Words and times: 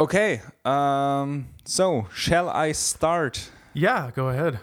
Okay, 0.00 0.40
um, 0.64 1.48
so 1.66 2.06
shall 2.14 2.48
I 2.48 2.72
start? 2.72 3.50
Yeah, 3.74 4.10
go 4.14 4.30
ahead. 4.30 4.58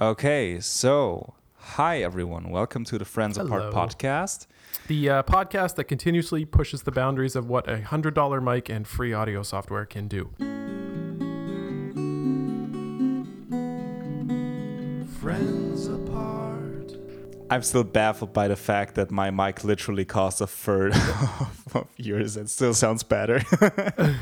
Okay, 0.00 0.60
so 0.60 1.34
hi 1.56 2.02
everyone, 2.02 2.50
welcome 2.50 2.84
to 2.84 2.98
the 2.98 3.04
Friends 3.04 3.36
Apart 3.36 3.74
podcast. 3.74 4.46
The 4.86 5.10
uh, 5.10 5.22
podcast 5.24 5.74
that 5.74 5.84
continuously 5.86 6.44
pushes 6.44 6.84
the 6.84 6.92
boundaries 6.92 7.34
of 7.34 7.48
what 7.48 7.68
a 7.68 7.80
hundred 7.80 8.14
dollar 8.14 8.40
mic 8.40 8.68
and 8.68 8.86
free 8.86 9.12
audio 9.12 9.42
software 9.42 9.84
can 9.84 10.06
do. 10.06 10.30
I'm 17.50 17.62
still 17.62 17.84
baffled 17.84 18.32
by 18.32 18.48
the 18.48 18.56
fact 18.56 18.94
that 18.96 19.10
my 19.10 19.30
mic 19.30 19.62
literally 19.64 20.04
costs 20.04 20.40
a 20.40 20.46
third 20.46 20.94
of 21.74 21.86
yours 21.96 22.36
and 22.36 22.50
still 22.50 22.74
sounds 22.74 23.02
better. 23.02 23.40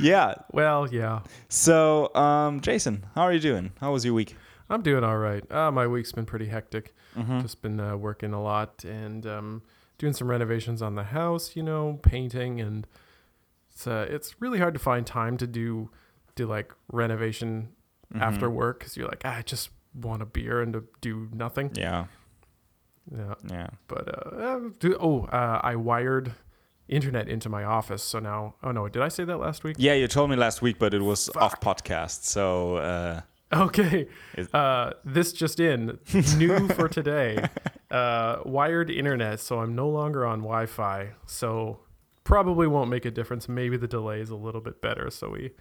yeah, 0.00 0.34
Well, 0.52 0.88
yeah, 0.92 1.20
so 1.48 2.14
um, 2.14 2.60
Jason, 2.60 3.06
how 3.14 3.22
are 3.22 3.32
you 3.32 3.40
doing? 3.40 3.72
How 3.80 3.92
was 3.92 4.04
your 4.04 4.14
week? 4.14 4.36
I'm 4.70 4.82
doing 4.82 5.02
all 5.02 5.16
right. 5.18 5.50
Uh, 5.50 5.70
my 5.70 5.86
week's 5.86 6.12
been 6.12 6.26
pretty 6.26 6.46
hectic. 6.46 6.94
Mm-hmm. 7.16 7.40
Just 7.40 7.62
been 7.62 7.80
uh, 7.80 7.96
working 7.96 8.32
a 8.32 8.42
lot 8.42 8.84
and 8.84 9.26
um, 9.26 9.62
doing 9.96 10.12
some 10.12 10.28
renovations 10.28 10.82
on 10.82 10.94
the 10.94 11.04
house. 11.04 11.56
You 11.56 11.62
know, 11.62 11.98
painting, 12.02 12.60
and 12.60 12.86
it's 13.72 13.86
uh, 13.86 14.06
it's 14.10 14.40
really 14.40 14.58
hard 14.58 14.74
to 14.74 14.80
find 14.80 15.06
time 15.06 15.36
to 15.38 15.46
do 15.46 15.90
do 16.36 16.46
like 16.46 16.72
renovation 16.92 17.70
Mm-hmm. 18.10 18.22
after 18.22 18.48
work 18.48 18.78
because 18.78 18.96
you're 18.96 19.06
like, 19.06 19.20
ah, 19.26 19.36
I 19.36 19.42
just 19.42 19.68
want 20.00 20.22
a 20.22 20.26
beer 20.26 20.60
and 20.60 20.72
to 20.72 20.84
do 21.00 21.28
nothing. 21.32 21.70
Yeah, 21.74 22.06
Yeah. 23.14 23.34
yeah. 23.50 23.68
But 23.86 24.08
uh, 24.08 24.36
uh, 24.36 24.60
do, 24.78 24.96
oh, 25.00 25.24
uh, 25.24 25.60
I 25.62 25.76
wired 25.76 26.32
internet 26.88 27.28
into 27.28 27.48
my 27.48 27.64
office, 27.64 28.02
so 28.02 28.18
now. 28.18 28.54
Oh 28.62 28.70
no, 28.72 28.88
did 28.88 29.02
I 29.02 29.08
say 29.08 29.24
that 29.24 29.38
last 29.38 29.64
week? 29.64 29.76
Yeah, 29.78 29.94
you 29.94 30.08
told 30.08 30.30
me 30.30 30.36
last 30.36 30.62
week, 30.62 30.78
but 30.78 30.94
it 30.94 31.02
was 31.02 31.28
Fuck. 31.34 31.42
off 31.42 31.60
podcast. 31.60 32.24
So 32.24 32.76
uh, 32.76 33.20
Okay. 33.52 34.08
Uh, 34.52 34.92
this 35.04 35.32
just 35.32 35.58
in, 35.60 35.98
new 36.36 36.68
for 36.68 36.86
today. 36.98 37.42
Uh, 37.90 38.40
wired 38.44 38.90
internet, 38.90 39.40
so 39.40 39.60
I'm 39.60 39.74
no 39.74 39.88
longer 39.88 40.26
on 40.26 40.40
Wi-Fi. 40.40 41.10
So 41.26 41.80
probably 42.24 42.66
won't 42.66 42.90
make 42.90 43.06
a 43.06 43.10
difference. 43.10 43.48
Maybe 43.48 43.78
the 43.78 43.88
delay 43.88 44.20
is 44.20 44.28
a 44.28 44.36
little 44.36 44.60
bit 44.60 44.82
better, 44.82 45.08
so 45.10 45.30
we 45.30 45.52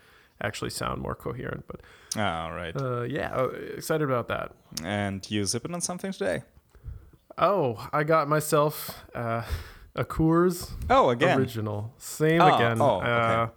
actually 0.42 0.70
sound 0.70 1.02
more 1.02 1.16
coherent. 1.16 1.66
But 1.68 1.82
all 2.20 2.52
right. 2.52 2.76
uh, 2.80 3.02
yeah, 3.04 3.36
uh, 3.36 3.48
excited 3.76 4.04
about 4.04 4.28
that. 4.30 4.54
and 4.84 5.30
you 5.30 5.44
zipping 5.46 5.74
on 5.74 5.82
something 5.82 6.12
today? 6.12 6.44
Oh, 7.38 7.88
I 7.94 8.04
got 8.04 8.28
myself 8.28 9.06
uh, 9.14 9.44
a 9.96 10.04
Coors 10.06 10.72
Oh, 10.90 11.10
again. 11.10 11.38
original. 11.40 11.94
Same 11.98 12.42
Oh, 12.42 12.56
again. 12.56 12.82
oh, 12.82 12.98
okay. 12.98 13.08
uh, 13.10 13.48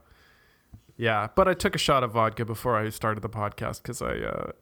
yeah, 0.96 1.28
but 1.34 1.48
I 1.48 1.54
took 1.54 1.74
a 1.74 1.78
shot 1.78 2.02
of 2.04 2.12
vodka 2.12 2.44
before 2.44 2.76
I 2.76 2.90
started 2.90 3.22
the 3.22 3.30
podcast 3.30 3.82
because 3.82 4.02
I 4.02 4.18
uh, 4.18 4.52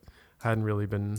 hadn't 0.42 0.62
really 0.64 0.86
been. 0.86 1.18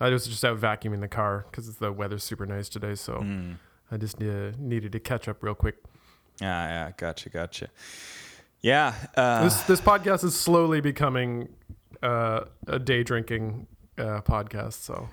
I 0.00 0.10
was 0.10 0.26
just 0.26 0.44
out 0.44 0.58
vacuuming 0.58 1.00
the 1.00 1.06
car 1.06 1.46
because 1.48 1.76
the 1.76 1.92
weather's 1.92 2.24
super 2.24 2.44
nice 2.44 2.68
today, 2.68 2.96
so 2.96 3.14
Mm. 3.18 3.56
I 3.92 3.98
just 3.98 4.20
uh, 4.20 4.50
needed 4.58 4.90
to 4.92 4.98
catch 5.00 5.28
up 5.28 5.42
real 5.44 5.54
quick. 5.54 5.76
Yeah, 6.40 6.66
yeah, 6.86 6.90
gotcha, 6.96 7.28
gotcha. 7.28 7.68
Yeah, 8.62 8.94
uh, 9.16 9.42
this 9.44 9.62
this 9.62 9.80
podcast 9.80 10.24
is 10.24 10.38
slowly 10.38 10.80
becoming 10.80 11.48
uh, 12.02 12.44
a 12.68 12.78
day 12.78 13.02
drinking 13.02 13.66
uh, 13.98 14.20
podcast, 14.22 14.74
so 14.74 15.08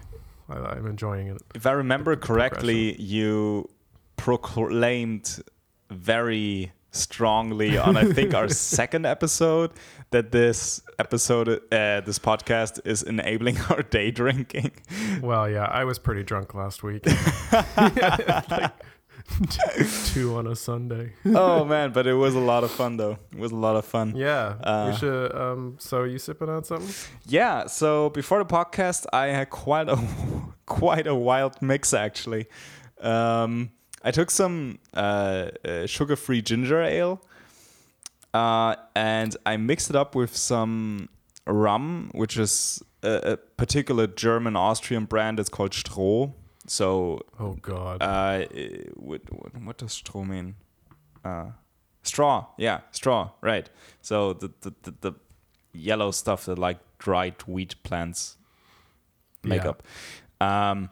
I, 0.48 0.58
I'm 0.58 0.86
enjoying 0.86 1.28
it. 1.28 1.42
if 1.56 1.66
I 1.66 1.72
remember 1.72 2.16
the 2.16 2.22
correctly, 2.22 3.00
you 3.02 3.68
proclaimed 4.18 5.42
very 5.90 6.72
strongly 6.92 7.78
on 7.78 7.98
I 7.98 8.06
think 8.06 8.34
our 8.34 8.50
second 8.76 9.06
episode 9.06 9.72
that 10.12 10.32
this 10.32 10.82
episode, 10.98 11.48
uh, 11.72 12.02
this 12.02 12.18
podcast 12.20 12.80
is 12.86 13.04
enabling 13.04 13.60
our 13.70 13.84
day 13.84 14.12
drinking. 14.12 14.72
Well, 15.22 15.50
yeah, 15.50 15.66
I 15.66 15.84
was 15.84 16.00
pretty 16.00 16.24
drunk 16.24 16.54
last 16.54 16.84
week. 16.84 17.06
like, 17.52 18.72
two 20.06 20.36
on 20.38 20.48
a 20.48 20.56
Sunday. 20.56 21.14
oh 21.26 21.64
man, 21.74 21.92
but 21.92 22.08
it 22.08 22.14
was 22.14 22.36
a 22.36 22.40
lot 22.40 22.64
of 22.64 22.72
fun 22.72 22.98
though. 22.98 23.18
It 23.32 23.40
was 23.40 23.52
a 23.52 23.56
lot 23.56 23.76
of 23.76 23.86
fun. 23.86 24.14
Yeah, 24.16 24.56
Uh, 24.64 24.90
we 24.92 24.98
should. 24.98 25.36
Um, 25.36 25.76
so 25.80 26.00
are 26.00 26.08
you 26.08 26.20
sipping 26.20 26.50
on 26.50 26.64
something? 26.64 26.94
Yeah, 27.26 27.68
so 27.68 28.10
before 28.10 28.40
the 28.40 28.46
podcast, 28.46 29.06
I 29.14 29.28
had 29.28 29.50
quite 29.50 29.90
a 29.90 29.98
quite 30.66 31.08
a 31.08 31.16
wild 31.16 31.62
mix 31.62 31.94
actually. 31.94 32.48
Um, 33.02 33.72
I 34.04 34.12
took 34.12 34.32
some 34.32 34.80
uh, 34.94 35.50
uh, 35.66 35.86
sugar-free 35.86 36.42
ginger 36.42 36.82
ale, 36.82 37.22
uh, 38.34 38.76
and 38.96 39.36
I 39.46 39.58
mixed 39.58 39.90
it 39.90 39.96
up 39.96 40.16
with 40.16 40.36
some 40.36 41.10
rum, 41.46 42.10
which 42.14 42.38
is 42.38 42.82
a, 43.04 43.34
a 43.34 43.38
particular 43.38 44.08
German-Austrian 44.08 45.06
brand. 45.06 45.40
It's 45.40 45.50
called 45.50 45.72
Stroh. 45.72 46.34
So, 46.70 47.22
Oh 47.40 47.54
God. 47.62 47.98
uh, 48.02 48.46
what, 48.96 49.22
what, 49.64 49.78
does 49.78 49.90
Stroh 50.02 50.28
mean? 50.28 50.56
Uh, 51.26 51.48
straw, 52.04 52.46
yeah, 52.58 52.82
straw, 52.92 53.32
right. 53.42 53.68
So 54.02 54.34
the 54.34 54.52
the, 54.62 54.74
the, 54.84 54.94
the 55.02 55.14
yellow 55.74 56.12
stuff 56.12 56.46
that 56.46 56.60
like 56.60 56.78
dried 57.00 57.36
wheat 57.48 57.76
plants 57.84 58.38
make 59.44 59.64
Yeah. 59.64 59.70
up. 59.72 59.84
Um, 60.40 60.90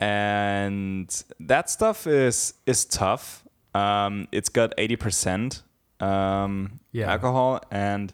and 0.00 1.24
that 1.40 1.70
stuff 1.70 2.06
is 2.06 2.54
is 2.66 2.84
tough. 2.84 3.44
Um, 3.74 4.26
it's 4.32 4.48
got 4.48 4.72
eighty 4.78 4.96
percent 4.96 5.62
um, 6.00 6.80
Yeah. 6.92 7.10
alcohol, 7.12 7.60
and 7.70 8.12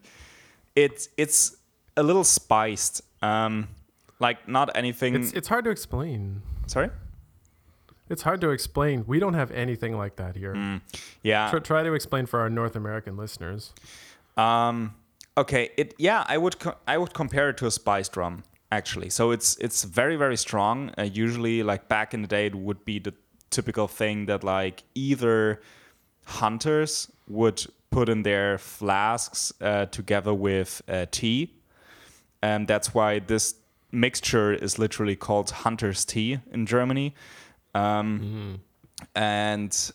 it's 0.76 1.08
it's 1.16 1.56
a 1.96 2.02
little 2.02 2.24
spiced. 2.24 3.02
Um, 3.22 3.68
like 4.20 4.46
not 4.48 4.70
anything. 4.76 5.14
it's 5.14 5.32
it's 5.32 5.48
hard 5.48 5.64
to 5.64 5.70
explain. 5.70 6.42
Sorry. 6.66 6.90
It's 8.10 8.22
hard 8.22 8.40
to 8.42 8.50
explain. 8.50 9.04
We 9.06 9.18
don't 9.18 9.34
have 9.34 9.50
anything 9.50 9.96
like 9.96 10.16
that 10.16 10.36
here. 10.36 10.54
Mm, 10.54 10.82
yeah. 11.22 11.50
Try, 11.50 11.58
try 11.60 11.82
to 11.82 11.94
explain 11.94 12.26
for 12.26 12.40
our 12.40 12.50
North 12.50 12.76
American 12.76 13.16
listeners. 13.16 13.72
Um, 14.36 14.94
okay. 15.38 15.70
It 15.76 15.94
yeah. 15.98 16.24
I 16.28 16.36
would 16.36 16.58
co- 16.58 16.76
I 16.86 16.98
would 16.98 17.14
compare 17.14 17.48
it 17.48 17.56
to 17.58 17.66
a 17.66 17.70
spiced 17.70 18.16
rum 18.16 18.44
actually. 18.70 19.10
So 19.10 19.30
it's 19.30 19.56
it's 19.58 19.84
very 19.84 20.16
very 20.16 20.36
strong. 20.36 20.90
Uh, 20.98 21.02
usually, 21.02 21.62
like 21.62 21.88
back 21.88 22.12
in 22.14 22.22
the 22.22 22.28
day, 22.28 22.46
it 22.46 22.54
would 22.54 22.84
be 22.84 22.98
the 22.98 23.14
typical 23.50 23.88
thing 23.88 24.26
that 24.26 24.44
like 24.44 24.82
either 24.94 25.60
hunters 26.26 27.10
would 27.28 27.64
put 27.90 28.08
in 28.08 28.22
their 28.22 28.58
flasks 28.58 29.52
uh, 29.60 29.86
together 29.86 30.34
with 30.34 30.82
uh, 30.88 31.06
tea, 31.10 31.54
and 32.42 32.66
that's 32.68 32.92
why 32.92 33.20
this 33.20 33.54
mixture 33.94 34.52
is 34.52 34.78
literally 34.78 35.16
called 35.16 35.50
hunter's 35.50 36.04
tea 36.04 36.40
in 36.50 36.66
Germany. 36.66 37.14
Um, 37.74 38.60
and 39.14 39.92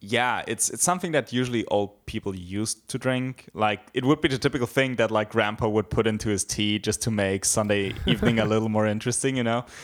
yeah, 0.00 0.42
it's 0.46 0.70
it's 0.70 0.82
something 0.82 1.12
that 1.12 1.32
usually 1.32 1.66
old 1.66 2.06
people 2.06 2.34
used 2.34 2.88
to 2.88 2.98
drink. 2.98 3.50
Like 3.52 3.80
it 3.92 4.04
would 4.04 4.20
be 4.22 4.28
the 4.28 4.38
typical 4.38 4.66
thing 4.66 4.96
that 4.96 5.10
like 5.10 5.30
grandpa 5.30 5.68
would 5.68 5.90
put 5.90 6.06
into 6.06 6.30
his 6.30 6.42
tea 6.42 6.78
just 6.78 7.02
to 7.02 7.10
make 7.10 7.44
Sunday 7.44 7.94
evening 8.06 8.38
a 8.38 8.46
little 8.46 8.70
more 8.70 8.86
interesting, 8.86 9.36
you 9.36 9.44
know? 9.44 9.64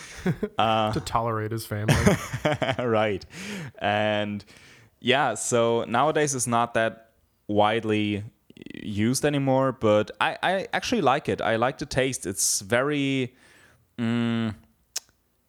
Uh, 0.57 0.91
to 0.91 0.99
tolerate 0.99 1.51
his 1.51 1.65
family. 1.65 1.95
right. 2.79 3.23
And 3.79 4.43
yeah, 4.99 5.35
so 5.35 5.85
nowadays 5.87 6.33
it's 6.33 6.47
not 6.47 6.73
that 6.73 7.11
widely 7.47 8.23
used 8.87 9.25
anymore, 9.25 9.71
but 9.71 10.11
I, 10.21 10.37
I 10.41 10.67
actually 10.73 11.01
like 11.01 11.29
it. 11.29 11.41
I 11.41 11.57
like 11.57 11.77
the 11.77 11.85
taste. 11.85 12.25
It's 12.25 12.61
very 12.61 13.35
mm, 13.99 14.53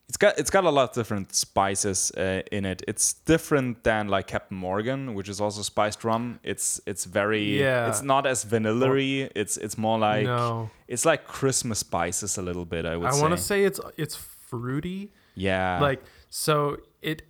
it's 0.08 0.16
got 0.16 0.38
it's 0.38 0.50
got 0.50 0.64
a 0.64 0.70
lot 0.70 0.88
of 0.90 0.94
different 0.94 1.34
spices 1.34 2.10
uh, 2.16 2.40
in 2.50 2.64
it. 2.64 2.82
It's 2.88 3.12
different 3.12 3.84
than 3.84 4.08
like 4.08 4.26
Captain 4.26 4.56
Morgan, 4.56 5.14
which 5.14 5.28
is 5.28 5.40
also 5.40 5.62
spiced 5.62 6.02
rum. 6.02 6.40
It's 6.42 6.80
it's 6.86 7.04
very 7.04 7.60
Yeah. 7.60 7.88
It's 7.88 8.02
not 8.02 8.26
as 8.26 8.44
vanilla 8.44 8.96
It's 9.34 9.58
it's 9.58 9.76
more 9.76 9.98
like 9.98 10.24
no, 10.24 10.70
it's 10.86 11.04
like 11.04 11.26
Christmas 11.26 11.80
spices 11.80 12.38
a 12.38 12.42
little 12.42 12.64
bit. 12.64 12.86
I 12.86 12.96
would 12.96 13.08
I 13.08 13.12
say. 13.12 13.20
want 13.20 13.36
to 13.36 13.42
say 13.42 13.64
it's 13.64 13.80
it's 13.96 14.16
fruity. 14.16 15.12
yeah. 15.34 15.78
like 15.80 16.02
so 16.30 16.78
it 17.02 17.22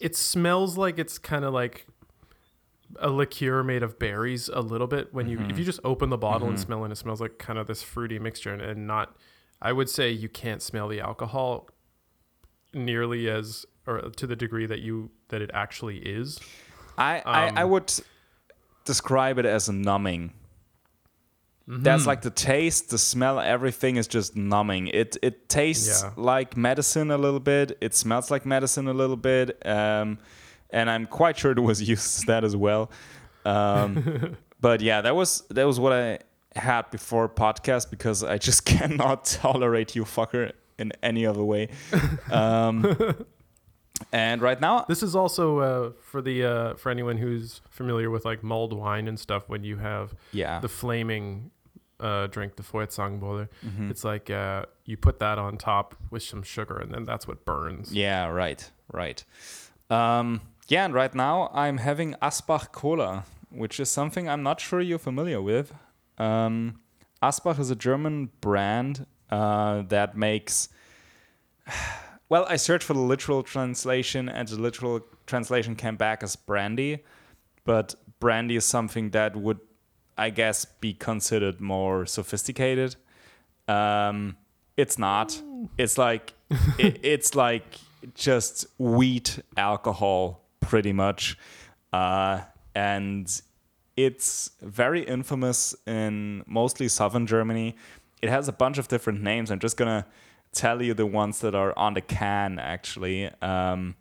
it 0.00 0.16
smells 0.16 0.76
like 0.76 0.98
it's 0.98 1.18
kind 1.18 1.44
of 1.44 1.54
like 1.54 1.86
a 3.00 3.08
liqueur 3.10 3.62
made 3.62 3.82
of 3.82 3.98
berries 3.98 4.48
a 4.48 4.60
little 4.60 4.86
bit 4.86 5.12
when 5.14 5.28
you 5.28 5.38
Mm-hmm. 5.38 5.50
if 5.50 5.58
you 5.58 5.64
just 5.64 5.80
open 5.84 6.10
the 6.10 6.18
bottle 6.18 6.48
and 6.48 6.58
smell 6.60 6.84
it 6.84 6.92
it 6.92 6.96
smells 6.96 7.20
like 7.20 7.38
kind 7.38 7.58
of 7.58 7.66
this 7.66 7.82
fruity 7.82 8.18
mixture 8.18 8.52
and, 8.52 8.60
and 8.62 8.86
not 8.86 9.16
i 9.60 9.72
would 9.72 9.88
say 9.88 10.10
you 10.10 10.28
can't 10.28 10.60
smell 10.62 10.88
the 10.88 11.00
alcohol 11.00 11.68
nearly 12.74 13.28
as 13.30 13.64
or 13.86 14.00
to 14.16 14.26
the 14.26 14.36
degree 14.36 14.66
that 14.66 14.80
you 14.80 15.10
that 15.28 15.40
it 15.42 15.50
actually 15.54 15.98
is 15.98 16.38
I, 16.98 17.22
I, 17.24 17.46
I 17.48 17.62
Um, 17.62 17.70
would 17.70 17.92
describe 18.84 19.38
it 19.38 19.46
as 19.46 19.68
a 19.68 19.72
numbing. 19.72 20.32
That's 21.66 22.02
Hmm. 22.02 22.08
like 22.08 22.20
the 22.22 22.30
taste, 22.30 22.90
the 22.90 22.98
smell, 22.98 23.38
everything 23.40 23.96
is 23.96 24.06
just 24.06 24.36
numbing. 24.36 24.88
It 24.88 25.16
it 25.22 25.48
tastes 25.48 26.02
Yeah. 26.02 26.10
like 26.16 26.56
medicine 26.56 27.10
a 27.10 27.16
little 27.16 27.40
bit. 27.40 27.78
It 27.80 27.94
smells 27.94 28.30
like 28.30 28.44
medicine 28.44 28.88
a 28.88 28.92
little 28.92 29.16
bit. 29.16 29.64
Um, 29.66 30.18
and 30.72 30.90
I'm 30.90 31.06
quite 31.06 31.36
sure 31.38 31.52
it 31.52 31.60
was 31.60 31.80
used 31.88 32.18
as 32.20 32.24
that 32.26 32.44
as 32.44 32.56
well. 32.56 32.90
Um, 33.44 34.36
but 34.60 34.80
yeah, 34.80 35.00
that 35.02 35.14
was 35.14 35.42
that 35.50 35.64
was 35.66 35.78
what 35.78 35.92
I 35.92 36.18
had 36.56 36.90
before 36.90 37.28
podcast 37.28 37.90
because 37.90 38.22
I 38.24 38.38
just 38.38 38.64
cannot 38.74 39.24
tolerate 39.24 39.94
you 39.96 40.04
fucker 40.04 40.52
in 40.78 40.92
any 41.02 41.24
other 41.26 41.42
way. 41.44 41.68
Um, 42.30 42.96
and 44.12 44.42
right 44.42 44.60
now, 44.60 44.84
This 44.88 45.02
is 45.02 45.14
also 45.14 45.58
uh, 45.58 45.90
for 46.10 46.20
the 46.22 46.44
uh, 46.44 46.74
for 46.74 46.90
anyone 46.90 47.18
who's 47.18 47.60
familiar 47.70 48.10
with 48.10 48.24
like 48.24 48.42
mulled 48.42 48.72
wine 48.72 49.06
and 49.08 49.18
stuff. 49.18 49.48
When 49.48 49.62
you 49.64 49.76
have 49.76 50.14
yeah, 50.32 50.58
the 50.60 50.68
flaming 50.68 51.50
uh, 52.00 52.26
drink, 52.26 52.56
the 52.56 52.62
Feuerzangenbowle, 52.64 53.48
Mhm. 53.64 53.90
it's 53.90 54.02
like 54.04 54.28
uh, 54.28 54.64
you 54.86 54.96
put 54.96 55.20
that 55.20 55.38
on 55.38 55.56
top 55.56 55.94
with 56.10 56.22
some 56.24 56.42
sugar, 56.42 56.76
and 56.78 56.92
then 56.92 57.04
that's 57.04 57.28
what 57.28 57.44
burns. 57.44 57.92
yeah, 57.94 58.26
right, 58.26 58.68
right. 58.92 59.24
Um, 59.88 60.40
yeah, 60.68 60.84
and 60.84 60.94
right 60.94 61.14
now 61.14 61.50
I'm 61.52 61.78
having 61.78 62.14
Asbach 62.22 62.72
Cola, 62.72 63.24
which 63.50 63.78
is 63.80 63.90
something 63.90 64.28
I'm 64.28 64.42
not 64.42 64.60
sure 64.60 64.80
you're 64.80 64.98
familiar 64.98 65.42
with. 65.42 65.74
Um, 66.18 66.80
Asbach 67.22 67.58
is 67.58 67.70
a 67.70 67.76
German 67.76 68.30
brand 68.40 69.06
uh, 69.30 69.82
that 69.88 70.16
makes. 70.16 70.68
Well, 72.28 72.46
I 72.48 72.56
searched 72.56 72.84
for 72.84 72.94
the 72.94 72.98
literal 73.00 73.42
translation, 73.42 74.26
and 74.26 74.48
the 74.48 74.56
literal 74.56 75.02
translation 75.26 75.76
came 75.76 75.96
back 75.96 76.22
as 76.22 76.34
brandy, 76.34 77.04
but 77.66 77.94
brandy 78.20 78.56
is 78.56 78.64
something 78.64 79.10
that 79.10 79.36
would, 79.36 79.60
I 80.16 80.30
guess, 80.30 80.64
be 80.64 80.94
considered 80.94 81.60
more 81.60 82.06
sophisticated. 82.06 82.96
Um, 83.68 84.38
it's 84.78 84.98
not. 84.98 85.42
It's 85.76 85.98
like 85.98 86.32
it, 86.78 87.00
it's 87.02 87.34
like 87.34 87.64
just 88.14 88.66
wheat 88.78 89.40
alcohol, 89.56 90.41
pretty 90.72 90.92
much, 91.06 91.36
uh, 91.92 92.40
and 92.74 93.42
it's 93.94 94.52
very 94.62 95.02
infamous 95.02 95.74
in 95.86 96.42
mostly 96.46 96.88
southern 96.88 97.26
Germany. 97.26 97.76
It 98.22 98.30
has 98.30 98.48
a 98.48 98.54
bunch 98.54 98.78
of 98.78 98.88
different 98.88 99.20
names. 99.20 99.50
I'm 99.50 99.58
just 99.58 99.76
gonna 99.76 100.06
tell 100.50 100.80
you 100.80 100.94
the 100.94 101.04
ones 101.04 101.40
that 101.40 101.54
are 101.54 101.78
on 101.78 101.92
the 101.92 102.00
can 102.00 102.58
actually. 102.58 103.30
Um, 103.42 103.96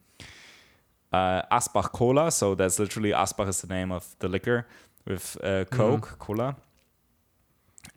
uh, 1.12 1.42
Asbach 1.52 1.92
Cola, 1.92 2.32
so 2.32 2.56
that's 2.56 2.80
literally 2.80 3.12
Asbach 3.12 3.50
is 3.50 3.60
the 3.60 3.68
name 3.68 3.92
of 3.92 4.16
the 4.20 4.30
liquor 4.30 4.66
with 5.06 5.36
uh, 5.44 5.66
Coke, 5.66 6.18
Cola. 6.20 6.56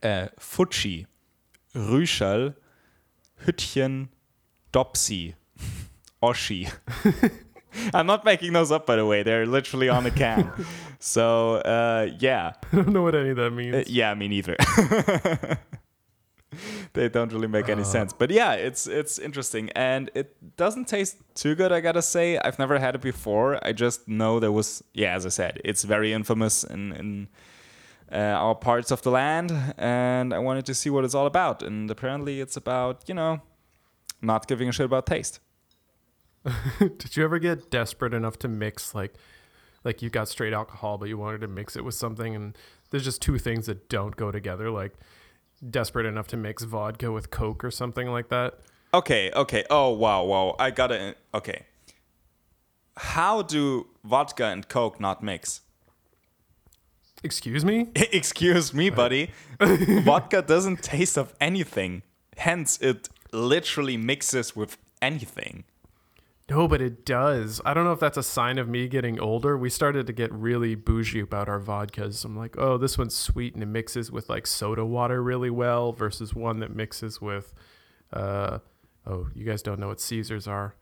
Uh, 0.03 0.27
Futschi, 0.41 1.07
Rüscherl, 1.77 2.57
Hütchen, 3.47 4.09
Dopsy, 4.73 5.35
Oshi. 6.21 6.73
I'm 7.95 8.07
not 8.07 8.25
making 8.25 8.53
those 8.53 8.71
up, 8.71 8.87
by 8.87 8.97
the 8.97 9.07
way. 9.07 9.23
They're 9.23 9.47
literally 9.47 9.89
on 9.89 10.05
the 10.05 10.11
can. 10.11 10.51
so 10.99 11.57
uh, 11.57 12.11
yeah, 12.19 12.55
I 12.73 12.77
don't 12.77 12.89
know 12.89 13.03
what 13.03 13.15
any 13.15 13.31
of 13.31 13.37
that 13.37 13.51
means. 13.51 13.75
Uh, 13.75 13.85
yeah, 13.87 14.15
me 14.15 14.29
neither. 14.29 14.57
they 16.93 17.09
don't 17.09 17.33
really 17.33 17.49
make 17.49 17.69
any 17.69 17.85
sense, 17.85 18.13
but 18.13 18.31
yeah, 18.31 18.53
it's 18.53 18.87
it's 18.87 19.19
interesting, 19.19 19.71
and 19.71 20.11
it 20.15 20.57
doesn't 20.57 20.87
taste 20.87 21.17
too 21.35 21.55
good. 21.55 21.73
I 21.73 21.81
gotta 21.81 22.03
say, 22.03 22.39
I've 22.39 22.59
never 22.59 22.79
had 22.79 22.95
it 22.95 23.01
before. 23.01 23.65
I 23.65 23.73
just 23.73 24.07
know 24.09 24.39
there 24.41 24.53
was, 24.53 24.85
yeah, 24.93 25.15
as 25.15 25.27
I 25.27 25.31
said, 25.31 25.61
it's 25.65 25.83
very 25.85 26.13
infamous 26.13 26.65
in 26.65 26.93
in 26.93 27.29
uh, 28.13 28.17
our 28.19 28.55
parts 28.55 28.91
of 28.93 29.03
the 29.03 29.11
land, 29.11 29.53
and 29.77 30.33
I 30.33 30.39
wanted 30.39 30.67
to 30.67 30.75
see 30.75 30.91
what 30.91 31.05
it's 31.05 31.15
all 31.15 31.27
about. 31.27 31.63
And 31.63 31.91
apparently, 31.91 32.41
it's 32.41 32.57
about 32.57 33.05
you 33.09 33.15
know 33.15 33.41
not 34.23 34.47
giving 34.47 34.69
a 34.69 34.73
shit 34.73 34.87
about 34.87 35.07
taste. 35.07 35.41
Did 36.79 37.17
you 37.17 37.25
ever 37.25 37.39
get 37.39 37.71
desperate 37.71 38.15
enough 38.15 38.39
to 38.41 38.49
mix 38.49 38.95
like 38.95 39.15
like 39.83 40.03
you 40.03 40.11
got 40.11 40.29
straight 40.29 40.53
alcohol 40.53 40.99
but 40.99 41.09
you 41.09 41.19
wanted 41.19 41.41
to 41.41 41.49
mix 41.49 41.77
it 41.77 41.85
with 41.85 41.95
something 41.95 42.35
and 42.35 42.57
there's 42.91 43.05
just 43.05 43.23
two 43.23 43.39
things 43.39 43.67
that 43.67 43.89
don't 43.89 44.17
go 44.17 44.31
together 44.31 44.71
like 44.71 44.93
desperate 45.71 46.07
enough 46.07 46.27
to 46.29 46.37
mix 46.37 46.63
vodka 46.63 47.11
with 47.11 47.31
coke 47.31 47.65
or 47.65 47.71
something 47.71 48.09
like 48.09 48.29
that? 48.29 48.59
Okay, 48.93 49.31
okay. 49.35 49.65
Oh 49.71 49.91
wow, 49.91 50.25
wow. 50.25 50.57
I 50.59 50.71
gotta. 50.71 51.17
Okay. 51.35 51.65
How 52.97 53.43
do 53.43 53.89
vodka 54.05 54.47
and 54.47 54.69
coke 54.69 55.01
not 55.01 55.23
mix? 55.23 55.63
Excuse 57.25 57.65
me? 57.65 57.89
Excuse 57.97 58.73
me, 58.73 58.91
buddy. 58.91 59.31
vodka 59.61 60.43
doesn't 60.43 60.83
taste 60.83 61.17
of 61.17 61.35
anything. 61.41 62.03
Hence, 62.37 62.79
it 62.81 63.09
literally 63.33 63.97
mixes 63.97 64.55
with 64.55 64.77
anything. 65.03 65.65
No, 66.51 66.69
but 66.69 66.83
it 66.83 67.07
does. 67.07 67.61
I 67.65 67.73
don't 67.73 67.85
know 67.85 67.93
if 67.93 68.01
that's 68.01 68.19
a 68.19 68.23
sign 68.23 68.59
of 68.59 68.69
me 68.69 68.87
getting 68.87 69.19
older. 69.19 69.57
We 69.57 69.71
started 69.71 70.07
to 70.09 70.13
get 70.13 70.31
really 70.31 70.75
bougie 70.75 71.21
about 71.21 71.49
our 71.49 71.59
vodkas. 71.59 72.23
I'm 72.25 72.37
like, 72.37 72.57
oh, 72.59 72.77
this 72.77 72.99
one's 72.99 73.15
sweet 73.15 73.55
and 73.55 73.63
it 73.63 73.67
mixes 73.67 74.13
with 74.13 74.29
like 74.29 74.47
soda 74.47 74.85
water 74.85 75.23
really 75.23 75.49
well 75.49 75.93
versus 75.93 76.35
one 76.35 76.59
that 76.61 76.75
mixes 76.75 77.19
with, 77.19 77.55
uh, 78.13 78.59
oh, 79.07 79.29
you 79.35 79.47
guys 79.47 79.63
don't 79.63 79.81
know 79.81 79.89
what 79.89 80.01
Caesars 80.03 80.47
are. 80.47 80.75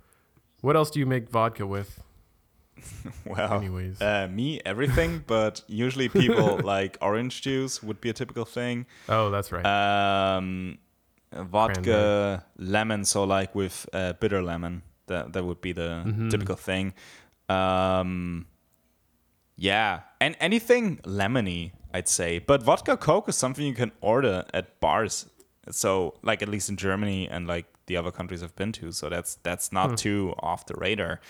What 0.62 0.74
else 0.74 0.90
do 0.90 0.98
you 0.98 1.06
make 1.06 1.28
vodka 1.30 1.66
with? 1.66 2.02
Well, 3.24 3.52
Anyways. 3.54 4.00
uh, 4.02 4.28
me, 4.32 4.60
everything, 4.66 5.22
but 5.28 5.62
usually 5.68 6.08
people 6.08 6.58
like 6.64 6.98
orange 7.00 7.40
juice 7.42 7.80
would 7.82 8.00
be 8.00 8.10
a 8.10 8.12
typical 8.12 8.44
thing. 8.44 8.86
Oh, 9.08 9.30
that's 9.30 9.52
right. 9.52 9.64
Um, 10.36 10.78
vodka, 11.32 12.44
lemon, 12.58 13.04
so 13.04 13.22
like 13.22 13.54
with 13.54 13.88
uh, 13.92 14.14
bitter 14.14 14.42
lemon, 14.42 14.82
that 15.06 15.32
that 15.32 15.44
would 15.44 15.60
be 15.60 15.72
the 15.72 16.02
Mm-hmm. 16.06 16.28
typical 16.30 16.56
thing. 16.56 16.94
Um, 17.48 18.46
yeah, 19.56 20.00
and 20.20 20.36
anything 20.40 20.98
lemony, 21.04 21.72
I'd 21.92 22.08
say. 22.08 22.38
But 22.38 22.62
vodka 22.62 22.96
coke 22.96 23.28
is 23.28 23.36
something 23.36 23.64
you 23.66 23.74
can 23.74 23.92
order 24.00 24.44
at 24.54 24.80
bars. 24.80 25.26
So 25.70 26.14
like 26.22 26.42
at 26.42 26.48
least 26.48 26.68
in 26.68 26.76
Germany 26.76 27.28
and 27.28 27.46
like 27.46 27.66
the 27.86 27.96
other 27.96 28.10
countries 28.10 28.42
I've 28.42 28.56
been 28.56 28.72
to. 28.72 28.92
So 28.92 29.08
that's 29.08 29.36
that's 29.42 29.72
not 29.72 29.90
Hmm. 29.90 29.94
too 29.96 30.34
off 30.40 30.66
the 30.66 30.74
radar. 30.74 31.20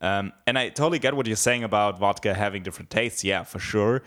Um, 0.00 0.32
and 0.46 0.58
I 0.58 0.68
totally 0.70 0.98
get 0.98 1.14
what 1.14 1.26
you're 1.26 1.36
saying 1.36 1.62
about 1.64 1.98
vodka 1.98 2.34
having 2.34 2.62
different 2.62 2.90
tastes. 2.90 3.22
Yeah, 3.24 3.42
for 3.44 3.58
sure. 3.58 4.02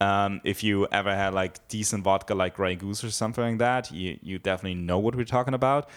Um, 0.00 0.40
if 0.44 0.62
you 0.62 0.86
ever 0.92 1.14
had 1.14 1.34
like 1.34 1.66
decent 1.68 2.04
vodka 2.04 2.34
like 2.34 2.54
Grey 2.54 2.76
Goose 2.76 3.02
or 3.02 3.10
something 3.10 3.42
like 3.44 3.58
that, 3.58 3.90
you, 3.90 4.18
you 4.22 4.38
definitely 4.38 4.74
know 4.76 4.98
what 4.98 5.14
we're 5.16 5.24
talking 5.24 5.54
about. 5.54 5.88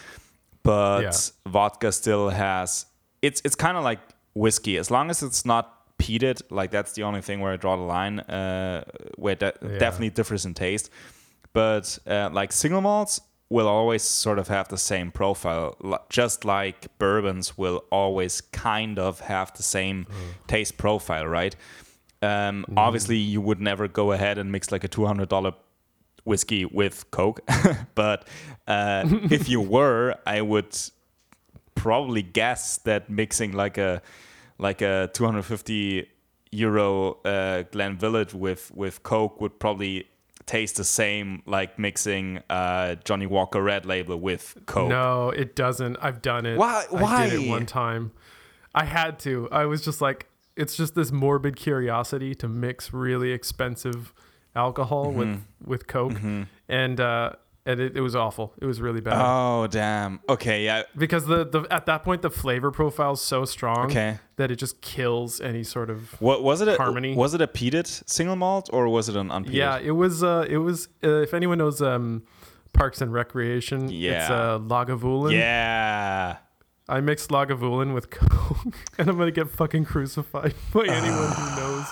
But 0.64 1.02
Yeah. 1.04 1.52
vodka 1.52 1.92
still 1.92 2.30
has 2.30 2.86
it's 3.22 3.42
it's 3.46 3.56
kind 3.56 3.78
of 3.78 3.84
like 3.84 4.00
whiskey 4.34 4.78
as 4.78 4.90
long 4.92 5.10
as 5.10 5.22
it's 5.24 5.46
not 5.46 5.98
peated. 5.98 6.42
Like 6.50 6.72
that's 6.72 6.94
the 6.94 7.04
only 7.04 7.22
thing 7.22 7.40
where 7.42 7.54
I 7.54 7.58
draw 7.58 7.76
the 7.76 7.84
line, 7.84 8.20
uh, 8.22 8.84
where 9.18 9.36
that 9.36 9.58
Yeah. 9.62 9.78
definitely 9.78 10.10
differs 10.12 10.46
in 10.46 10.54
taste. 10.54 10.90
But 11.54 12.00
uh, 12.08 12.30
like 12.32 12.52
single 12.52 12.82
malts 12.82 13.22
will 13.50 13.68
always 13.68 14.02
sort 14.04 14.40
of 14.40 14.48
have 14.48 14.70
the 14.70 14.78
same 14.78 15.12
profile, 15.12 15.76
just 16.10 16.46
like 16.46 16.88
bourbons 16.98 17.58
will 17.58 17.84
always 17.92 18.40
kind 18.40 18.98
of 18.98 19.20
have 19.20 19.52
the 19.58 19.64
same 19.64 20.06
taste 20.48 20.78
profile, 20.78 21.28
right? 21.28 21.56
Um, 22.22 22.66
Obviously, 22.78 23.18
you 23.18 23.42
would 23.42 23.60
never 23.60 23.88
go 23.90 24.12
ahead 24.14 24.38
and 24.38 24.52
mix 24.52 24.72
like 24.72 24.84
a 24.86 24.88
two 24.88 25.06
hundred 25.06 25.28
dollar 25.30 25.54
whiskey 26.24 26.66
with 26.66 27.10
Coke, 27.12 27.42
but 27.96 28.28
uh, 28.68 29.04
if 29.30 29.50
you 29.50 29.62
were, 29.76 30.16
I 30.26 30.42
would 30.42 30.78
probably 31.76 32.22
guess 32.22 32.78
that 32.80 33.10
mixing 33.10 33.54
like 33.54 33.78
a 33.78 34.02
like 34.58 34.82
a 34.82 35.10
250 35.14 36.08
euro 36.52 37.18
uh, 37.26 37.64
Glenlivet 37.72 38.34
with 38.34 38.72
with 38.76 39.04
Coke 39.04 39.42
would 39.42 39.60
probably 39.60 40.08
taste 40.46 40.76
the 40.76 40.84
same 40.84 41.42
like 41.46 41.80
mixing 41.80 42.42
uh, 42.50 42.96
Johnnie 43.04 43.28
Walker 43.28 43.62
Red 43.62 43.86
Label 43.86 44.18
with 44.18 44.58
Coke. 44.66 44.90
No, 44.90 45.30
it 45.30 45.56
doesn't. 45.56 45.98
I've 46.02 46.22
done 46.22 46.46
it. 46.46 46.58
Why- 46.58 46.86
I 46.94 47.30
did 47.30 47.34
it 47.42 47.48
why? 47.48 47.50
one 47.50 47.66
time. 47.66 48.12
I 48.74 48.86
had 48.86 49.20
to. 49.20 49.50
I 49.52 49.66
was 49.66 49.84
just 49.84 50.02
like, 50.02 50.28
it's 50.56 50.76
just 50.76 50.96
this 50.96 51.12
morbid 51.12 51.56
curiosity 51.56 52.36
to 52.36 52.48
mix 52.48 52.94
really 52.94 53.32
expensive 53.32 54.14
alcohol 54.56 55.06
Mm-hmm. 55.08 55.18
with 55.18 55.40
with 55.66 55.88
Coke, 55.88 56.18
and 56.70 57.00
uh, 57.00 57.34
and 57.66 57.80
it, 57.80 57.96
it 57.96 58.02
was 58.02 58.16
awful. 58.16 58.54
It 58.60 58.66
was 58.66 58.82
really 58.82 59.02
bad 59.02 59.14
Oh 59.16 59.68
damn. 59.68 60.20
Okay, 60.28 60.66
yeah. 60.66 60.84
because 60.98 61.26
the, 61.28 61.46
the 61.46 61.68
at 61.70 61.86
that 61.86 62.04
point 62.04 62.24
the 62.24 62.30
flavor 62.32 62.72
profile 62.72 63.12
is 63.14 63.22
so 63.22 63.46
strong 63.46 63.86
Okay. 63.86 64.18
that 64.38 64.50
it 64.50 64.56
just 64.56 64.82
kills 64.82 65.40
any 65.40 65.64
sort 65.64 65.90
of. 65.92 66.20
What 66.20 66.44
was 66.44 66.62
it? 66.62 66.68
A, 66.68 66.76
Harmony. 66.78 67.14
Was 67.16 67.34
it 67.36 67.42
a 67.42 67.48
peated 67.48 67.86
single 68.10 68.36
malt 68.36 68.70
or 68.74 68.90
was 68.90 69.10
it 69.10 69.16
an 69.16 69.30
unpeated? 69.30 69.54
Yeah, 69.54 69.78
it 69.78 69.92
was. 69.92 70.24
Uh, 70.24 70.46
it 70.50 70.58
was. 70.58 70.88
Uh, 71.04 71.22
if 71.22 71.34
anyone 71.36 71.60
knows 71.60 71.82
um, 71.82 72.24
Parks 72.74 73.00
and 73.02 73.14
Recreation, 73.14 73.90
yeah, 73.90 74.22
it's 74.22 74.30
uh, 74.32 74.60
Lagavulin. 74.60 75.34
Yeah. 75.34 76.38
I 76.90 77.00
mixed 77.00 77.30
Lagavulin 77.30 77.94
with 77.94 78.10
Coke, 78.20 78.74
and 78.98 79.08
I'm 79.08 79.18
gonna 79.18 79.32
get 79.32 79.50
fucking 79.52 79.86
crucified 79.86 80.56
by 80.74 80.86
anyone 80.88 81.32
who 81.32 81.56
knows 81.62 81.86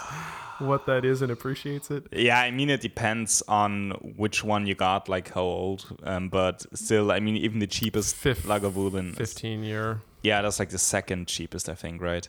what 0.60 0.86
that 0.86 1.04
is 1.06 1.22
and 1.22 1.32
appreciates 1.32 1.90
it. 1.92 2.06
Yeah, 2.12 2.40
I 2.40 2.52
mean 2.52 2.70
it 2.70 2.82
depends 2.82 3.42
on 3.48 3.92
which 4.18 4.44
one 4.44 4.68
you 4.68 4.76
got, 4.76 5.10
like 5.10 5.34
how 5.34 5.42
old. 5.42 5.86
Um, 6.04 6.30
but 6.30 6.66
still, 6.78 7.12
I 7.12 7.20
mean 7.20 7.36
even 7.38 7.60
the 7.60 7.68
cheapest 7.68 8.16
Fif- 8.16 8.44
Lagavulin, 8.44 9.16
Fifteen 9.16 9.64
year. 9.64 10.02
yeah, 10.22 10.42
that's 10.42 10.60
like 10.60 10.70
the 10.70 10.78
second 10.78 11.28
cheapest, 11.28 11.70
I 11.70 11.76
think, 11.76 12.02
right? 12.02 12.28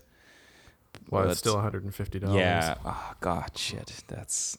Well, 1.09 1.23
but- 1.25 1.31
it's 1.31 1.39
still 1.41 1.55
150 1.55 2.19
dollars. 2.19 2.37
yeah. 2.37 2.75
Oh 2.85 3.13
god, 3.21 3.57
shit. 3.57 4.03
That's 4.09 4.57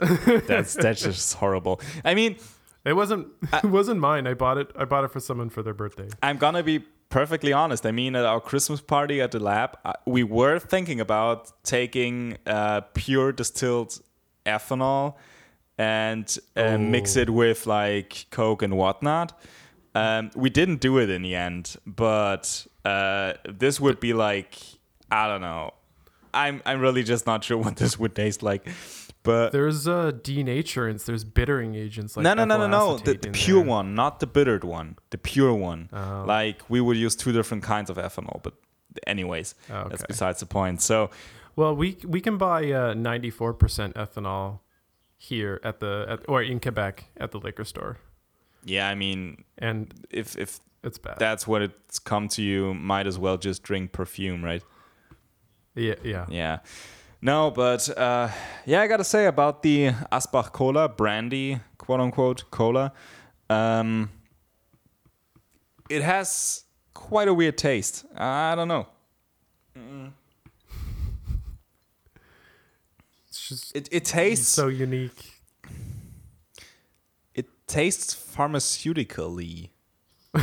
that's 0.48 0.74
that's 0.76 1.02
just 1.10 1.34
horrible. 1.36 1.82
I 2.06 2.14
mean, 2.16 2.38
It 2.86 2.94
wasn't. 2.94 3.28
it 3.54 3.66
wasn't 3.66 4.00
mine. 4.00 4.26
I 4.28 4.34
bought 4.34 4.58
it. 4.58 4.72
I 4.76 4.86
bought 4.86 5.04
it 5.04 5.12
for 5.12 5.20
someone 5.20 5.50
for 5.50 5.62
their 5.62 5.74
birthday. 5.76 6.08
I'm 6.24 6.38
gonna 6.38 6.64
be 6.64 6.84
perfectly 7.12 7.54
honest. 7.54 7.86
I 7.86 7.92
mean, 7.92 8.16
at 8.16 8.26
our 8.26 8.42
Christmas 8.42 8.82
party 8.82 9.22
at 9.22 9.32
the 9.32 9.40
lab, 9.40 9.78
we 10.06 10.24
were 10.24 10.58
thinking 10.60 11.00
about 11.00 11.52
taking 11.64 12.38
uh, 12.48 12.82
pure 12.94 13.32
distilled 13.32 14.02
ethanol 14.46 15.16
and 15.78 16.38
uh, 16.56 16.78
mix 16.78 17.16
Oh. 17.18 17.22
it 17.22 17.30
with 17.30 17.68
like 17.68 18.26
Coke 18.32 18.64
and 18.64 18.76
whatnot. 18.76 19.40
Um, 19.94 20.32
we 20.36 20.50
didn't 20.50 20.80
do 20.82 20.98
it 21.00 21.10
in 21.10 21.22
the 21.22 21.36
end, 21.36 21.76
but 21.86 22.66
uh, 22.86 23.34
this 23.48 23.80
would 23.80 24.00
be 24.00 24.14
like 24.14 24.58
I 25.12 25.28
don't 25.28 25.42
know. 25.42 25.72
I'm 26.34 26.62
I'm 26.66 26.80
really 26.80 27.04
just 27.04 27.26
not 27.28 27.44
sure 27.44 27.58
what 27.66 27.76
this 27.76 28.00
would 28.00 28.16
taste 28.16 28.42
like. 28.42 28.66
But 29.24 29.52
There's 29.52 29.88
uh, 29.88 30.12
denaturants. 30.14 31.06
There's 31.06 31.24
bittering 31.24 31.76
agents 31.76 32.18
like 32.18 32.24
no, 32.24 32.34
no, 32.34 32.44
no, 32.44 32.58
no, 32.58 32.68
no. 32.68 32.98
The, 32.98 33.14
the 33.14 33.30
pure 33.30 33.60
there. 33.60 33.70
one, 33.70 33.94
not 33.94 34.20
the 34.20 34.26
bittered 34.28 34.64
one. 34.64 34.98
The 35.12 35.20
pure 35.20 35.54
one. 35.54 35.90
Oh. 35.94 36.24
Like 36.28 36.62
we 36.70 36.82
would 36.82 36.98
use 36.98 37.16
two 37.16 37.32
different 37.32 37.64
kinds 37.64 37.90
of 37.92 37.98
ethanol, 37.98 38.42
but 38.42 38.54
anyways, 39.06 39.54
Oh, 39.70 39.88
that's 39.90 40.04
besides 40.08 40.40
the 40.40 40.48
point. 40.48 40.82
So 40.82 41.12
Well, 41.56 41.76
we 41.76 41.98
we 42.04 42.20
can 42.20 42.38
buy 42.38 42.64
uh, 42.72 42.94
94% 42.96 43.94
ethanol 43.94 44.60
here 45.18 45.60
at 45.64 45.80
the 45.82 46.06
at, 46.10 46.20
or 46.28 46.42
in 46.42 46.60
Quebec 46.60 47.06
at 47.18 47.30
the 47.30 47.40
liquor 47.40 47.64
store, 47.64 47.98
yeah, 48.66 48.90
I 48.90 48.96
mean, 48.96 49.44
and 49.60 49.94
if 50.10 50.36
if 50.36 50.60
it's 50.84 50.98
bad. 50.98 51.20
that's 51.20 51.46
what 51.46 51.62
it's 51.62 52.00
come 52.00 52.28
to, 52.30 52.42
you 52.42 52.74
might 52.74 53.06
as 53.06 53.20
well 53.20 53.38
just 53.38 53.62
drink 53.62 53.92
perfume, 53.92 54.44
right? 54.44 54.64
yeah, 55.76 55.96
yeah. 56.04 56.26
Yeah. 56.28 56.60
No, 57.22 57.52
but 57.52 57.88
uh, 57.98 58.30
yeah, 58.66 58.82
I 58.82 58.88
gotta 58.88 59.04
say 59.04 59.28
about 59.28 59.62
the 59.62 59.92
Asbach 60.12 60.52
Cola 60.52 60.90
brandy, 60.90 61.60
quote 61.78 62.00
unquote 62.00 62.50
cola, 62.50 62.94
um, 63.50 64.10
it 65.90 66.02
has 66.02 66.64
quite 66.94 67.28
a 67.28 67.34
weird 67.34 67.58
taste. 67.58 68.06
I 68.16 68.56
don't 68.56 68.68
know. 68.68 68.88
It's 73.28 73.48
just 73.48 73.76
It 73.76 73.88
it 73.92 74.06
tastes 74.06 74.48
so 74.48 74.68
unique. 74.68 75.32
it 77.36 77.46
tastes 77.68 78.16
pharmaceutically. 78.16 79.70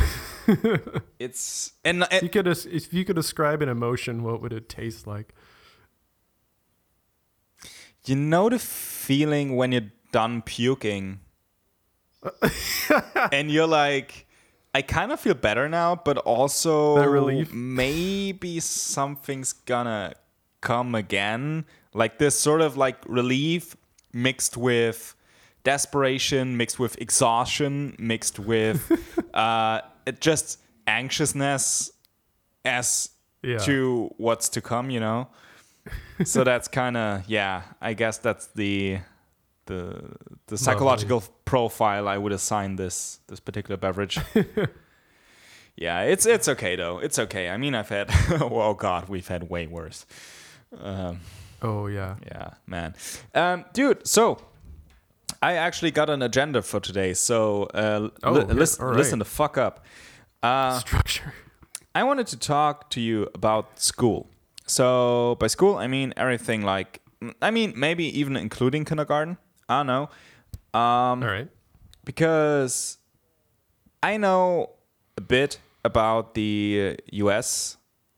it's 1.19 1.73
and, 1.83 2.05
and 2.11 2.23
You 2.23 2.29
could 2.29 2.47
as- 2.47 2.65
if 2.65 2.93
you 2.93 3.03
could 3.05 3.15
describe 3.15 3.61
an 3.61 3.69
emotion, 3.69 4.23
what 4.23 4.41
would 4.41 4.53
it 4.53 4.69
taste 4.69 5.05
like? 5.07 5.33
You 8.05 8.15
know 8.15 8.49
the 8.49 8.59
feeling 8.59 9.55
when 9.55 9.71
you're 9.71 9.91
done 10.11 10.41
puking, 10.41 11.19
and 13.31 13.51
you're 13.51 13.67
like, 13.67 14.25
I 14.73 14.81
kind 14.81 15.11
of 15.11 15.19
feel 15.19 15.33
better 15.33 15.67
now, 15.69 15.95
but 15.95 16.17
also 16.17 16.95
maybe 17.53 18.59
something's 18.59 19.53
gonna 19.53 20.13
come 20.61 20.95
again. 20.95 21.65
Like 21.93 22.19
this 22.19 22.39
sort 22.39 22.61
of 22.61 22.77
like 22.77 22.97
relief 23.07 23.75
mixed 24.13 24.57
with 24.57 25.15
desperation, 25.63 26.57
mixed 26.57 26.79
with 26.79 26.99
exhaustion, 27.01 27.95
mixed 27.99 28.39
with 28.39 28.91
uh, 29.33 29.81
just 30.19 30.59
anxiousness 30.87 31.91
as 32.65 33.09
Yeah. 33.41 33.57
to 33.59 34.13
what's 34.17 34.49
to 34.49 34.61
come, 34.61 34.89
you 34.89 34.99
know. 34.99 35.29
so 36.25 36.43
that's 36.43 36.67
kind 36.67 36.97
of 36.97 37.27
yeah. 37.29 37.61
I 37.81 37.93
guess 37.93 38.17
that's 38.17 38.47
the 38.47 38.99
the 39.65 40.01
the 40.47 40.57
psychological 40.57 41.23
profile 41.45 42.07
I 42.07 42.17
would 42.17 42.31
assign 42.31 42.75
this 42.75 43.19
this 43.27 43.39
particular 43.39 43.77
beverage. 43.77 44.19
yeah, 45.75 46.01
it's 46.01 46.25
it's 46.25 46.47
okay 46.49 46.75
though. 46.75 46.99
It's 46.99 47.19
okay. 47.19 47.49
I 47.49 47.57
mean, 47.57 47.75
I've 47.75 47.89
had 47.89 48.09
oh 48.41 48.73
god, 48.73 49.09
we've 49.09 49.27
had 49.27 49.49
way 49.49 49.67
worse. 49.67 50.05
Um, 50.81 51.19
Oh 51.61 51.87
yeah. 51.87 52.15
yeah, 52.25 52.51
man. 52.67 52.95
Um, 53.35 53.65
dude, 53.73 54.07
so 54.07 54.37
I 55.41 55.53
actually 55.55 55.91
got 55.91 56.09
an 56.09 56.21
agenda 56.21 56.61
for 56.61 56.79
today. 56.79 57.13
So 57.13 57.63
uh, 57.73 58.09
Oh, 58.23 58.31
li- 58.31 58.39
yeah, 58.47 58.53
listen, 58.53 58.85
right. 58.85 58.95
listen 58.95 59.19
the 59.19 59.25
fuck 59.25 59.57
up. 59.57 59.83
Uh, 60.41 60.79
Structure. 60.79 61.33
I 61.93 62.03
wanted 62.03 62.27
to 62.27 62.37
talk 62.37 62.89
to 62.91 63.01
you 63.01 63.27
about 63.35 63.79
school. 63.79 64.27
So 64.69 65.35
by 65.39 65.47
school, 65.47 65.77
I 65.77 65.87
mean 65.87 66.13
everything 66.15 66.61
like, 66.61 67.01
I 67.41 67.51
mean 67.51 67.73
maybe 67.75 68.05
even 68.19 68.35
including 68.35 68.85
kindergarten. 68.85 69.37
I 69.67 69.79
don't 69.79 69.87
know. 69.87 70.09
Um, 70.79 71.23
All 71.23 71.29
right. 71.29 71.49
because 72.05 72.97
I 74.03 74.17
know 74.17 74.71
a 75.17 75.21
bit 75.21 75.59
about 75.83 76.35
the 76.35 76.97
US 77.13 77.77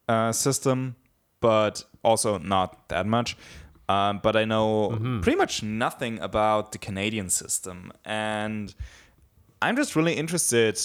uh, 0.10 0.32
system, 0.34 0.96
but 1.40 1.84
also 2.04 2.38
not 2.38 2.90
that 2.90 3.06
much. 3.06 3.38
Um, 3.88 4.20
but 4.24 4.36
I 4.36 4.46
know 4.46 4.98
pretty 5.22 5.38
much 5.38 5.64
nothing 5.64 6.20
about 6.20 6.72
the 6.72 6.78
Canadian 6.78 7.30
system. 7.30 7.92
And 8.06 8.74
I'm 9.62 9.76
just 9.76 9.96
really 9.96 10.14
interested. 10.14 10.80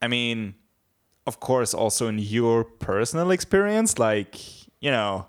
I 0.00 0.08
mean, 0.08 0.54
of 1.26 1.40
course, 1.40 1.72
also 1.72 2.08
in 2.08 2.18
your 2.18 2.64
personal 2.64 3.30
experience, 3.30 3.98
like, 3.98 4.36
you 4.82 4.90
know, 4.90 5.26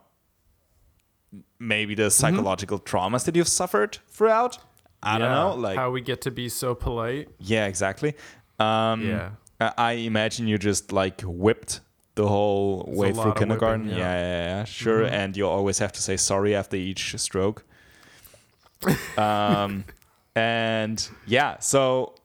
maybe 1.59 1.95
the 1.95 2.09
psychological 2.11 2.79
traumas 2.79 3.23
that 3.25 3.35
you've 3.35 3.47
suffered 3.47 3.99
throughout. 4.09 4.57
I 5.01 5.17
don't 5.17 5.29
know. 5.29 5.55
Like, 5.55 5.77
how 5.77 5.91
we 5.91 6.01
get 6.01 6.21
to 6.21 6.31
be 6.31 6.49
so 6.49 6.75
polite. 6.75 7.29
yeah, 7.39 7.65
exactly. 7.67 8.15
Um, 8.59 9.01
Yeah. 9.05 9.29
I 9.77 9.93
imagine 9.93 10.47
you 10.47 10.57
just 10.57 10.91
like 10.91 11.21
whipped 11.21 11.79
the 12.15 12.27
whole 12.27 12.85
It's 12.89 12.97
way 12.97 13.13
through 13.13 13.33
kindergarten. 13.35 13.85
whipping, 13.85 13.97
yeah. 13.99 14.13
yeah. 14.15 14.19
yeah, 14.19 14.57
yeah, 14.59 14.63
sure. 14.65 15.03
Mhm. 15.05 15.11
And 15.11 15.37
you 15.37 15.47
always 15.47 15.77
have 15.79 15.91
to 15.93 16.01
say 16.01 16.17
sorry 16.17 16.53
after 16.55 16.75
each 16.75 17.15
stroke. 17.17 17.63
um, 19.17 19.85
and 20.35 21.07
yeah, 21.25 21.59
so 21.59 22.15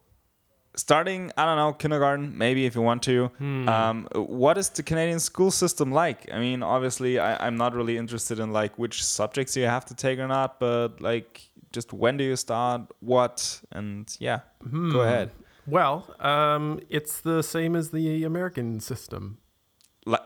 starting, 0.79 1.31
I 1.37 1.45
don't 1.45 1.57
know, 1.57 1.73
kindergarten, 1.73 2.39
maybe 2.39 2.65
if 2.67 2.75
you 2.75 2.83
want 2.83 3.03
to. 3.05 3.27
Hmm. 3.39 3.69
Um, 3.69 4.09
what 4.15 4.57
is 4.59 4.69
the 4.71 4.83
Canadian 4.83 5.21
school 5.21 5.51
system 5.51 5.93
like? 5.93 6.21
I 6.33 6.39
mean, 6.39 6.63
obviously, 6.63 7.19
I, 7.19 7.47
I'm 7.47 7.57
not 7.57 7.75
really 7.75 7.97
interested 7.99 8.39
in 8.39 8.53
like 8.53 8.79
which 8.79 9.05
subjects 9.05 9.57
you 9.57 9.65
have 9.67 9.85
to 9.87 9.95
take 9.95 10.19
or 10.19 10.29
not, 10.29 10.59
but 10.61 11.01
like 11.01 11.51
just 11.73 11.93
when 11.93 12.17
do 12.17 12.25
you 12.25 12.37
start, 12.37 12.83
what, 13.01 13.61
and 13.73 14.09
yeah, 14.21 14.41
Hmm. 14.63 14.91
go 14.93 15.01
ahead. 15.03 15.31
Well, 15.67 16.07
um, 16.21 16.81
it's 16.89 17.21
the 17.21 17.43
same 17.43 17.77
as 17.77 17.91
the 17.91 18.25
American 18.25 18.81
system. 18.81 19.39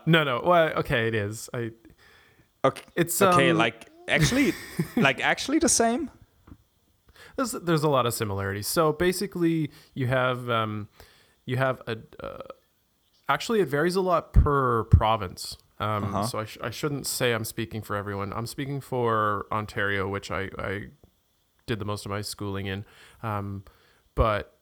No, 0.05 0.23
no. 0.23 0.41
Well, 0.45 0.69
okay, 0.77 1.07
it 1.09 1.15
is. 1.15 1.49
I. 1.53 1.71
Okay, 2.65 2.83
It's 2.95 3.21
okay, 3.21 3.49
um, 3.49 3.57
like 3.57 3.89
actually, 4.07 4.53
like 4.95 5.19
actually 5.19 5.59
the 5.59 5.67
same. 5.67 6.09
There's 7.35 7.51
there's 7.51 7.83
a 7.83 7.89
lot 7.89 8.05
of 8.05 8.13
similarities. 8.13 8.67
So 8.67 8.93
basically, 8.93 9.71
you 9.93 10.07
have 10.07 10.49
um, 10.49 10.87
you 11.45 11.57
have 11.57 11.81
a. 11.87 11.97
Uh, 12.23 12.37
actually, 13.29 13.59
it 13.61 13.67
varies 13.67 13.95
a 13.95 14.01
lot 14.01 14.33
per 14.33 14.83
province. 14.85 15.57
Um, 15.79 16.03
Uh-huh. 16.03 16.23
So 16.27 16.39
I, 16.39 16.45
sh- 16.45 16.57
I 16.61 16.69
shouldn't 16.69 17.07
say 17.07 17.33
I'm 17.33 17.43
speaking 17.43 17.81
for 17.81 17.95
everyone. 17.95 18.31
I'm 18.33 18.45
speaking 18.47 18.79
for 18.79 19.47
Ontario, 19.51 20.07
which 20.07 20.31
I, 20.31 20.49
I 20.57 20.87
did 21.65 21.79
the 21.79 21.85
most 21.85 22.05
of 22.05 22.11
my 22.11 22.21
schooling 22.21 22.67
in. 22.67 22.85
Um, 23.23 23.63
but 24.15 24.57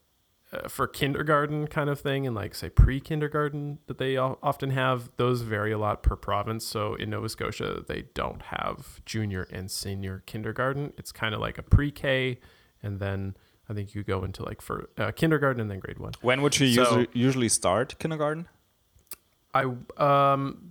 uh, 0.53 0.67
for 0.67 0.87
kindergarten 0.87 1.67
kind 1.67 1.89
of 1.89 1.99
thing 1.99 2.25
and 2.25 2.35
like 2.35 2.55
say 2.55 2.69
pre-kindergarten 2.69 3.79
that 3.87 3.97
they 3.97 4.17
often 4.17 4.71
have 4.71 5.09
those 5.17 5.41
vary 5.41 5.71
a 5.71 5.77
lot 5.77 6.03
per 6.03 6.15
province 6.17 6.65
so 6.65 6.93
in 6.95 7.09
nova 7.09 7.29
scotia 7.29 7.81
they 7.87 8.03
don't 8.13 8.41
have 8.43 8.99
junior 9.05 9.43
and 9.49 9.71
senior 9.71 10.23
kindergarten 10.25 10.91
it's 10.97 11.13
kind 11.13 11.33
of 11.33 11.39
like 11.39 11.57
a 11.57 11.63
pre-k 11.63 12.37
and 12.83 12.99
then 12.99 13.35
i 13.69 13.73
think 13.73 13.93
you 13.95 14.03
go 14.03 14.23
into 14.23 14.43
like 14.43 14.61
for 14.61 14.89
uh, 14.97 15.11
kindergarten 15.11 15.59
and 15.61 15.69
then 15.71 15.79
grade 15.79 15.99
one. 15.99 16.13
When 16.21 16.41
would 16.41 16.59
you 16.59 16.67
So- 16.73 16.81
usually, 16.81 17.07
usually 17.13 17.49
start 17.49 17.97
kindergarten? 17.99 18.47
i 19.53 19.63
um 19.97 20.69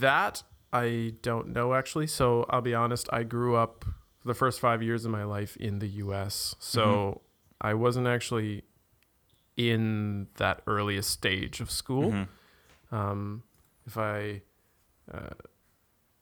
that 0.00 0.42
i 0.72 1.12
don't 1.22 1.48
know 1.48 1.74
actually. 1.74 2.06
So 2.06 2.44
i'll 2.50 2.62
be 2.62 2.74
honest 2.74 3.08
i 3.12 3.22
grew 3.22 3.56
up 3.56 3.84
the 4.24 4.34
first 4.34 4.60
five 4.60 4.82
years 4.82 5.04
of 5.04 5.10
my 5.10 5.24
life 5.24 5.56
in 5.56 5.78
the 5.78 5.88
us 5.88 6.54
so 6.58 7.20
i 7.60 7.72
wasn't 7.74 8.06
actually 8.06 8.62
in 9.56 10.28
that 10.36 10.62
earliest 10.66 11.10
stage 11.10 11.60
of 11.60 11.70
school. 11.70 12.12
Mhm. 12.12 12.28
um, 12.92 13.42
if 13.86 13.96
I, 13.98 14.42
uh, 15.12 15.30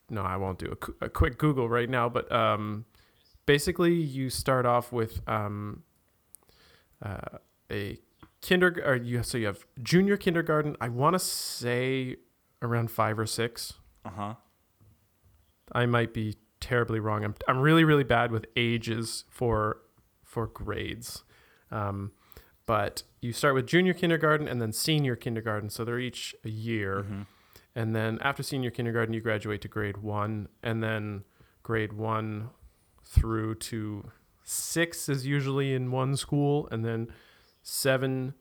no, 0.09 0.23
I 0.23 0.37
won't 0.37 0.59
do 0.59 0.75
a, 1.01 1.05
a 1.07 1.09
quick 1.11 1.37
Google 1.37 1.69
right 1.69 1.91
now, 1.91 2.09
but 2.09 2.31
um, 2.33 2.87
basically 3.47 3.95
you 3.95 4.29
start 4.31 4.67
off 4.67 4.93
with 4.93 5.21
um, 5.29 5.83
uh, 7.03 7.39
a 7.71 7.99
kindergarten, 8.43 8.91
or 8.91 8.97
you 8.97 9.23
so 9.23 9.39
you 9.39 9.47
have 9.47 9.65
junior 9.83 10.17
kindergarten. 10.17 10.77
I 10.81 10.89
want 10.89 11.15
to 11.15 11.19
say 11.19 12.17
around 12.63 12.91
five 12.91 13.19
or 13.19 13.27
six, 13.27 13.75
Uh 14.05 14.11
huh. 14.11 14.35
I 15.73 15.87
might 15.87 16.13
be 16.13 16.37
terribly 16.61 17.01
wrong. 17.01 17.25
I'm 17.25 17.35
I'm 17.49 17.61
really 17.61 17.85
really 17.85 18.05
bad 18.05 18.31
with 18.31 18.47
ages 18.57 19.25
for 19.31 19.79
for 20.23 20.47
grades. 20.47 21.25
Um, 21.71 22.13
but 22.67 23.03
you 23.21 23.33
start 23.33 23.55
with 23.55 23.67
junior 23.67 23.95
kindergarten 23.95 24.49
and 24.49 24.61
then 24.61 24.73
senior 24.73 25.17
kindergarten, 25.17 25.71
so 25.71 25.85
they're 25.85 26.01
each 26.01 26.35
a 26.45 26.49
year. 26.49 27.03
Mm-hmm. 27.05 27.23
And 27.77 27.95
then 27.95 28.19
after 28.23 28.43
senior 28.43 28.71
kindergarten, 28.71 29.13
you 29.13 29.21
graduate 29.21 29.61
to 29.61 29.69
grade 29.69 29.99
one, 29.99 30.49
and 30.63 30.83
then 30.83 31.25
grade 31.63 31.93
one 31.93 32.51
through 33.07 33.55
to 33.57 34.11
six 34.45 35.09
is 35.09 35.27
usually 35.27 35.73
in 35.75 35.91
one 35.91 36.17
school, 36.17 36.69
and 36.71 36.85
then 36.85 37.09
seven, 37.63 38.35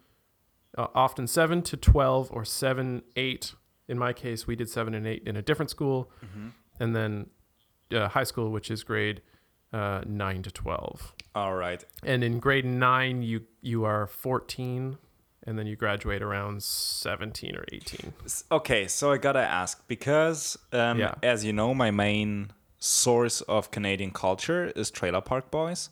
uh, 0.78 0.88
often 0.94 1.28
seven 1.28 1.62
to 1.64 1.78
12 1.78 2.30
or 2.32 2.44
seven, 2.46 3.02
eight. 3.16 3.54
In 3.88 3.98
my 4.00 4.14
case, 4.14 4.48
we 4.48 4.56
did 4.56 4.70
seven 4.70 4.94
and 4.94 5.06
eight 5.08 5.24
in 5.26 5.36
a 5.38 5.42
different 5.42 5.70
school, 5.70 6.12
Mm-hmm. 6.26 6.50
and 6.80 6.96
then 6.96 7.30
uh, 7.94 8.08
high 8.10 8.24
school, 8.24 8.50
which 8.52 8.72
is 8.72 8.84
grade 8.84 9.22
uh, 9.72 10.02
nine 10.06 10.42
to 10.44 10.52
12. 10.52 11.14
All 11.36 11.54
right. 11.56 11.84
And 12.04 12.24
in 12.24 12.40
grade 12.40 12.66
nine, 12.66 13.22
you, 13.22 13.42
you 13.62 13.84
are 13.84 14.08
14, 14.08 14.98
and 15.44 15.60
then 15.60 15.68
you 15.68 15.76
graduate 15.76 16.22
around 16.24 16.64
17 16.64 17.56
or 17.56 17.66
18. 17.72 18.14
Okay, 18.52 18.88
so 18.88 19.12
I 19.12 19.18
gotta 19.18 19.40
ask 19.42 19.86
because, 19.88 20.58
um, 20.72 20.98
Yeah. 21.00 21.14
as 21.22 21.46
you 21.46 21.54
know, 21.54 21.74
my 21.76 21.92
main 21.92 22.52
source 22.86 23.42
of 23.42 23.72
Canadian 23.72 24.12
culture 24.12 24.72
is 24.76 24.92
Trailer 24.92 25.22
Park 25.22 25.50
Boys. 25.50 25.90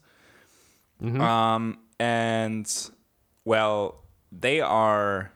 Mhm. 1.02 1.20
Um, 1.20 1.80
and 2.00 2.92
well, 3.46 4.04
they 4.32 4.62
are 4.62 5.32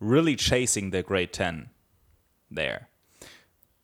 really 0.00 0.36
chasing 0.36 0.90
the 0.90 1.02
grade 1.02 1.32
10 1.32 1.70
there. 2.50 2.88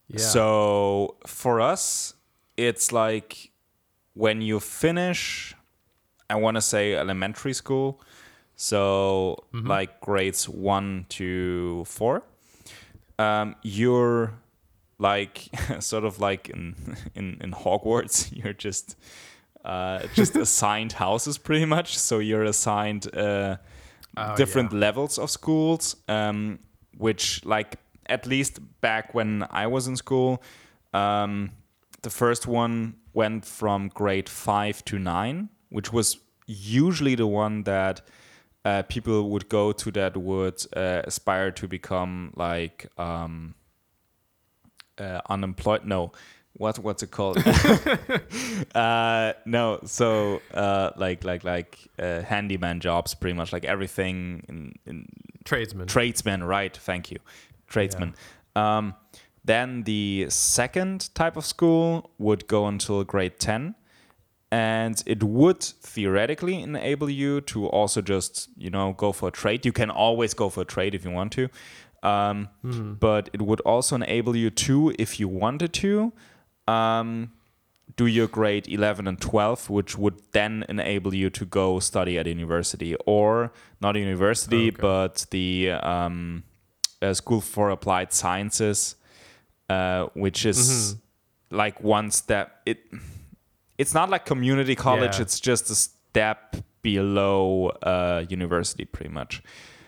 Yeah. 0.09 0.19
So 0.19 1.17
for 1.27 1.61
us, 1.61 2.15
it's 2.57 2.93
like 2.93 3.51
when 4.15 4.41
you 4.41 4.61
finish, 4.61 5.55
I 6.29 6.37
want 6.37 6.57
to 6.57 6.61
say 6.61 6.95
elementary 6.95 7.55
school, 7.55 8.01
so 8.57 9.45
like 9.53 10.01
grades 10.01 10.49
one 10.49 11.07
to 11.11 11.85
four, 11.87 12.23
um, 13.19 13.57
you're 13.63 14.35
like 15.01 15.49
sort 15.81 16.05
of 16.05 16.21
like 16.21 16.49
in 16.49 16.75
in 17.15 17.39
in 17.41 17.51
Hogwarts, 17.53 18.31
you're 18.45 18.53
just 18.53 18.97
uh, 19.65 20.07
just 20.15 20.37
assigned 20.37 20.93
houses 20.93 21.39
pretty 21.39 21.67
much. 21.67 21.99
So 21.99 22.21
you're 22.21 22.45
assigned. 22.45 23.13
Uh, 23.17 23.57
Oh, 24.17 24.35
different 24.37 24.73
yeah. 24.73 24.79
levels 24.81 25.19
of 25.19 25.31
schools, 25.31 25.95
um, 26.09 26.59
which 26.99 27.45
like 27.45 27.77
at 28.07 28.27
least 28.27 28.59
back 28.81 29.15
when 29.15 29.47
I 29.53 29.69
was 29.69 29.87
in 29.87 29.95
school, 29.97 30.43
um, 30.93 31.53
the 32.03 32.11
first 32.11 32.49
one 32.49 32.97
went 33.13 33.45
from 33.45 33.89
grade 33.95 34.29
five 34.29 34.85
to 34.87 34.99
nine, 34.99 35.49
which 35.69 35.93
was 35.93 36.19
usually 36.47 37.15
the 37.15 37.29
one 37.29 37.63
that 37.63 38.01
uh, 38.65 38.83
people 38.89 39.31
would 39.31 39.49
go 39.49 39.71
to 39.73 39.93
that 39.93 40.17
would 40.17 40.61
uh, 40.77 41.03
aspire 41.05 41.53
to 41.53 41.69
become 41.69 42.33
like 42.35 42.89
um, 42.99 43.55
uh, 45.01 45.21
unemployed. 45.29 45.85
No, 45.85 46.13
what 46.55 46.79
what's 46.79 47.03
it 47.03 47.11
called? 47.11 47.39
uh, 48.75 49.33
no, 49.47 49.81
so 49.85 50.43
uh, 50.53 50.91
like 50.97 51.25
like 51.25 51.45
like 51.45 51.79
uh, 51.99 52.23
handyman 52.23 52.81
jobs, 52.81 53.15
pretty 53.15 53.35
much 53.35 53.53
like 53.53 53.65
everything 53.65 54.45
in, 54.49 54.75
in 54.87 55.07
Tradesman. 55.45 55.87
tradesman. 55.87 56.45
Right? 56.45 56.77
Thank 56.77 57.11
you, 57.11 57.19
tradesman. 57.67 58.15
Um, 58.57 58.95
then 59.45 59.85
the 59.85 60.27
second 60.29 61.15
type 61.15 61.37
of 61.37 61.47
school 61.47 62.11
would 62.19 62.47
go 62.47 62.67
until 62.67 63.05
grade 63.05 63.39
ten, 63.39 63.75
and 64.51 65.03
it 65.07 65.23
would 65.23 65.63
theoretically 65.63 66.61
enable 66.61 67.09
you 67.09 67.41
to 67.43 67.67
also 67.69 68.03
just 68.03 68.49
you 68.57 68.71
know 68.71 68.93
go 68.93 69.13
for 69.13 69.29
a 69.29 69.33
trade. 69.33 69.65
You 69.65 69.73
can 69.73 69.91
always 69.91 70.35
go 70.35 70.51
for 70.51 70.63
a 70.63 70.67
trade 70.67 70.95
if 70.95 71.05
you 71.05 71.11
want 71.11 71.33
to. 71.33 71.49
Um, 72.03 72.49
But 73.01 73.29
it 73.33 73.43
would 73.43 73.61
also 73.61 73.97
enable 73.97 74.35
you 74.37 74.51
to, 74.51 74.93
if 74.99 75.19
you 75.21 75.29
wanted 75.29 75.73
to, 75.75 76.13
um, 76.67 77.33
do 77.97 78.07
your 78.07 78.29
grade 78.29 78.67
11 78.69 79.07
and 79.09 79.21
12, 79.21 79.69
which 79.69 79.99
would 79.99 80.15
then 80.33 80.65
enable 80.69 81.15
you 81.15 81.29
to 81.31 81.45
go 81.45 81.81
study 81.81 82.19
at 82.19 82.27
university 82.27 82.95
or 83.07 83.53
not 83.81 83.97
university, 83.97 84.69
Okay. 84.69 84.77
but 84.81 85.27
the 85.31 85.71
um, 85.73 86.45
uh, 87.03 87.13
School 87.15 87.41
for 87.41 87.71
Applied 87.71 88.13
Sciences, 88.13 88.97
uh, 89.69 90.07
which 90.15 90.47
is 90.47 90.97
like 91.51 91.83
one 91.83 92.11
step. 92.11 92.63
It 92.65 92.79
it's 93.77 93.93
not 93.95 94.09
like 94.11 94.25
community 94.25 94.75
college; 94.75 95.17
Yeah. 95.17 95.23
it's 95.23 95.41
just 95.41 95.71
a 95.71 95.75
step 95.75 96.57
below 96.83 97.69
uh, 97.83 98.25
university, 98.29 98.85
pretty 98.85 99.11
much. 99.13 99.43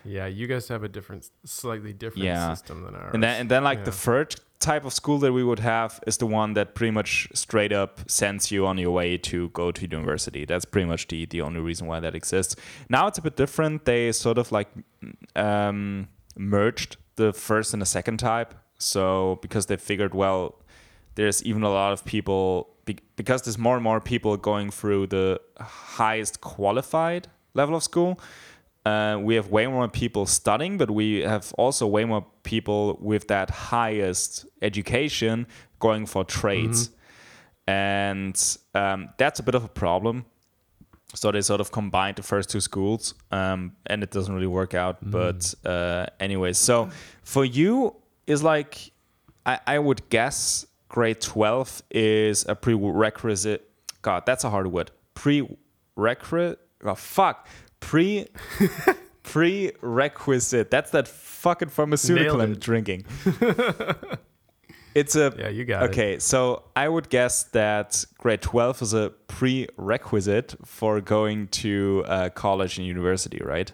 Yeah, 0.05 0.25
you 0.27 0.47
guys 0.47 0.67
have 0.67 0.83
a 0.83 0.89
different, 0.89 1.29
slightly 1.45 1.93
different 1.93 2.25
Yeah. 2.25 2.53
system 2.53 2.83
than 2.83 2.95
ours. 2.95 3.11
And 3.13 3.23
then, 3.23 3.41
and 3.41 3.49
then 3.51 3.63
like 3.63 3.85
the 3.85 3.91
third 3.91 4.35
type 4.59 4.85
of 4.85 4.93
school 4.93 5.17
that 5.19 5.33
we 5.33 5.43
would 5.43 5.59
have 5.59 5.99
is 6.07 6.17
the 6.17 6.25
one 6.25 6.53
that 6.53 6.73
pretty 6.75 6.91
much 6.91 7.27
straight 7.33 7.73
up 7.73 7.99
sends 8.09 8.51
you 8.51 8.65
on 8.65 8.77
your 8.77 8.91
way 8.91 9.17
to 9.17 9.49
go 9.49 9.71
to 9.71 9.81
university. 9.81 10.45
That's 10.45 10.65
pretty 10.65 10.87
much 10.87 11.07
the, 11.07 11.25
the 11.25 11.41
only 11.41 11.59
reason 11.59 11.87
why 11.87 11.99
that 11.99 12.15
exists. 12.15 12.55
Now 12.89 13.07
it's 13.07 13.17
a 13.17 13.21
bit 13.21 13.35
different. 13.35 13.85
They 13.85 14.11
sort 14.11 14.37
of 14.37 14.51
like 14.51 14.69
um, 15.35 16.07
merged 16.37 16.97
the 17.15 17.33
first 17.33 17.73
and 17.73 17.81
the 17.81 17.85
second 17.85 18.17
type. 18.17 18.53
So 18.77 19.39
because 19.41 19.67
they 19.67 19.77
figured, 19.77 20.13
well, 20.13 20.55
there's 21.15 21.43
even 21.43 21.63
a 21.63 21.69
lot 21.69 21.93
of 21.93 22.03
people 22.05 22.69
be- 22.85 22.97
because 23.15 23.43
there's 23.43 23.57
more 23.57 23.75
and 23.75 23.83
more 23.83 24.01
people 24.01 24.35
going 24.37 24.71
through 24.71 25.07
the 25.07 25.39
highest 25.59 26.41
qualified 26.41 27.27
level 27.53 27.75
of 27.75 27.83
school. 27.83 28.19
Uh, 28.85 29.17
we 29.21 29.35
have 29.35 29.49
way 29.49 29.65
more 29.67 29.87
people 29.87 30.25
studying, 30.25 30.77
but 30.77 30.91
we 30.91 31.21
have 31.21 31.53
also 31.57 31.87
way 31.87 32.03
more 32.05 32.25
people 32.43 32.97
with 33.01 33.27
that 33.27 33.49
highest 33.49 34.45
education 34.61 35.47
going 35.79 36.05
for 36.05 36.25
trades. 36.25 36.89
And 37.65 38.35
um, 38.75 39.09
that's 39.17 39.39
a 39.39 39.43
bit 39.43 39.55
of 39.55 39.63
a 39.63 39.69
problem. 39.69 40.25
So 41.15 41.31
they 41.31 41.41
sort 41.41 41.61
of 41.61 41.71
combined 41.71 42.17
the 42.17 42.23
first 42.23 42.49
two 42.49 42.59
schools, 42.59 43.13
um, 43.31 43.73
and 43.85 44.03
it 44.03 44.11
doesn't 44.11 44.33
really 44.33 44.47
work 44.47 44.73
out. 44.73 44.97
But 45.01 45.53
uh, 45.63 46.07
anyways, 46.19 46.57
so 46.57 46.89
for 47.23 47.45
you 47.45 47.95
is 48.25 48.41
like, 48.41 48.91
I, 49.45 49.59
I 49.67 49.79
would 49.79 50.09
guess 50.09 50.65
grade 50.89 51.21
twelve 51.21 51.83
is 51.91 52.45
a 52.49 52.55
prerequisite. 52.55 53.69
God, 54.01 54.25
that's 54.25 54.43
a 54.43 54.49
hard 54.49 54.67
word. 54.67 54.91
Prerequisite. 55.13 56.59
Oh, 56.83 56.95
fuck. 56.95 57.47
Pre. 57.83 58.27
prerequisite. 59.23 60.69
That's 60.69 60.91
that 60.91 61.07
fucking 61.07 61.69
pharmaceutical 61.69 62.41
I'm 62.41 62.55
drinking. 62.55 63.05
it's 64.95 65.15
a 65.15 65.33
yeah, 65.37 65.49
you 65.49 65.65
got 65.65 65.83
it. 65.83 65.89
Okay, 65.89 66.19
so 66.19 66.63
I 66.75 66.87
would 66.87 67.09
guess 67.09 67.43
that 67.43 68.05
grade 68.17 68.41
12 68.41 68.81
is 68.81 68.93
a 68.93 69.09
prerequisite 69.27 70.55
for 70.65 71.01
going 71.01 71.47
to 71.47 72.03
uh, 72.07 72.29
college 72.29 72.77
and 72.77 72.85
university, 72.85 73.41
right? 73.43 73.71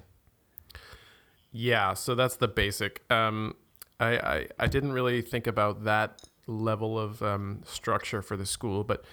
Yeah, 1.52 1.94
so 1.94 2.16
that's 2.16 2.38
the 2.38 2.48
basic. 2.48 3.02
Um, 3.12 3.56
I, 4.00 4.18
I 4.18 4.48
I 4.60 4.68
didn't 4.68 4.94
really 4.94 5.22
think 5.22 5.48
about 5.48 5.84
that 5.84 6.22
level 6.48 6.98
of 6.98 7.22
um, 7.22 7.62
structure 7.66 8.22
for 8.22 8.38
the 8.38 8.46
school, 8.46 8.84
but 8.84 9.04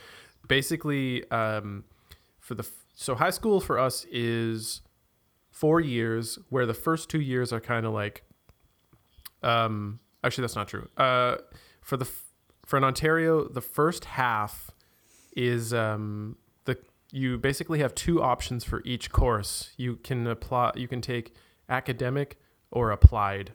basically, 0.47 1.29
um, 1.31 1.85
for 2.39 2.55
the 2.55 2.63
f- 2.63 2.85
so 2.95 3.15
high 3.15 3.31
school 3.31 3.61
for 3.61 3.79
us 3.79 4.07
is 4.11 4.83
four 5.57 5.81
years, 5.81 6.39
where 6.51 6.67
the 6.67 6.75
first 6.75 7.09
two 7.09 7.21
years 7.21 7.53
are 7.53 7.61
kind 7.61 7.87
of 7.87 7.93
like. 7.95 8.23
Um, 9.43 10.01
actually, 10.23 10.43
that's 10.43 10.57
not 10.57 10.69
true. 10.69 10.89
Uh, 10.97 11.37
for 11.81 11.97
the 11.97 12.07
for 12.67 12.77
an 12.77 12.85
Ontario, 12.85 13.49
the 13.49 13.61
first 13.61 14.05
half 14.05 14.71
is 15.35 15.73
um, 15.73 16.37
the 16.65 16.77
you 17.11 17.39
basically 17.39 17.79
have 17.79 17.95
two 17.95 18.23
options 18.23 18.65
for 18.65 18.83
each 18.85 19.11
course. 19.11 19.71
You 19.77 19.97
can 19.97 20.27
apply. 20.27 20.73
You 20.75 20.89
can 20.89 21.01
take 21.01 21.35
academic 21.69 22.39
or 22.71 22.91
applied. 22.91 23.51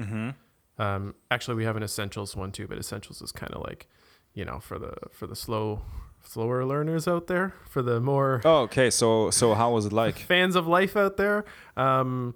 Um, 0.78 1.14
actually, 1.30 1.56
we 1.58 1.66
have 1.66 1.76
an 1.76 1.84
essentials 1.84 2.36
one 2.36 2.52
too, 2.52 2.68
but 2.68 2.78
essentials 2.80 3.22
is 3.22 3.32
kind 3.32 3.54
of 3.54 3.62
like, 3.62 3.88
you 4.34 4.44
know, 4.46 4.60
for 4.60 4.80
the 4.80 4.94
for 5.12 5.28
the 5.28 5.36
slow 5.36 5.82
slower 6.24 6.66
learners 6.66 7.08
out 7.08 7.28
there, 7.28 7.54
for 7.70 7.82
the 7.82 8.00
more 8.00 8.42
Oh, 8.46 8.62
okay. 8.62 8.90
So 8.90 9.30
so 9.32 9.54
how 9.54 9.72
was 9.72 9.86
it 9.86 9.94
like? 9.94 10.16
fans 10.34 10.56
of 10.56 10.68
life 10.68 10.96
out 10.96 11.18
there. 11.18 11.46
Um, 11.76 12.36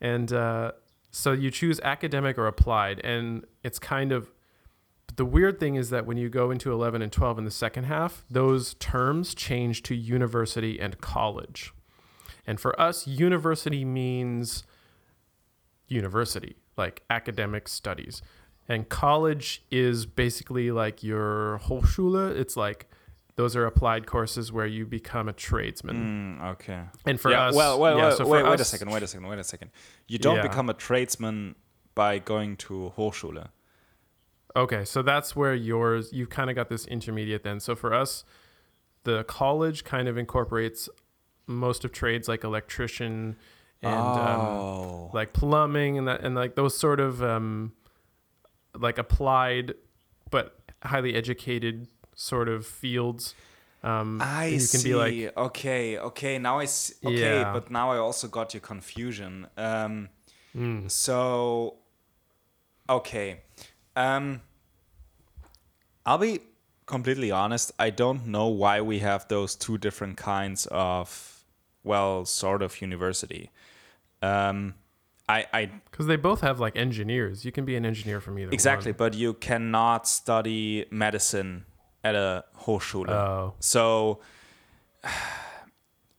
and 0.00 0.32
uh, 0.32 0.72
so 1.10 1.32
you 1.32 1.50
choose 1.50 1.78
academic 1.80 2.38
or 2.38 2.46
applied, 2.46 3.00
and 3.04 3.44
it's 3.62 3.78
kind 3.78 4.12
of 4.12 4.30
the 5.14 5.24
weird 5.26 5.60
thing 5.60 5.74
is 5.74 5.90
that 5.90 6.06
when 6.06 6.16
you 6.16 6.30
go 6.30 6.50
into 6.50 6.72
11 6.72 7.02
and 7.02 7.12
12 7.12 7.38
in 7.38 7.44
the 7.44 7.50
second 7.50 7.84
half, 7.84 8.24
those 8.30 8.74
terms 8.74 9.34
change 9.34 9.82
to 9.82 9.94
university 9.94 10.80
and 10.80 11.00
college. 11.02 11.72
And 12.46 12.58
for 12.58 12.78
us, 12.80 13.06
university 13.06 13.84
means 13.84 14.64
university, 15.86 16.56
like 16.76 17.02
academic 17.10 17.68
studies. 17.68 18.22
and 18.68 18.88
college 18.88 19.62
is 19.70 20.06
basically 20.06 20.70
like 20.70 21.02
your 21.02 21.60
Hochschule. 21.64 22.34
It's 22.34 22.56
like 22.56 22.88
those 23.36 23.56
are 23.56 23.64
applied 23.66 24.06
courses 24.06 24.52
where 24.52 24.66
you 24.66 24.84
become 24.84 25.28
a 25.28 25.32
tradesman. 25.32 26.38
Mm, 26.40 26.50
okay. 26.52 26.82
And 27.06 27.20
for 27.20 27.30
yeah, 27.30 27.46
us, 27.46 27.54
well, 27.54 27.78
well, 27.78 27.96
yeah, 27.96 28.02
well, 28.08 28.16
so 28.16 28.26
wait, 28.26 28.44
wait 28.44 28.60
a 28.60 28.64
second, 28.64 28.90
wait 28.90 29.02
a 29.02 29.06
second, 29.06 29.26
wait 29.26 29.38
a 29.38 29.44
second. 29.44 29.70
You 30.06 30.18
don't 30.18 30.36
Yeah. 30.36 30.42
become 30.42 30.68
a 30.68 30.74
tradesman 30.74 31.54
by 31.94 32.18
going 32.18 32.56
to 32.56 32.92
Hochschule. 32.96 33.48
Okay, 34.54 34.84
so 34.84 35.00
that's 35.02 35.34
where 35.34 35.54
yours 35.54 36.12
you've 36.12 36.28
kind 36.28 36.50
of 36.50 36.56
got 36.56 36.68
this 36.68 36.86
intermediate 36.86 37.42
then. 37.42 37.58
So 37.58 37.74
for 37.74 37.94
us, 37.94 38.24
the 39.04 39.24
college 39.24 39.84
kind 39.84 40.08
of 40.08 40.18
incorporates 40.18 40.88
most 41.46 41.84
of 41.84 41.92
trades 41.92 42.28
like 42.28 42.44
electrician 42.44 43.36
and 43.82 43.94
um, 43.94 44.40
oh. 44.40 45.10
like 45.12 45.32
plumbing 45.32 45.98
and 45.98 46.06
that 46.06 46.20
and 46.20 46.34
like 46.34 46.54
those 46.54 46.76
sort 46.76 47.00
of 47.00 47.22
um, 47.22 47.72
like 48.78 48.98
applied 48.98 49.74
but 50.30 50.58
highly 50.84 51.14
educated 51.14 51.88
sort 52.14 52.48
of 52.48 52.66
fields. 52.66 53.34
Um, 53.82 54.20
I 54.22 54.46
you 54.46 54.58
can 54.58 54.60
see. 54.60 54.88
be 54.90 54.94
like 54.94 55.36
okay, 55.36 55.98
okay. 55.98 56.38
Now 56.38 56.58
I 56.60 56.66
see. 56.66 56.94
Okay, 57.04 57.40
Yeah. 57.40 57.52
but 57.52 57.70
now 57.70 57.90
I 57.90 57.98
also 57.98 58.28
got 58.28 58.54
your 58.54 58.60
confusion. 58.60 59.48
Um, 59.56 60.08
mm, 60.56 60.88
so, 60.90 61.78
okay. 62.88 63.40
Um, 63.96 64.40
I'll 66.06 66.18
be 66.18 66.40
completely 66.86 67.30
honest. 67.30 67.72
I 67.78 67.90
don't 67.90 68.26
know 68.26 68.46
why 68.48 68.80
we 68.80 69.00
have 69.00 69.26
those 69.28 69.54
two 69.56 69.78
different 69.78 70.16
kinds 70.16 70.66
of, 70.70 71.44
well, 71.84 72.24
sort 72.24 72.62
of 72.62 72.80
university. 72.80 73.50
Um, 74.20 74.74
I, 75.28 75.46
I 75.52 75.66
because 75.90 76.06
they 76.06 76.16
both 76.16 76.40
have 76.40 76.60
like 76.60 76.76
engineers. 76.76 77.44
You 77.44 77.52
can 77.52 77.64
be 77.64 77.76
an 77.76 77.84
engineer 77.86 78.20
from 78.20 78.38
either. 78.38 78.50
exactly, 78.52 78.92
one. 78.92 78.96
but 78.98 79.14
you 79.14 79.34
cannot 79.34 80.06
study 80.06 80.86
medicine 80.90 81.64
at 82.04 82.14
a 82.14 82.44
Hochschule. 82.62 83.08
Oh, 83.08 83.54
So 83.60 84.20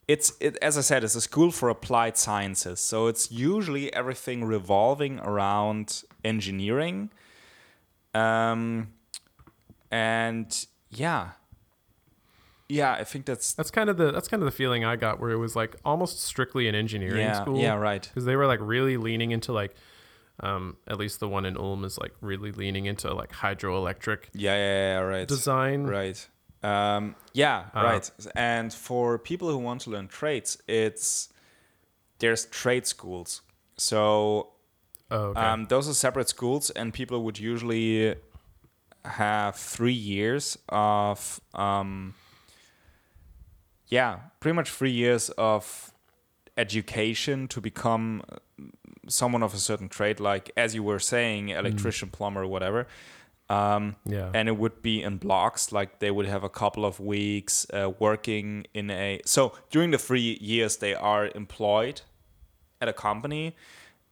it's 0.08 0.34
it, 0.39 0.58
as 0.62 0.78
I 0.78 0.82
said, 0.82 1.04
it's 1.04 1.15
a 1.15 1.22
school 1.22 1.52
for 1.52 1.69
applied 1.69 2.17
sciences. 2.17 2.80
So 2.80 3.08
it's 3.08 3.32
usually 3.32 3.93
everything 3.93 4.43
revolving 4.43 5.19
around 5.19 6.04
engineering. 6.24 7.10
Um, 8.13 8.93
and 9.91 10.65
yeah, 10.89 11.32
yeah, 12.69 12.93
I 12.93 13.04
think 13.04 13.26
that's 13.26 13.54
that's 13.54 13.72
kind 13.72 13.89
of 13.89 13.98
the 13.98 14.12
that's 14.12 14.28
kind 14.28 14.41
of 14.41 14.46
the 14.46 14.52
feeling 14.52 14.84
I 14.84 14.96
got 14.96 15.19
where 15.19 15.32
it 15.32 15.38
was 15.38 15.56
like 15.56 15.76
almost 15.86 16.22
strictly 16.22 16.67
an 16.67 16.76
engineering 16.76 17.17
yeah, 17.17 17.41
school. 17.41 17.60
yeah, 17.60 17.76
right. 17.76 18.02
because 18.02 18.26
they 18.26 18.36
were 18.36 18.48
like 18.48 18.60
really 18.62 18.98
leaning 18.98 19.32
into 19.32 19.54
like 19.54 19.76
um 20.39 20.78
at 20.88 20.98
least 20.98 21.19
the 21.19 21.28
one 21.28 21.46
in 21.46 21.56
Ulm 21.58 21.84
is 21.86 21.98
like 21.98 22.13
really 22.22 22.52
leaning 22.52 22.86
into 22.86 23.13
like 23.13 23.32
hydroelectric 23.32 24.26
Yeah, 24.34 24.56
yeah, 24.56 24.96
yeah, 24.96 25.00
right. 25.00 25.28
design 25.28 25.84
Right. 25.86 26.28
Um, 26.63 27.15
yeah, 27.34 27.65
Uh, 27.76 27.84
right. 27.84 28.12
And 28.36 28.74
for 28.74 29.19
people 29.19 29.50
who 29.52 29.58
want 29.58 29.82
to 29.82 29.89
learn 29.89 30.08
trades, 30.08 30.58
it's 30.67 31.30
there's 32.19 32.46
trade 32.46 32.88
schools. 32.88 33.41
So 33.76 34.54
oh 35.12 35.17
okay 35.32 35.41
Um, 35.41 35.65
those 35.65 35.89
are 35.89 35.93
separate 35.93 36.30
schools, 36.30 36.69
and 36.72 36.93
people 36.93 37.24
would 37.24 37.38
usually 37.38 38.15
have 39.06 39.58
three 39.58 39.91
years 40.15 40.58
of, 40.69 41.41
um, 41.54 42.13
yeah, 43.89 44.19
pretty 44.39 44.56
much 44.56 44.69
three 44.69 44.91
years 44.91 45.30
of 45.38 45.91
education 46.58 47.48
to 47.50 47.60
become 47.60 48.22
someone 49.08 49.44
of 49.44 49.54
a 49.54 49.58
certain 49.58 49.89
trade, 49.89 50.20
like 50.20 50.52
as 50.58 50.74
you 50.76 50.84
were 50.84 51.00
saying, 51.00 51.50
electrician, 51.50 52.10
plumber, 52.10 52.46
whatever. 52.48 52.88
Um, 53.50 53.98
yeah. 54.06 54.32
and 54.34 54.48
it 54.48 54.58
would 54.58 54.82
be 54.82 55.04
in 55.04 55.18
blocks 55.18 55.72
like 55.72 56.00
they 56.00 56.10
would 56.10 56.26
have 56.26 56.44
a 56.44 56.50
couple 56.50 56.86
of 56.86 57.00
weeks 57.00 57.68
uh, 57.74 57.92
working 58.00 58.66
in 58.74 58.89
a 58.89 59.20
so 59.26 59.52
during 59.70 59.92
the 59.92 59.98
three 59.98 60.38
years 60.42 60.78
they 60.78 60.96
are 60.96 61.30
employed 61.36 62.02
at 62.82 62.88
a 62.88 62.94
company 62.94 63.56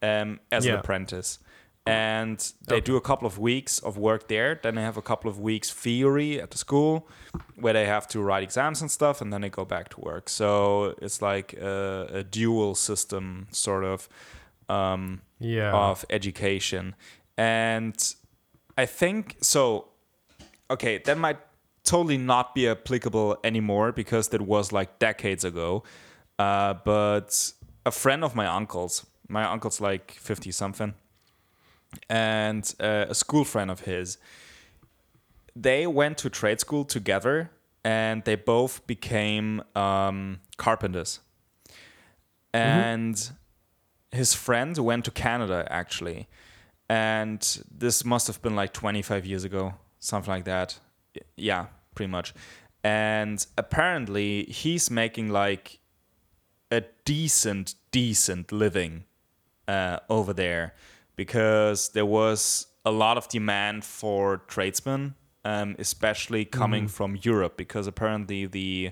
um, 0.02 0.38
as 0.52 0.66
an 0.66 0.74
apprentice. 0.80 1.38
And 1.86 2.38
they 2.68 2.76
Okay. 2.76 2.84
do 2.84 2.96
a 2.96 3.00
couple 3.00 3.26
of 3.26 3.38
weeks 3.38 3.78
of 3.80 3.96
work 3.96 4.28
there 4.28 4.60
then 4.62 4.74
they 4.76 4.82
have 4.82 4.98
a 4.98 5.02
couple 5.02 5.28
of 5.30 5.40
weeks 5.40 5.72
theory 5.72 6.40
at 6.40 6.50
the 6.50 6.58
school 6.58 7.08
where 7.56 7.72
they 7.72 7.86
have 7.86 8.06
to 8.08 8.20
write 8.20 8.42
exams 8.44 8.80
and 8.82 8.90
stuff 8.90 9.20
and 9.22 9.32
then 9.32 9.40
they 9.40 9.48
go 9.50 9.64
back 9.64 9.88
to 9.88 10.00
work. 10.00 10.28
So 10.28 10.94
it's 11.00 11.20
like 11.22 11.54
a, 11.54 12.08
a 12.20 12.22
dual 12.22 12.74
system 12.74 13.46
sort 13.50 13.82
of 13.84 14.08
um, 14.68 15.22
yeah 15.38 15.72
of 15.72 16.04
education. 16.10 16.94
And 17.36 17.96
I 18.76 18.86
think 18.86 19.36
so. 19.40 19.88
Okay, 20.70 20.98
that 20.98 21.18
might 21.18 21.38
totally 21.84 22.18
not 22.18 22.54
be 22.54 22.68
applicable 22.68 23.36
anymore 23.44 23.92
because 23.92 24.28
that 24.28 24.40
was 24.40 24.72
like 24.72 24.98
decades 24.98 25.44
ago. 25.44 25.82
Uh, 26.38 26.74
but 26.74 27.52
a 27.84 27.90
friend 27.90 28.24
of 28.24 28.34
my 28.34 28.46
uncle's, 28.46 29.06
my 29.28 29.44
uncle's 29.44 29.80
like 29.80 30.12
50 30.12 30.50
something, 30.50 30.94
and 32.08 32.74
uh, 32.80 33.06
a 33.08 33.14
school 33.14 33.44
friend 33.44 33.70
of 33.70 33.80
his, 33.80 34.18
they 35.54 35.86
went 35.86 36.18
to 36.18 36.30
trade 36.30 36.60
school 36.60 36.84
together 36.84 37.50
and 37.84 38.24
they 38.24 38.36
both 38.36 38.86
became 38.86 39.62
um, 39.74 40.40
carpenters. 40.56 41.20
And 42.54 43.30
his 44.12 44.34
friend 44.34 44.76
went 44.78 45.04
to 45.06 45.10
Canada 45.10 45.66
actually, 45.70 46.28
and 46.88 47.62
this 47.70 48.04
must 48.04 48.26
have 48.26 48.40
been 48.42 48.54
like 48.54 48.72
25 48.72 49.26
years 49.26 49.44
ago, 49.44 49.74
something 49.98 50.30
like 50.30 50.44
that. 50.44 50.78
Yeah, 51.36 51.66
pretty 51.94 52.10
much. 52.10 52.34
And 52.84 53.44
apparently, 53.56 54.44
he's 54.44 54.90
making 54.90 55.30
like 55.30 55.78
a 56.70 56.82
decent, 57.04 57.74
decent 57.90 58.50
living 58.50 59.04
uh, 59.68 59.98
over 60.08 60.32
there 60.32 60.74
because 61.16 61.90
there 61.90 62.06
was 62.06 62.66
a 62.84 62.90
lot 62.90 63.16
of 63.16 63.28
demand 63.28 63.84
for 63.84 64.38
tradesmen, 64.48 65.14
um, 65.44 65.76
especially 65.78 66.44
coming 66.44 66.88
from 66.88 67.16
Europe, 67.22 67.56
because 67.56 67.86
apparently 67.86 68.46
the 68.46 68.90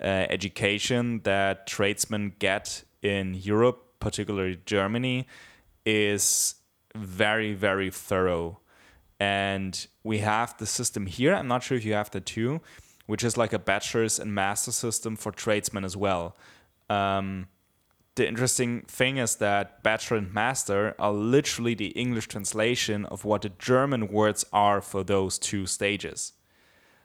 uh, 0.00 0.04
education 0.04 1.20
that 1.24 1.66
tradesmen 1.66 2.32
get 2.38 2.84
in 3.02 3.34
Europe, 3.34 3.87
particularly 4.00 4.58
Germany, 4.66 5.26
is 5.84 6.56
very, 6.94 7.54
very 7.54 7.90
thorough. 7.90 8.60
And 9.20 9.86
we 10.02 10.18
have 10.18 10.56
the 10.58 10.66
system 10.66 11.06
here. 11.06 11.34
I'm 11.34 11.48
not 11.48 11.62
sure 11.62 11.76
if 11.76 11.84
you 11.84 11.94
have 11.94 12.10
that 12.12 12.26
too, 12.26 12.60
which 13.06 13.24
is 13.24 13.36
like 13.36 13.52
a 13.52 13.58
bachelor's 13.58 14.18
and 14.18 14.34
master 14.34 14.72
system 14.72 15.16
for 15.16 15.32
tradesmen 15.32 15.84
as 15.84 15.96
well. 15.96 16.36
Um, 16.88 17.48
the 18.14 18.26
interesting 18.26 18.82
thing 18.82 19.16
is 19.16 19.36
that 19.36 19.82
bachelor 19.82 20.16
and 20.16 20.34
master 20.34 20.94
are 20.98 21.12
literally 21.12 21.74
the 21.74 21.88
English 21.88 22.26
translation 22.26 23.04
of 23.06 23.24
what 23.24 23.42
the 23.42 23.50
German 23.58 24.08
words 24.08 24.44
are 24.52 24.80
for 24.80 25.04
those 25.04 25.38
two 25.38 25.66
stages. 25.66 26.32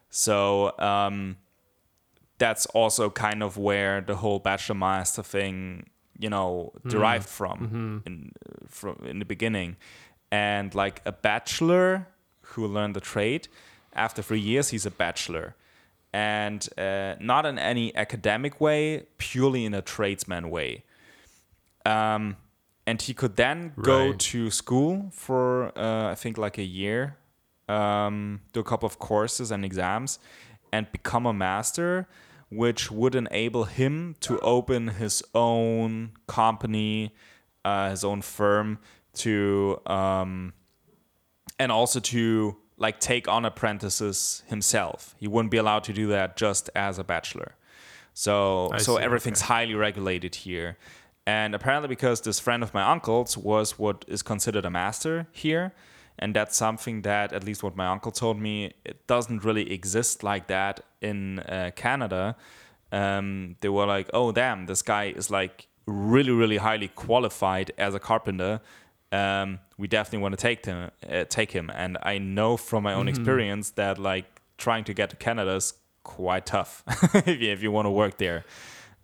So 0.10 0.78
um, 0.80 1.38
that's 2.38 2.66
also 2.68 3.10
kind 3.10 3.44
of 3.44 3.58
where 3.58 4.02
the 4.02 4.16
whole 4.16 4.40
bachelor 4.40 4.76
master 4.76 5.24
thing, 5.24 5.90
you 6.20 6.30
know, 6.30 6.72
derived 6.88 7.28
from 7.28 8.02
in 8.06 8.32
from 8.68 8.98
in 9.06 9.20
the 9.20 9.26
beginning. 9.26 9.78
And 10.32 10.74
like 10.74 11.02
a 11.06 11.12
bachelor 11.12 12.08
who 12.42 12.68
learned 12.68 12.96
the 12.96 13.02
trade, 13.02 13.48
after 13.94 14.22
three 14.22 14.40
years, 14.40 14.70
he's 14.70 14.86
a 14.86 14.92
bachelor, 14.92 15.56
and 16.12 16.68
uh, 16.78 17.16
not 17.20 17.46
in 17.46 17.60
any 17.60 17.96
academic 17.96 18.60
way, 18.60 19.06
purely 19.18 19.66
in 19.66 19.74
a 19.74 19.82
tradesman 19.82 20.50
way. 20.50 20.84
Um, 21.86 22.38
and 22.86 23.02
he 23.02 23.14
could 23.14 23.36
then 23.36 23.74
go 23.80 24.14
to 24.14 24.50
school 24.52 25.10
for 25.12 25.78
uh, 25.78 26.12
I 26.12 26.16
think 26.16 26.38
like 26.38 26.58
a 26.58 26.64
year, 26.64 27.18
um, 27.70 28.42
do 28.54 28.60
a 28.60 28.64
couple 28.64 28.88
of 28.88 29.00
courses 29.00 29.52
and 29.52 29.64
exams, 29.64 30.20
and 30.72 30.92
become 30.92 31.26
a 31.26 31.34
master, 31.34 32.08
which 32.56 32.92
would 32.92 33.16
enable 33.16 33.66
him 33.66 34.16
to 34.22 34.40
open 34.40 34.90
his 34.90 35.24
own 35.34 36.12
company, 36.28 37.14
uh, 37.66 37.90
his 37.90 38.04
own 38.04 38.22
firm, 38.22 38.80
to 39.14 39.80
um, 39.86 40.54
and 41.60 41.72
also 41.72 42.00
to 42.00 42.58
like 42.78 43.00
take 43.00 43.28
on 43.28 43.46
apprentices 43.46 44.44
himself. 44.48 45.16
He 45.20 45.28
wouldn't 45.28 45.52
be 45.52 45.58
allowed 45.58 45.84
to 45.86 45.94
do 45.94 46.08
that 46.08 46.36
just 46.36 46.70
as 46.76 47.00
a 47.00 47.04
bachelor. 47.04 47.56
So 48.14 48.70
I 48.72 48.78
so 48.78 48.98
see, 48.98 49.04
everything's 49.04 49.42
highly 49.42 49.76
regulated 49.76 50.36
here. 50.36 50.78
And 51.26 51.56
apparently 51.56 51.88
because 51.88 52.22
this 52.22 52.40
friend 52.40 52.64
of 52.64 52.74
my 52.74 52.84
uncle's 52.84 53.38
was 53.38 53.80
what 53.80 54.04
is 54.08 54.22
considered 54.22 54.66
a 54.66 54.70
master 54.70 55.28
here, 55.32 55.74
and 56.20 56.36
that's 56.36 56.56
something 56.56 57.02
that 57.02 57.34
at 57.34 57.44
least 57.44 57.64
what 57.64 57.76
my 57.76 57.88
uncle 57.88 58.12
told 58.12 58.40
me, 58.40 58.74
it 58.86 59.08
doesn't 59.08 59.44
really 59.44 59.72
exist 59.72 60.24
like 60.24 60.48
that 60.48 60.82
in 61.02 61.40
uh, 61.40 61.72
Canada. 61.76 62.36
Um, 62.92 63.56
they 63.62 63.70
were 63.70 63.86
like, 63.86 64.10
"Oh 64.14 64.32
damn, 64.32 64.66
this 64.68 64.82
guy 64.82 65.06
is 65.06 65.30
like 65.32 65.68
really 65.86 66.32
really 66.32 66.58
highly 66.58 66.88
qualified 66.90 67.72
as 67.78 67.96
a 67.96 68.00
carpenter." 68.00 68.62
Um, 69.12 69.60
we 69.78 69.88
definitely 69.88 70.24
want 70.24 70.34
to 70.34 70.42
take 70.42 70.66
him, 70.66 70.90
uh, 71.08 71.26
take 71.26 71.52
him. 71.52 71.70
And 71.74 72.00
I 72.02 72.18
know 72.18 72.58
from 72.58 72.84
my 72.84 72.94
own 72.96 73.08
experience 73.08 73.70
that 73.72 74.00
like 74.00 74.26
trying 74.58 74.84
to 74.86 74.94
get 74.94 75.12
to 75.12 75.16
Canada 75.16 75.52
is 75.52 75.74
quite 76.04 76.48
tough 76.48 76.84
if 77.14 77.40
you, 77.40 77.52
if 77.52 77.62
you 77.62 77.72
want 77.72 77.86
to 77.86 77.92
work 77.92 78.18
there. 78.18 78.44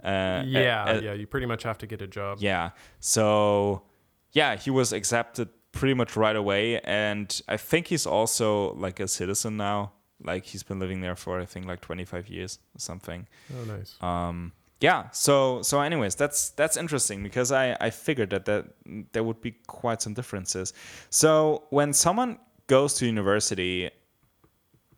Uh, 0.03 0.43
yeah, 0.45 0.83
uh, 0.83 0.93
uh, 0.95 1.01
yeah. 1.03 1.13
You 1.13 1.27
pretty 1.27 1.45
much 1.45 1.63
have 1.63 1.77
to 1.79 1.87
get 1.87 2.01
a 2.01 2.07
job. 2.07 2.39
yeah. 2.39 2.71
So, 2.99 3.83
yeah, 4.31 4.55
he 4.55 4.71
was 4.71 4.93
accepted 4.93 5.49
pretty 5.71 5.93
much 5.93 6.15
right 6.15 6.35
away, 6.35 6.79
and 6.81 7.41
I 7.47 7.57
think 7.57 7.87
he's 7.87 8.05
also 8.05 8.73
like 8.73 8.99
a 8.99 9.07
citizen 9.07 9.57
now. 9.57 9.93
Like 10.21 10.45
he's 10.45 10.63
been 10.63 10.79
living 10.79 11.01
there 11.01 11.15
for 11.15 11.39
I 11.39 11.45
think 11.45 11.65
like 11.65 11.81
25 11.81 12.27
years 12.27 12.59
or 12.75 12.79
something. 12.79 13.27
Oh, 13.57 13.63
nice. 13.63 13.95
Um, 14.01 14.51
yeah. 14.81 15.09
So 15.11 15.61
so 15.61 15.81
anyways, 15.81 16.15
that's 16.15 16.49
that's 16.51 16.77
interesting 16.77 17.23
because 17.23 17.51
I 17.51 17.77
I 17.79 17.89
figured 17.89 18.29
that 18.31 18.45
that 18.45 18.65
there 19.13 19.23
would 19.23 19.41
be 19.41 19.55
quite 19.67 20.01
some 20.01 20.13
differences. 20.13 20.73
So 21.09 21.63
when 21.69 21.93
someone 21.93 22.39
goes 22.67 22.93
to 22.95 23.05
university, 23.05 23.89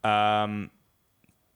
um, 0.03 0.71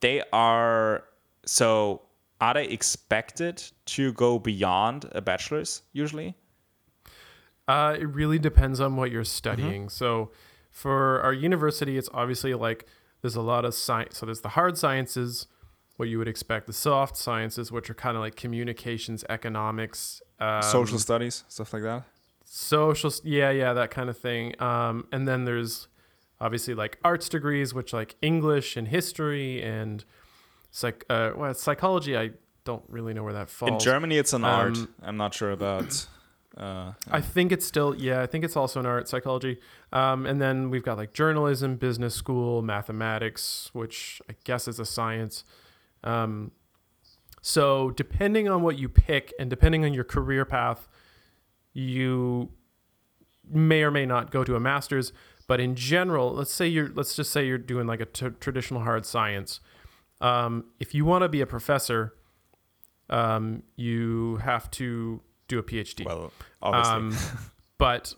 they 0.00 0.22
are 0.32 1.04
so 1.44 2.02
are 2.40 2.54
they 2.54 2.66
expected 2.66 3.62
to 3.86 4.12
go 4.12 4.38
beyond 4.38 5.08
a 5.12 5.20
bachelor's 5.20 5.82
usually? 5.92 6.34
Uh, 7.68 7.96
it 7.98 8.04
really 8.04 8.38
depends 8.38 8.80
on 8.80 8.96
what 8.96 9.10
you're 9.10 9.24
studying. 9.24 9.82
Mm-hmm. 9.82 9.88
So, 9.88 10.30
for 10.70 11.20
our 11.22 11.32
university, 11.32 11.96
it's 11.96 12.08
obviously 12.12 12.52
like 12.54 12.86
there's 13.22 13.34
a 13.36 13.42
lot 13.42 13.64
of 13.64 13.74
science. 13.74 14.18
So 14.18 14.26
there's 14.26 14.42
the 14.42 14.50
hard 14.50 14.76
sciences, 14.78 15.46
what 15.96 16.08
you 16.08 16.18
would 16.18 16.28
expect. 16.28 16.66
The 16.66 16.72
soft 16.72 17.16
sciences, 17.16 17.72
which 17.72 17.88
are 17.90 17.94
kind 17.94 18.16
of 18.16 18.20
like 18.22 18.36
communications, 18.36 19.24
economics, 19.28 20.20
um, 20.38 20.62
Social 20.62 20.98
studies, 20.98 21.44
stuff 21.48 21.72
like 21.72 21.82
that. 21.82 22.04
social. 22.44 23.10
Yeah, 23.24 23.50
yeah, 23.50 23.72
that 23.72 23.90
kind 23.90 24.10
of 24.10 24.18
thing. 24.18 24.60
Um, 24.60 25.06
and 25.12 25.26
then 25.26 25.44
there's 25.44 25.88
obviously 26.40 26.74
like 26.74 26.98
arts 27.02 27.28
degrees, 27.28 27.72
which 27.72 27.92
like 27.92 28.14
English 28.20 28.76
and 28.76 28.88
history 28.88 29.62
and 29.62 30.04
psych. 30.70 31.04
Uh, 31.08 31.30
well, 31.36 31.54
psychology. 31.54 32.16
I 32.16 32.32
don't 32.64 32.84
really 32.88 33.14
know 33.14 33.24
where 33.24 33.32
that 33.32 33.48
falls. 33.48 33.72
In 33.72 33.78
Germany, 33.78 34.18
it's 34.18 34.34
an 34.34 34.44
art. 34.44 34.76
Um, 34.76 34.88
I'm 35.02 35.16
not 35.16 35.34
sure 35.34 35.52
about. 35.52 36.06
Uh, 36.56 36.92
I 37.10 37.20
think 37.20 37.52
it's 37.52 37.66
still 37.66 37.94
yeah. 37.94 38.22
I 38.22 38.26
think 38.26 38.44
it's 38.44 38.56
also 38.56 38.80
an 38.80 38.86
art 38.86 39.08
psychology. 39.08 39.58
Um, 39.92 40.24
and 40.24 40.40
then 40.40 40.70
we've 40.70 40.82
got 40.82 40.96
like 40.96 41.12
journalism, 41.12 41.76
business 41.76 42.14
school, 42.14 42.62
mathematics, 42.62 43.70
which 43.74 44.22
I 44.30 44.34
guess 44.44 44.66
is 44.66 44.80
a 44.80 44.86
science. 44.86 45.44
Um, 46.02 46.52
so 47.42 47.90
depending 47.90 48.48
on 48.48 48.62
what 48.62 48.78
you 48.78 48.88
pick 48.88 49.34
and 49.38 49.50
depending 49.50 49.84
on 49.84 49.92
your 49.92 50.04
career 50.04 50.44
path, 50.44 50.88
you 51.74 52.50
may 53.48 53.82
or 53.82 53.90
may 53.90 54.06
not 54.06 54.30
go 54.30 54.42
to 54.42 54.56
a 54.56 54.60
master's. 54.60 55.12
But 55.46 55.60
in 55.60 55.76
general, 55.76 56.32
let's 56.32 56.52
say 56.52 56.66
you're 56.66 56.88
let's 56.88 57.14
just 57.14 57.30
say 57.30 57.46
you're 57.46 57.58
doing 57.58 57.86
like 57.86 58.00
a 58.00 58.06
t- 58.06 58.30
traditional 58.40 58.80
hard 58.80 59.04
science. 59.04 59.60
Um, 60.20 60.64
if 60.80 60.94
you 60.94 61.04
want 61.04 61.22
to 61.22 61.28
be 61.28 61.42
a 61.42 61.46
professor, 61.46 62.14
um, 63.10 63.62
you 63.76 64.36
have 64.36 64.70
to 64.72 65.20
do 65.48 65.58
a 65.58 65.62
PhD. 65.62 66.04
well, 66.04 66.32
obviously. 66.62 66.94
Um, 66.94 67.16
but 67.78 68.14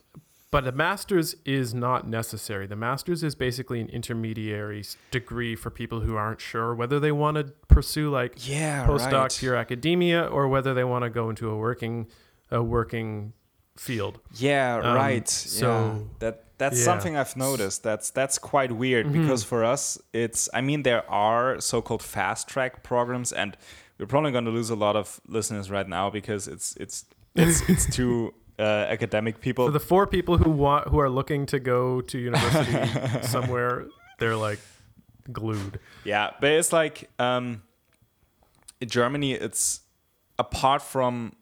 but 0.51 0.67
a 0.67 0.73
master's 0.73 1.35
is 1.45 1.75
not 1.75 2.09
necessary. 2.09 2.67
The 2.67 2.77
master's 2.77 3.23
is 3.23 3.35
basically 3.35 3.81
an 3.81 3.89
intermediary 3.91 4.83
degree 5.11 5.55
for 5.55 5.71
people 5.71 6.01
who 6.01 6.17
aren't 6.17 6.41
sure 6.41 6.75
whether 6.75 6.99
they 6.99 7.13
want 7.13 7.37
to 7.37 7.45
pursue 7.69 8.11
like 8.11 8.49
yeah, 8.49 8.87
postdoc 8.87 9.13
right. 9.13 9.37
pure 9.39 9.57
academia 9.57 10.25
or 10.25 10.49
whether 10.49 10.73
they 10.73 10.85
want 10.85 11.03
to 11.05 11.11
go 11.11 11.29
into 11.29 11.51
a 11.51 11.57
working 11.57 12.07
a 12.51 12.63
working 12.63 13.35
field. 13.77 14.21
Yeah, 14.37 14.81
Um, 14.83 14.95
right. 14.97 15.29
so- 15.29 15.69
yeah. 15.69 16.05
that 16.21 16.45
that's 16.57 16.79
yeah. 16.79 16.85
something 16.87 17.17
I've 17.17 17.37
noticed. 17.37 17.83
That's 17.85 18.11
that's 18.11 18.37
quite 18.39 18.73
weird 18.73 19.07
Mm-hmm. 19.07 19.21
because 19.23 19.45
for 19.45 19.65
us, 19.65 19.97
it's. 20.13 20.49
I 20.53 20.61
mean, 20.61 20.83
there 20.83 21.09
are 21.09 21.61
so-called 21.61 22.03
fast 22.03 22.49
track 22.49 22.83
programs, 22.83 23.33
and 23.33 23.57
we're 23.97 24.07
probably 24.07 24.33
going 24.33 24.45
to 24.47 24.51
lose 24.51 24.69
a 24.69 24.75
lot 24.75 24.97
of 24.97 25.21
listeners 25.29 25.71
right 25.71 25.89
now 25.89 26.11
because 26.11 26.49
it's 26.49 26.75
it's 26.77 27.05
it's 27.39 27.61
it's 27.69 27.87
too 27.87 28.35
uh, 28.59 28.63
academic 28.63 29.41
people. 29.41 29.67
For 29.67 29.73
the 29.73 29.81
four 29.81 30.07
people 30.07 30.39
who 30.39 30.51
want 30.51 30.89
who 30.89 30.99
are 31.01 31.11
looking 31.11 31.47
to 31.47 31.59
go 31.59 32.01
to 32.03 32.19
university 32.19 33.23
somewhere, 33.23 33.87
they're 34.19 34.37
like 34.37 34.59
glued. 35.31 35.79
Yeah, 36.05 36.31
but 36.41 36.51
it's 36.53 36.73
like 36.73 37.09
um, 37.19 37.63
in 38.81 38.89
Germany, 38.89 39.33
it's 39.33 39.81
apart 40.39 40.83
from 40.83 41.35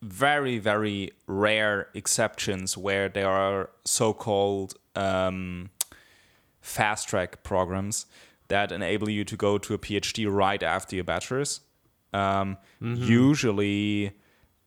very 0.00 0.58
very 0.58 1.10
rare 1.26 1.88
exceptions 1.94 2.76
where 2.76 3.08
there 3.08 3.28
are 3.28 3.70
so-called 3.84 4.74
um, 4.94 5.70
fast 6.60 7.08
track 7.08 7.42
programs 7.42 8.06
that 8.48 8.72
enable 8.72 9.10
you 9.10 9.24
to 9.24 9.36
go 9.36 9.58
to 9.58 9.74
a 9.74 9.78
PhD 9.78 10.30
right 10.30 10.62
after 10.62 10.96
your 10.96 11.04
bachelor's. 11.04 11.60
Um, 12.12 12.56
Usually, 12.80 14.12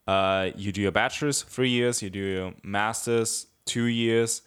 uh, 0.08 0.50
you 0.56 0.72
do 0.72 0.82
your 0.82 0.92
bachelor's 0.92 1.44
three 1.44 1.70
years, 1.70 2.02
you 2.02 2.10
do 2.10 2.20
your 2.20 2.54
master's 2.64 3.48
two 3.66 3.86
years, 3.86 4.42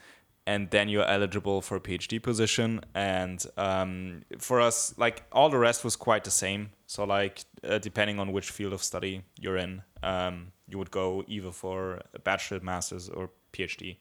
and 0.46 0.70
then 0.70 0.88
you're 0.88 1.06
eligible 1.06 1.62
for 1.62 1.76
a 1.76 1.80
PhD 1.80 2.22
position. 2.22 2.80
And 2.94 3.44
um, 3.56 4.22
for 4.38 4.60
us, 4.60 4.94
like 4.98 5.24
all 5.32 5.48
the 5.48 5.58
rest 5.58 5.84
was 5.84 5.96
quite 5.96 6.24
the 6.24 6.30
same. 6.30 6.70
So 6.86 7.04
like 7.04 7.44
uh, 7.66 7.78
depending 7.78 8.18
on 8.20 8.32
which 8.32 8.50
field 8.50 8.72
of 8.72 8.82
study 8.82 9.22
you're 9.40 9.56
in, 9.56 9.82
um, 10.02 10.52
you 10.68 10.76
would 10.78 10.90
go 10.90 11.24
either 11.26 11.52
for 11.52 12.02
a 12.14 12.18
bachelor, 12.18 12.60
master's, 12.60 13.08
or 13.08 13.30
PhD. 13.52 13.96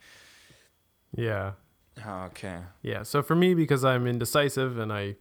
Yeah. 1.15 1.53
Okay. 2.05 2.59
Yeah. 2.81 3.03
So 3.03 3.21
for 3.21 3.35
me, 3.35 3.53
because 3.53 3.85
I'm 3.85 4.07
indecisive 4.07 4.79
and 4.79 4.91
I 4.91 5.15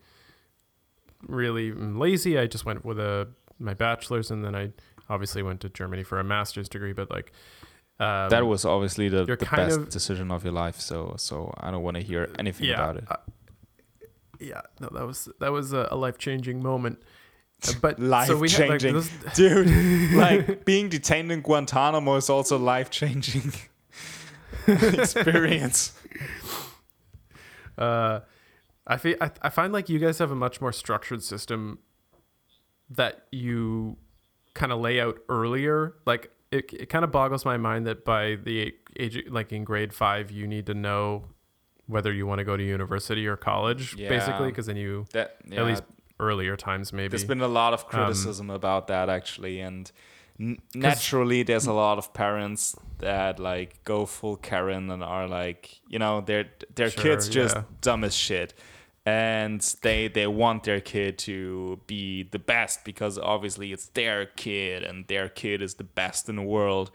really 1.27 1.71
am 1.71 1.99
lazy, 1.99 2.39
I 2.39 2.47
just 2.47 2.65
went 2.65 2.85
with 2.85 2.99
a 2.99 3.29
my 3.59 3.75
bachelor's 3.75 4.31
and 4.31 4.45
then 4.45 4.57
I 4.57 4.71
obviously 5.09 5.43
went 5.43 5.61
to 5.63 5.69
Germany 5.69 6.03
for 6.03 6.19
a 6.21 6.25
master's 6.25 6.69
degree. 6.69 6.93
But 6.93 7.11
like 7.11 7.33
um, 8.01 8.31
that 8.31 8.47
was 8.47 8.65
obviously 8.65 9.09
the, 9.09 9.25
the 9.25 9.37
best 9.37 9.79
of- 9.79 9.89
decision 9.91 10.31
of 10.31 10.45
your 10.45 10.53
life. 10.53 10.81
So 10.81 11.15
so 11.19 11.53
I 11.59 11.71
don't 11.71 11.83
want 11.83 11.97
to 11.97 12.03
hear 12.03 12.29
anything 12.39 12.67
yeah, 12.69 12.75
about 12.75 12.97
it. 12.97 13.05
uh, 13.11 13.17
yeah. 14.41 14.63
No, 14.81 14.89
that 14.93 15.07
was 15.07 15.29
that 15.41 15.53
was 15.53 15.73
a, 15.73 15.89
a 15.91 15.97
life 15.97 16.19
changing 16.19 16.63
moment. 16.63 16.99
Uh, 17.03 17.73
But 17.81 18.01
Life 18.01 18.27
so 18.27 18.37
we 18.37 18.51
had, 18.51 18.69
like, 18.71 18.81
changing, 18.81 19.05
dude. 19.35 20.15
like 20.15 20.65
being 20.71 20.89
detained 20.89 21.31
in 21.31 21.43
Guantanamo 21.43 22.17
is 22.17 22.29
also 22.29 22.59
life 22.59 22.91
changing 22.91 23.53
experience. 24.67 25.93
uh, 27.79 28.21
I 28.87 28.97
feel 28.97 29.17
I, 29.21 29.31
I 29.43 29.49
find 29.49 29.73
like 29.73 29.89
you 29.89 29.99
guys 30.01 30.19
have 30.19 30.31
a 30.33 30.35
much 30.37 30.61
more 30.61 30.73
structured 30.73 31.23
system 31.23 31.79
that 32.91 33.27
you 33.31 33.97
kind 34.55 34.73
of 34.73 34.81
lay 34.81 35.01
out 35.01 35.19
earlier. 35.29 35.95
Like 36.07 36.31
it, 36.51 36.73
it 36.73 36.87
kind 36.89 37.05
of 37.05 37.11
boggles 37.13 37.45
my 37.45 37.57
mind 37.57 37.87
that 37.87 38.05
by 38.05 38.37
the 38.37 38.75
age 38.99 39.25
like 39.31 39.53
in 39.53 39.65
grade 39.65 39.93
five 39.95 40.31
you 40.31 40.47
need 40.47 40.67
to 40.67 40.75
know 40.75 41.25
whether 41.87 42.13
you 42.13 42.27
want 42.27 42.39
to 42.39 42.45
go 42.45 42.57
to 42.57 42.63
university 42.63 43.27
or 43.27 43.37
college 43.37 43.95
Yeah. 43.97 44.09
basically 44.11 44.49
because 44.49 44.67
then 44.67 44.77
you 44.77 45.07
That 45.13 45.37
yeah, 45.49 45.61
at 45.61 45.67
least 45.67 45.83
earlier 46.21 46.57
times 46.57 46.93
maybe 46.93 47.09
there's 47.09 47.25
been 47.25 47.41
a 47.41 47.49
lot 47.49 47.69
Um, 47.69 47.75
of 47.75 47.87
criticism 47.89 48.51
about 48.51 48.87
that 48.89 49.09
actually, 49.09 49.61
and 49.61 49.91
n- 50.39 50.59
naturally 50.75 51.43
there's 51.43 51.67
a 51.67 51.73
lot 51.73 51.97
of 51.99 52.13
parents 52.13 52.77
that 52.99 53.39
like 53.41 53.83
go 53.85 54.05
full 54.07 54.37
Karen 54.37 54.91
and 54.91 55.03
are 55.03 55.27
like, 55.27 55.81
you 55.89 55.99
know, 55.99 56.21
their 56.21 56.45
their 56.75 56.91
Sure, 56.91 57.03
kids 57.03 57.29
just 57.29 57.57
yeah. 57.57 57.63
dumb 57.81 58.05
as 58.05 58.15
shit. 58.15 58.53
And 59.05 59.61
they 59.83 60.07
they 60.09 60.29
want 60.29 60.63
their 60.63 60.81
kid 60.81 61.19
to 61.21 61.81
be 61.87 62.23
the 62.23 62.39
best 62.39 62.85
because 62.85 63.19
obviously 63.19 63.73
it's 63.73 63.87
their 63.87 64.27
kid 64.27 64.85
and 64.85 65.07
their 65.09 65.29
kid 65.29 65.61
is 65.61 65.75
the 65.75 65.85
best 65.85 66.29
in 66.29 66.37
the 66.37 66.43
world. 66.43 66.93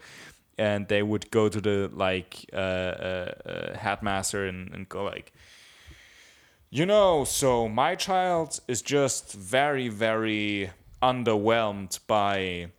And 0.56 0.88
they 0.88 1.02
would 1.02 1.30
go 1.30 1.48
to 1.48 1.60
the 1.60 1.90
like 1.92 2.48
uh, 2.52 2.56
uh, 2.56 3.32
uh, 3.46 3.78
headmaster 3.78 4.46
and, 4.46 4.72
and 4.74 4.88
go 4.88 5.04
like, 5.04 5.32
you 6.70 6.86
know, 6.86 7.24
so 7.24 7.68
my 7.68 7.94
child 7.94 8.60
is 8.68 8.82
just 8.82 9.32
very, 9.34 9.88
very 9.88 10.70
underwhelmed 11.02 11.98
by 12.06 12.70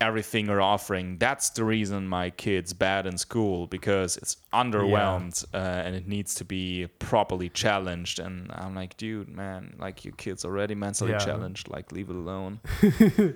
everything 0.00 0.46
you're 0.46 0.60
offering. 0.60 1.16
That's 1.18 1.50
the 1.50 1.64
reason 1.64 2.08
my 2.08 2.30
kid's 2.30 2.72
bad 2.72 3.06
in 3.06 3.16
school 3.16 3.66
because 3.66 4.16
it's 4.16 4.36
underwhelmed 4.52 5.44
uh, 5.54 5.56
and 5.56 5.94
it 5.94 6.06
needs 6.06 6.34
to 6.36 6.44
be 6.44 6.88
properly 6.98 7.48
challenged. 7.48 8.18
And 8.18 8.50
I'm 8.52 8.74
like, 8.74 8.96
dude, 8.96 9.28
man, 9.28 9.74
like 9.78 10.04
your 10.04 10.14
kid's 10.14 10.44
already 10.44 10.74
mentally 10.74 11.12
Yeah. 11.12 11.18
challenged. 11.18 11.68
Like, 11.68 11.92
leave 11.92 12.10
it 12.10 12.16
alone. 12.16 12.60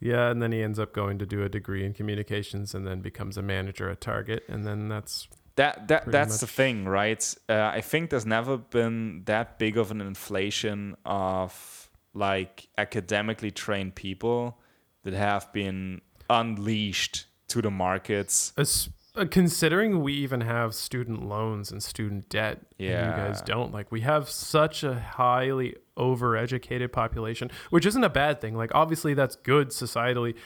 yeah 0.00 0.30
and 0.30 0.40
then 0.42 0.50
he 0.52 0.62
ends 0.62 0.78
up 0.78 0.92
going 0.94 1.18
to 1.18 1.26
do 1.26 1.42
a 1.42 1.48
degree 1.48 1.84
in 1.84 1.92
communications 1.92 2.74
and 2.74 2.86
then 2.86 3.00
becomes 3.00 3.36
a 3.36 3.42
manager 3.42 3.90
at 3.90 4.00
target 4.00 4.42
and 4.48 4.66
then 4.66 4.88
that's 4.88 5.28
That 5.56 5.88
that 5.88 6.10
that's 6.10 6.38
the 6.40 6.46
thing, 6.46 6.86
right? 6.86 7.34
Uh, 7.48 7.70
I 7.74 7.80
think 7.82 8.08
there's 8.10 8.24
never 8.24 8.56
been 8.56 9.24
that 9.26 9.58
big 9.58 9.76
of 9.76 9.90
an 9.90 10.00
inflation 10.00 10.96
of 11.04 11.90
like 12.14 12.68
academically 12.78 13.50
trained 13.50 13.94
people 13.94 14.59
that 15.02 15.14
have 15.14 15.52
been 15.52 16.00
unleashed 16.28 17.26
to 17.48 17.60
the 17.62 17.70
markets. 17.70 18.52
es- 18.56 18.88
Uh, 19.16 19.24
considering 19.28 20.02
we 20.02 20.12
even 20.12 20.40
have 20.42 20.72
student 20.72 21.20
loans 21.26 21.72
and 21.72 21.82
student 21.82 22.28
debt, 22.28 22.60
and 22.78 22.88
you 22.88 23.12
guys 23.12 23.42
don't. 23.42 23.72
Like, 23.72 23.90
we 23.90 24.02
have 24.02 24.30
such 24.30 24.84
a 24.84 24.94
highly 25.00 25.74
overeducated 25.96 26.92
population, 26.92 27.50
which 27.70 27.84
isn't 27.86 28.04
a 28.04 28.08
bad 28.08 28.40
thing. 28.40 28.54
Like, 28.56 28.70
obviously, 28.72 29.12
that's 29.14 29.34
good 29.34 29.70
societally, 29.70 30.36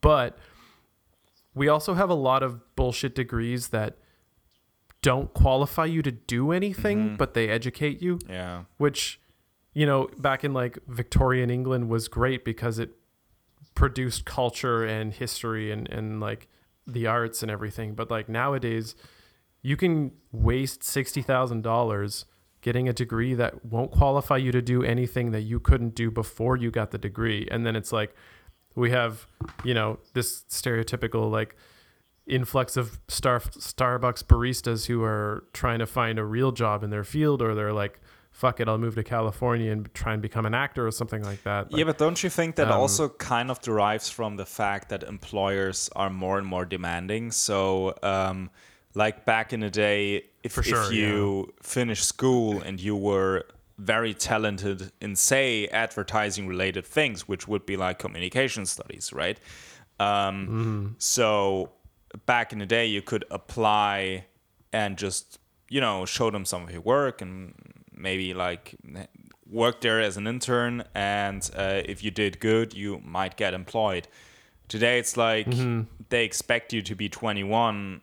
but 0.00 0.36
we 1.54 1.68
also 1.68 1.94
have 1.94 2.10
a 2.10 2.14
lot 2.14 2.42
of 2.42 2.74
bullshit 2.74 3.14
degrees 3.14 3.68
that 3.68 3.96
don't 5.02 5.32
qualify 5.32 5.84
you 5.84 6.02
to 6.02 6.10
do 6.10 6.50
anything, 6.50 7.16
but 7.16 7.34
they 7.34 7.48
educate 7.48 8.02
you 8.02 8.18
Yeah. 8.28 8.64
which 8.76 9.20
you 9.72 9.86
know 9.86 10.08
back 10.18 10.42
in 10.42 10.52
like 10.52 10.80
victorian 10.88 11.48
england 11.48 11.88
was 11.88 12.08
great 12.08 12.44
because 12.44 12.80
it 12.80 12.90
produced 13.80 14.24
culture 14.24 14.84
and 14.84 15.14
history 15.14 15.72
and, 15.72 15.88
and 15.88 16.20
like 16.20 16.48
the 16.86 17.06
arts 17.06 17.42
and 17.42 17.50
everything 17.50 17.94
but 17.94 18.10
like 18.10 18.28
nowadays 18.28 18.94
you 19.62 19.76
can 19.76 20.12
waste 20.32 20.80
$60000 20.80 22.24
getting 22.62 22.88
a 22.88 22.92
degree 22.92 23.34
that 23.34 23.64
won't 23.64 23.90
qualify 23.90 24.36
you 24.36 24.52
to 24.52 24.62
do 24.62 24.82
anything 24.82 25.30
that 25.30 25.42
you 25.42 25.58
couldn't 25.58 25.94
do 25.94 26.10
before 26.10 26.56
you 26.56 26.70
got 26.70 26.90
the 26.90 26.98
degree. 26.98 27.48
And 27.50 27.64
then 27.64 27.76
it's 27.76 27.92
like 27.92 28.14
we 28.74 28.90
have 28.90 29.26
you 29.64 29.74
know 29.74 29.98
this 30.14 30.44
stereotypical 30.48 31.30
like 31.30 31.56
influx 32.26 32.76
of 32.76 33.00
star 33.08 33.40
Starbucks 33.40 34.24
baristas 34.24 34.86
who 34.86 35.02
are 35.02 35.44
trying 35.52 35.80
to 35.80 35.86
find 35.86 36.18
a 36.18 36.24
real 36.24 36.52
job 36.52 36.82
in 36.82 36.90
their 36.90 37.04
field, 37.04 37.42
or 37.42 37.54
they're 37.54 37.72
like, 37.72 37.98
"Fuck 38.40 38.60
it, 38.60 38.68
I'll 38.68 38.78
move 38.86 38.94
to 38.94 39.04
California 39.04 39.70
and 39.70 39.92
try 39.92 40.12
and 40.14 40.22
become 40.22 40.46
an 40.46 40.54
actor 40.54 40.86
or 40.86 40.92
something 41.00 41.22
like 41.30 41.42
that." 41.44 41.62
yeah, 41.70 41.84
but 41.84 41.98
don't 41.98 42.20
you 42.24 42.30
think 42.30 42.56
that 42.56 42.68
um, 42.68 42.80
also 42.80 43.04
kind 43.34 43.50
of 43.50 43.60
derives 43.60 44.08
from 44.08 44.36
the 44.36 44.46
fact 44.46 44.88
that 44.88 45.02
employers 45.02 45.90
are 45.94 46.10
more 46.10 46.38
and 46.38 46.46
more 46.46 46.64
demanding? 46.64 47.32
So, 47.32 47.94
um, 48.02 48.48
like 48.94 49.24
back 49.26 49.52
in 49.52 49.60
the 49.60 49.70
day, 49.70 50.24
if, 50.42 50.52
For 50.52 50.60
if 50.60 50.66
sure, 50.66 50.92
you 50.92 51.52
finished 51.62 52.04
school 52.04 52.62
and 52.62 52.80
you 52.80 52.96
were 52.96 53.44
very 53.76 54.14
talented 54.14 54.90
in, 55.00 55.16
say, 55.16 55.66
advertising 55.68 56.46
related 56.46 56.84
things, 56.86 57.28
which 57.28 57.46
would 57.46 57.64
be 57.66 57.76
like 57.76 57.98
communication 57.98 58.64
studies, 58.66 59.12
right? 59.12 59.38
Um, 59.98 60.46
Mm-hmm. 60.48 60.86
So, 60.98 61.72
back 62.26 62.52
in 62.54 62.58
the 62.58 62.66
day, 62.66 62.86
you 62.86 63.02
could 63.02 63.24
apply 63.30 64.24
and 64.72 64.96
just, 64.96 65.38
you 65.68 65.80
know, 65.80 66.06
show 66.06 66.30
them 66.30 66.44
some 66.44 66.62
of 66.64 66.70
your 66.70 66.80
work 66.80 67.20
and 67.22 67.54
maybe 68.00 68.34
like 68.34 68.74
work 69.48 69.80
there 69.80 70.00
as 70.00 70.16
an 70.16 70.26
intern. 70.26 70.84
And 70.94 71.48
uh, 71.56 71.82
if 71.84 72.02
you 72.04 72.10
did 72.10 72.40
good, 72.40 72.74
you 72.74 73.00
might 73.04 73.36
get 73.36 73.54
employed. 73.54 74.08
Today, 74.68 74.98
it's 74.98 75.16
like 75.16 75.46
Mm-hmm. 75.46 75.82
they 76.10 76.24
expect 76.24 76.72
you 76.72 76.82
to 76.82 76.94
be 76.94 77.08
21, 77.08 78.00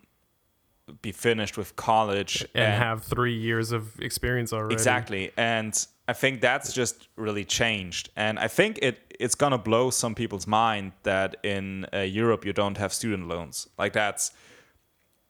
be 1.02 1.12
finished 1.12 1.58
with 1.58 1.76
college, 1.76 2.46
and 2.54 2.74
have 2.74 3.04
three 3.04 3.36
years 3.38 3.72
of 3.72 4.00
experience 4.02 4.52
already. 4.54 4.74
Exactly. 4.76 5.32
And 5.38 5.74
I 6.10 6.14
think 6.14 6.42
that's 6.42 6.74
just 6.74 7.08
really 7.16 7.46
changed. 7.46 8.10
And 8.16 8.38
I 8.40 8.48
think 8.48 8.80
it 8.82 9.00
it's 9.20 9.36
going 9.36 9.52
to 9.52 9.58
blow 9.58 9.90
some 9.90 10.14
people's 10.14 10.46
mind 10.46 10.92
that 11.04 11.38
in 11.44 11.86
uh, 11.94 12.00
Europe 12.00 12.46
you 12.46 12.54
don't 12.54 12.78
have 12.78 12.94
student 12.94 13.28
loans. 13.28 13.68
Like 13.78 13.94
that's 13.94 14.32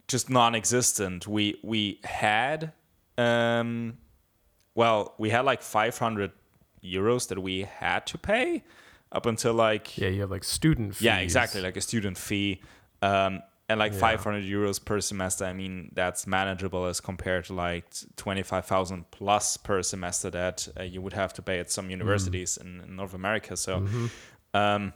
just 0.07 0.29
non-existent. 0.29 1.27
We 1.27 1.59
we 1.63 1.99
had 2.03 2.73
um 3.17 3.97
well, 4.77 5.15
we 5.17 5.31
had 5.31 5.43
like 5.43 5.63
500 5.63 6.31
euros 6.83 7.27
that 7.29 7.39
we 7.39 7.63
had 7.63 8.05
to 8.05 8.17
pay 8.17 8.63
up 9.11 9.25
until 9.25 9.53
like 9.55 9.97
Yeah, 9.97 10.09
you 10.09 10.21
have 10.21 10.29
like 10.31 10.43
student 10.43 10.93
fees. 10.95 11.01
yeah, 11.01 11.17
exactly, 11.17 11.61
like 11.61 11.75
a 11.77 11.81
student 11.81 12.15
fee. 12.17 12.61
Um, 13.01 13.41
and 13.69 13.79
like 13.79 13.93
500 13.93 14.43
euros 14.45 14.79
per 14.83 15.01
semester, 15.01 15.45
I 15.45 15.53
mean, 15.53 15.91
that's 15.93 16.27
manageable 16.27 16.85
as 16.85 17.01
compared 17.01 17.45
to 17.45 17.53
like 17.53 17.85
25,000 18.15 19.09
plus 19.11 19.57
per 19.57 19.81
semester 19.83 20.29
that 20.29 20.67
uh, 20.79 20.83
you 20.83 21.01
would 21.01 21.13
have 21.13 21.33
to 21.33 21.41
pay 21.41 21.59
at 21.59 21.71
some 21.71 21.89
universities 21.89 22.57
in, 22.57 22.81
in 22.81 22.95
North 22.95 23.13
America. 23.15 23.57
So, 23.57 23.83
um, 24.53 24.93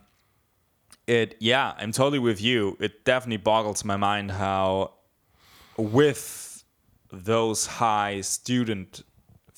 it, 1.07 1.35
yeah, 1.39 1.73
I'm 1.79 1.91
totally 1.91 2.19
with 2.19 2.39
you. 2.39 2.77
It 2.79 3.03
definitely 3.03 3.37
boggles 3.43 3.83
my 3.83 3.97
mind 3.97 4.31
how, 4.31 4.93
with 5.75 6.63
those 7.11 7.65
high 7.65 8.21
student 8.21 9.01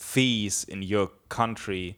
fees 0.03 0.65
in 0.65 0.83
your 0.83 1.09
country, 1.29 1.97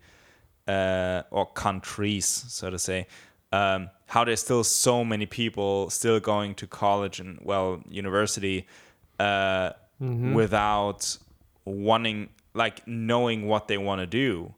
uh, 0.68 1.24
or 1.32 1.46
countries, 1.48 2.26
so 2.26 2.70
to 2.70 2.80
say, 2.80 3.08
um, 3.52 3.90
how 4.08 4.24
there's 4.24 4.42
still 4.42 4.64
so 4.64 5.04
many 5.04 5.26
people 5.26 5.90
still 5.90 6.20
going 6.20 6.56
to 6.56 6.68
college 6.68 7.20
and 7.20 7.40
well 7.42 7.82
university 7.90 8.68
uh, 9.20 9.72
without 10.00 11.18
wanting 11.64 12.30
like 12.54 12.88
knowing 12.88 13.48
what 13.48 13.68
they 13.68 13.78
want 13.78 14.00
to 14.02 14.08
do. 14.08 14.54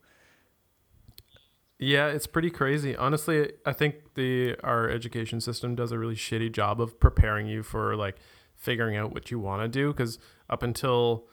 Yeah, 1.79 2.07
it's 2.07 2.27
pretty 2.27 2.49
crazy. 2.49 2.95
Honestly, 2.95 3.51
I 3.65 3.71
think 3.71 4.15
the 4.15 4.55
our 4.63 4.89
education 4.89 5.39
system 5.41 5.75
does 5.75 5.91
a 5.91 5.99
really 5.99 6.15
shitty 6.15 6.51
job 6.51 6.81
of 6.81 6.99
preparing 6.99 7.47
you 7.47 7.63
for 7.63 7.95
like 7.95 8.17
figuring 8.55 8.97
out 8.97 9.13
what 9.13 9.29
you 9.29 9.39
want 9.39 9.62
to 9.62 9.67
do 9.67 9.93
cuz 9.93 10.17
up 10.49 10.63
until 10.63 11.27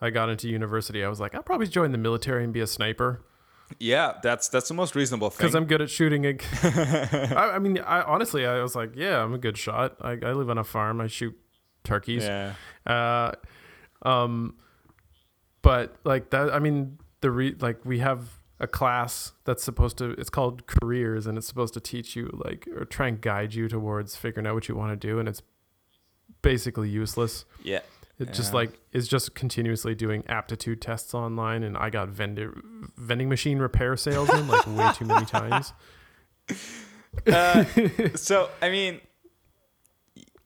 I 0.00 0.10
got 0.10 0.28
into 0.28 0.48
university, 0.48 1.02
I 1.04 1.08
was 1.08 1.20
like, 1.20 1.34
I'll 1.34 1.42
probably 1.42 1.66
join 1.68 1.92
the 1.92 1.98
military 1.98 2.44
and 2.44 2.52
be 2.52 2.60
a 2.60 2.66
sniper 2.66 3.24
Yeah, 3.78 4.14
that's 4.22 4.48
that's 4.48 4.68
the 4.68 4.74
most 4.74 4.94
reasonable 4.94 5.30
thing. 5.30 5.38
because 5.46 5.54
I'm 5.54 5.64
good 5.66 5.80
at 5.80 5.90
shooting. 5.90 6.24
A, 6.26 6.36
I, 7.36 7.54
I 7.56 7.58
mean, 7.58 7.78
I 7.78 8.02
honestly, 8.02 8.44
I 8.46 8.62
was 8.62 8.74
like, 8.74 8.92
yeah, 8.94 9.22
I'm 9.22 9.32
a 9.34 9.38
good 9.38 9.56
shot. 9.56 9.96
I, 10.00 10.12
I 10.22 10.32
live 10.32 10.50
on 10.50 10.58
a 10.58 10.64
farm. 10.64 11.00
I 11.00 11.06
shoot 11.06 11.34
turkeys. 11.82 12.24
yeah, 12.24 12.54
Uh, 12.86 13.32
um, 14.02 14.56
but 15.62 15.96
like 16.04 16.30
that, 16.30 16.52
I 16.52 16.58
mean, 16.58 16.98
the 17.20 17.30
re 17.30 17.54
like 17.58 17.84
we 17.84 18.00
have 18.00 18.20
a 18.60 18.66
class 18.66 19.32
that's 19.44 19.62
supposed 19.64 19.96
to. 19.98 20.10
It's 20.12 20.30
called 20.30 20.66
careers, 20.66 21.26
and 21.26 21.38
it's 21.38 21.46
supposed 21.46 21.72
to 21.74 21.80
teach 21.80 22.14
you 22.16 22.28
like 22.44 22.68
or 22.76 22.84
try 22.84 23.08
and 23.08 23.20
guide 23.20 23.54
you 23.54 23.68
towards 23.68 24.14
figuring 24.14 24.46
out 24.46 24.54
what 24.54 24.68
you 24.68 24.74
want 24.76 24.92
to 24.98 25.06
do, 25.08 25.18
and 25.18 25.28
it's 25.28 25.42
basically 26.42 26.88
useless. 26.90 27.44
yeah, 27.62 27.80
It 28.18 28.32
just 28.32 28.54
like 28.54 28.78
is 28.92 29.08
just 29.08 29.34
continuously 29.34 29.94
doing 29.94 30.22
aptitude 30.28 30.80
tests 30.80 31.14
online, 31.14 31.64
and 31.64 31.76
I 31.76 31.90
got 31.90 32.10
vendor 32.10 32.54
vending 32.96 33.28
machine 33.28 33.58
repair 33.58 33.96
salesman 33.96 34.46
like 34.46 34.66
way 34.68 34.90
too 34.94 35.04
many 35.04 35.26
times. 35.26 35.72
Uh, 37.28 37.64
so 38.16 38.50
I 38.60 38.70
mean, 38.70 39.00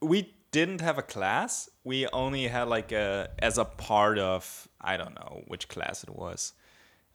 we 0.02 0.34
didn't 0.50 0.82
have 0.82 0.98
a 0.98 1.02
class. 1.02 1.70
We 1.82 2.06
only 2.08 2.46
had 2.46 2.68
like 2.68 2.92
a 2.92 3.30
as 3.38 3.56
a 3.56 3.64
part 3.64 4.18
of 4.18 4.68
I 4.78 4.98
don't 4.98 5.14
know 5.14 5.44
which 5.46 5.68
class 5.68 6.04
it 6.04 6.10
was. 6.10 6.52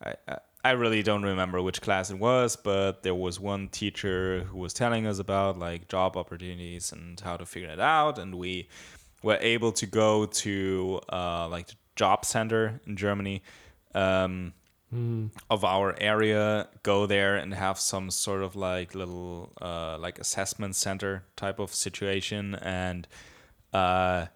I 0.03 0.15
I, 0.27 0.37
I 0.65 0.71
really 0.71 1.03
don't 1.03 1.23
remember 1.23 1.61
which 1.61 1.81
class 1.81 2.09
it 2.09 2.17
was, 2.17 2.55
but 2.55 3.03
there 3.03 3.13
was 3.13 3.39
one 3.39 3.67
teacher 3.67 4.43
who 4.45 4.57
was 4.57 4.73
telling 4.73 5.05
us 5.05 5.19
about 5.19 5.59
like 5.59 5.87
job 5.87 6.15
opportunities 6.15 6.91
and 6.91 7.19
how 7.19 7.37
to 7.37 7.45
figure 7.45 7.69
it 7.69 7.79
out, 7.79 8.17
and 8.17 8.35
we 8.35 8.69
were 9.23 9.39
able 9.41 9.71
to 9.71 9.85
go 9.87 10.25
to 10.25 11.01
uh, 11.11 11.47
like 11.49 11.67
the 11.67 11.75
job 11.95 12.25
center 12.25 12.79
in 12.85 12.95
Germany. 12.95 13.41
Um, 13.95 14.53
of 15.49 15.65
our 15.65 15.95
area 15.99 16.67
go 16.83 17.07
there 17.07 17.35
and 17.35 17.53
have 17.53 17.79
some 17.79 18.11
sort 18.11 18.43
of 18.43 18.55
like 18.55 18.93
little 18.93 19.51
uh, 19.61 19.97
like 19.97 20.19
assessment 20.19 20.75
center 20.75 21.23
type 21.35 21.59
of 21.59 21.73
situation 21.73 22.53
and 22.55 23.07
uh, 23.73 24.27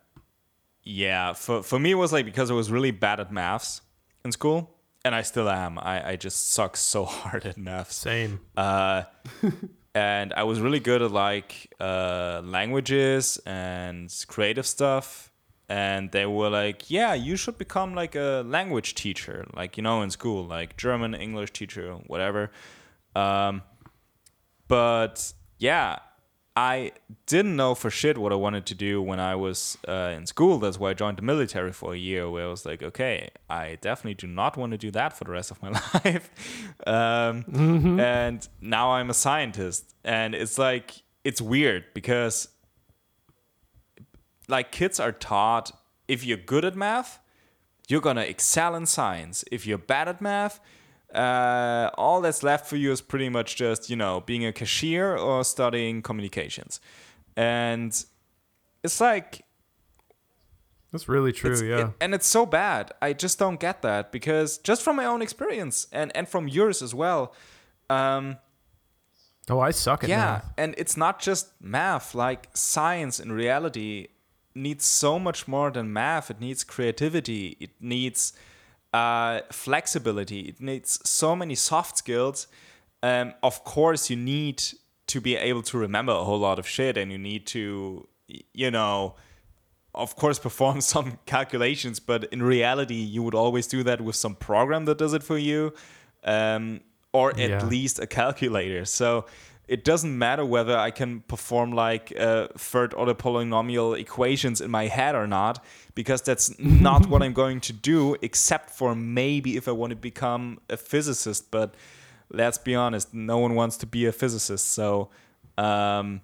yeah 0.81 1.33
for, 1.33 1.61
for 1.61 1.79
me 1.79 1.91
it 1.91 1.95
was 1.95 2.11
like 2.11 2.25
because 2.25 2.49
i 2.49 2.55
was 2.55 2.71
really 2.71 2.89
bad 2.89 3.19
at 3.19 3.31
maths 3.31 3.81
in 4.25 4.31
school 4.31 4.71
and 5.05 5.13
i 5.13 5.21
still 5.21 5.47
am 5.47 5.77
i, 5.77 6.11
I 6.11 6.15
just 6.15 6.49
suck 6.49 6.75
so 6.75 7.05
hard 7.17 7.45
at 7.45 7.57
maths 7.57 7.95
Same. 7.95 8.39
and 9.97 10.31
I 10.33 10.43
was 10.43 10.59
really 10.59 10.79
good 10.79 11.01
at 11.01 11.11
like 11.11 11.73
uh, 11.79 12.41
languages 12.43 13.39
and 13.45 14.13
creative 14.27 14.67
stuff. 14.67 15.31
And 15.69 16.11
they 16.11 16.25
were 16.25 16.49
like, 16.49 16.89
"Yeah, 16.89 17.13
you 17.13 17.35
should 17.35 17.57
become 17.57 17.93
like 17.93 18.15
a 18.15 18.43
language 18.45 18.95
teacher, 18.95 19.45
like 19.53 19.75
you 19.75 19.83
know, 19.83 20.01
in 20.01 20.11
school, 20.11 20.45
like 20.45 20.77
German, 20.77 21.13
English 21.13 21.51
teacher, 21.51 21.85
whatever." 22.07 22.51
Um, 23.15 23.63
but 24.67 25.33
yeah, 25.57 25.99
I 26.59 26.93
didn't 27.27 27.55
know 27.55 27.75
for 27.75 27.91
shit 27.91 28.17
what 28.17 28.31
I 28.31 28.35
wanted 28.35 28.65
to 28.65 28.73
do 28.73 28.99
when 28.99 29.19
I 29.19 29.35
was 29.35 29.77
uh, 29.87 30.13
in 30.17 30.25
school. 30.25 30.57
That's 30.57 30.79
why 30.79 30.89
I 30.89 30.93
joined 30.95 31.17
the 31.19 31.21
military 31.21 31.71
for 31.71 31.93
a 31.93 31.97
year, 31.97 32.27
where 32.31 32.45
I 32.45 32.49
was 32.49 32.65
like, 32.65 32.81
okay, 32.81 33.29
I 33.47 33.77
definitely 33.79 34.15
do 34.15 34.25
not 34.25 34.57
want 34.57 34.71
to 34.71 34.77
do 34.79 34.89
that 34.91 35.15
for 35.15 35.23
the 35.25 35.31
rest 35.31 35.51
of 35.51 35.61
my 35.61 35.69
life. 36.03 36.31
um, 36.87 37.45
And 37.99 38.47
now 38.59 38.93
I'm 38.93 39.11
a 39.11 39.13
scientist. 39.13 39.93
And 40.03 40.33
it's 40.33 40.57
like, 40.57 40.93
it's 41.23 41.41
weird 41.41 41.83
because 41.93 42.47
like 44.47 44.71
kids 44.71 44.99
are 44.99 45.11
taught 45.11 45.71
if 46.07 46.25
you're 46.25 46.37
good 46.37 46.65
at 46.65 46.75
math, 46.75 47.19
you're 47.87 48.01
gonna 48.01 48.21
excel 48.21 48.73
in 48.75 48.85
science. 48.85 49.43
If 49.51 49.67
you're 49.67 49.77
bad 49.77 50.07
at 50.07 50.21
math, 50.21 50.59
uh, 51.17 51.89
all 51.97 52.21
that's 52.21 52.43
left 52.43 52.67
for 52.67 52.75
you 52.77 52.91
is 52.91 53.01
pretty 53.01 53.29
much 53.29 53.55
just 53.55 53.89
you 53.89 53.95
know 53.95 54.21
being 54.21 54.45
a 54.45 54.53
cashier 54.53 55.17
or 55.17 55.43
studying 55.43 56.01
communications, 56.01 56.79
and 57.35 57.91
it's 58.83 59.01
like 59.01 59.43
That's 60.91 61.09
really 61.09 61.31
true. 61.33 61.55
Yeah. 61.67 61.87
it- 61.87 61.93
and 61.99 62.13
it's 62.13 62.27
so 62.27 62.45
bad. 62.45 62.91
I 63.01 63.13
just 63.13 63.39
don't 63.39 63.59
get 63.59 63.81
that 63.81 64.11
because 64.11 64.57
just 64.59 64.81
from 64.83 64.95
my 64.95 65.05
own 65.05 65.21
experience 65.21 65.87
and 65.91 66.11
and 66.15 66.27
from 66.29 66.47
yours 66.47 66.81
as 66.81 66.93
well. 66.93 67.33
Um, 67.89 68.37
oh, 69.49 69.59
I 69.59 69.71
suck 69.71 70.03
at 70.03 70.09
math. 70.09 70.17
yeah, 70.17 70.31
math. 70.33 70.53
and 70.57 70.75
it's 70.77 70.95
not 70.97 71.19
just 71.19 71.49
math. 71.61 72.13
Like 72.15 72.49
science 72.53 73.19
in 73.19 73.31
reality 73.31 74.07
needs 74.55 74.85
so 74.85 75.19
much 75.19 75.47
more 75.47 75.71
than 75.71 75.91
math. 75.93 76.29
It 76.31 76.39
needs 76.39 76.63
creativity. 76.63 77.57
It 77.59 77.71
needs 77.79 78.33
uh, 78.97 79.41
flexibility. 79.51 80.39
It 80.51 80.57
needs 80.69 80.91
so 81.19 81.29
many 81.41 81.55
soft 81.55 81.93
skills. 81.97 82.47
Um, 83.03 83.27
of 83.49 83.55
course, 83.63 84.09
you 84.11 84.17
need 84.35 84.57
to 85.13 85.21
be 85.21 85.33
able 85.49 85.63
to 85.71 85.77
remember 85.77 86.13
a 86.13 86.23
whole 86.23 86.39
lot 86.49 86.57
of 86.59 86.67
shit, 86.67 86.97
and 86.97 87.11
you 87.11 87.17
need 87.17 87.43
to, 87.47 88.07
you 88.63 88.71
know, 88.77 89.15
of 89.93 90.15
course, 90.15 90.39
perform 90.47 90.81
some 90.81 91.09
calculations. 91.25 91.99
But 91.99 92.19
in 92.35 92.41
reality, 92.43 92.95
you 93.15 93.21
would 93.25 93.35
always 93.35 93.67
do 93.67 93.83
that 93.83 93.99
with 94.01 94.15
some 94.15 94.35
program 94.35 94.85
that 94.85 94.97
does 94.97 95.13
it 95.13 95.23
for 95.23 95.37
you. 95.37 95.73
Um, 96.23 96.81
or 97.13 97.29
at 97.31 97.49
Yeah. 97.49 97.65
least 97.65 97.99
a 97.99 98.07
calculator. 98.07 98.83
So 98.85 99.25
it 99.67 99.83
doesn't 99.83 100.17
matter 100.17 100.45
whether 100.45 100.77
I 100.77 100.91
can 100.91 101.21
perform 101.21 101.73
like 101.73 102.13
uh, 102.17 102.47
third 102.57 102.93
order 102.93 103.13
polynomial 103.13 103.99
equations 103.99 104.61
in 104.61 104.71
my 104.71 104.87
head 104.87 105.13
or 105.15 105.27
not, 105.27 105.63
because 105.93 106.21
that's 106.21 106.57
not 106.59 107.07
what 107.07 107.21
I'm 107.21 107.33
going 107.33 107.59
to 107.61 107.73
do, 107.73 108.15
except 108.21 108.69
for 108.69 108.95
maybe 108.95 109.57
if 109.57 109.67
I 109.67 109.71
want 109.71 109.91
to 109.91 109.95
become 109.95 110.59
a 110.69 110.77
physicist. 110.77 111.51
But 111.51 111.75
let's 112.31 112.57
be 112.57 112.75
honest, 112.75 113.13
no 113.13 113.37
one 113.39 113.55
wants 113.55 113.77
to 113.77 113.85
be 113.85 114.05
a 114.05 114.11
physicist. 114.11 114.71
So 114.71 115.09
um, 115.57 116.21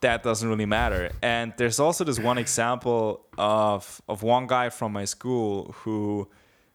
that 0.00 0.22
doesn't 0.24 0.48
really 0.48 0.66
matter. 0.66 1.10
And 1.22 1.52
there's 1.56 1.78
also 1.78 2.04
this 2.04 2.18
one 2.18 2.38
example 2.38 3.26
of 3.38 4.02
of 4.08 4.22
one 4.22 4.46
guy 4.46 4.70
from 4.70 4.92
my 4.92 5.04
school 5.04 5.72
who 5.78 6.28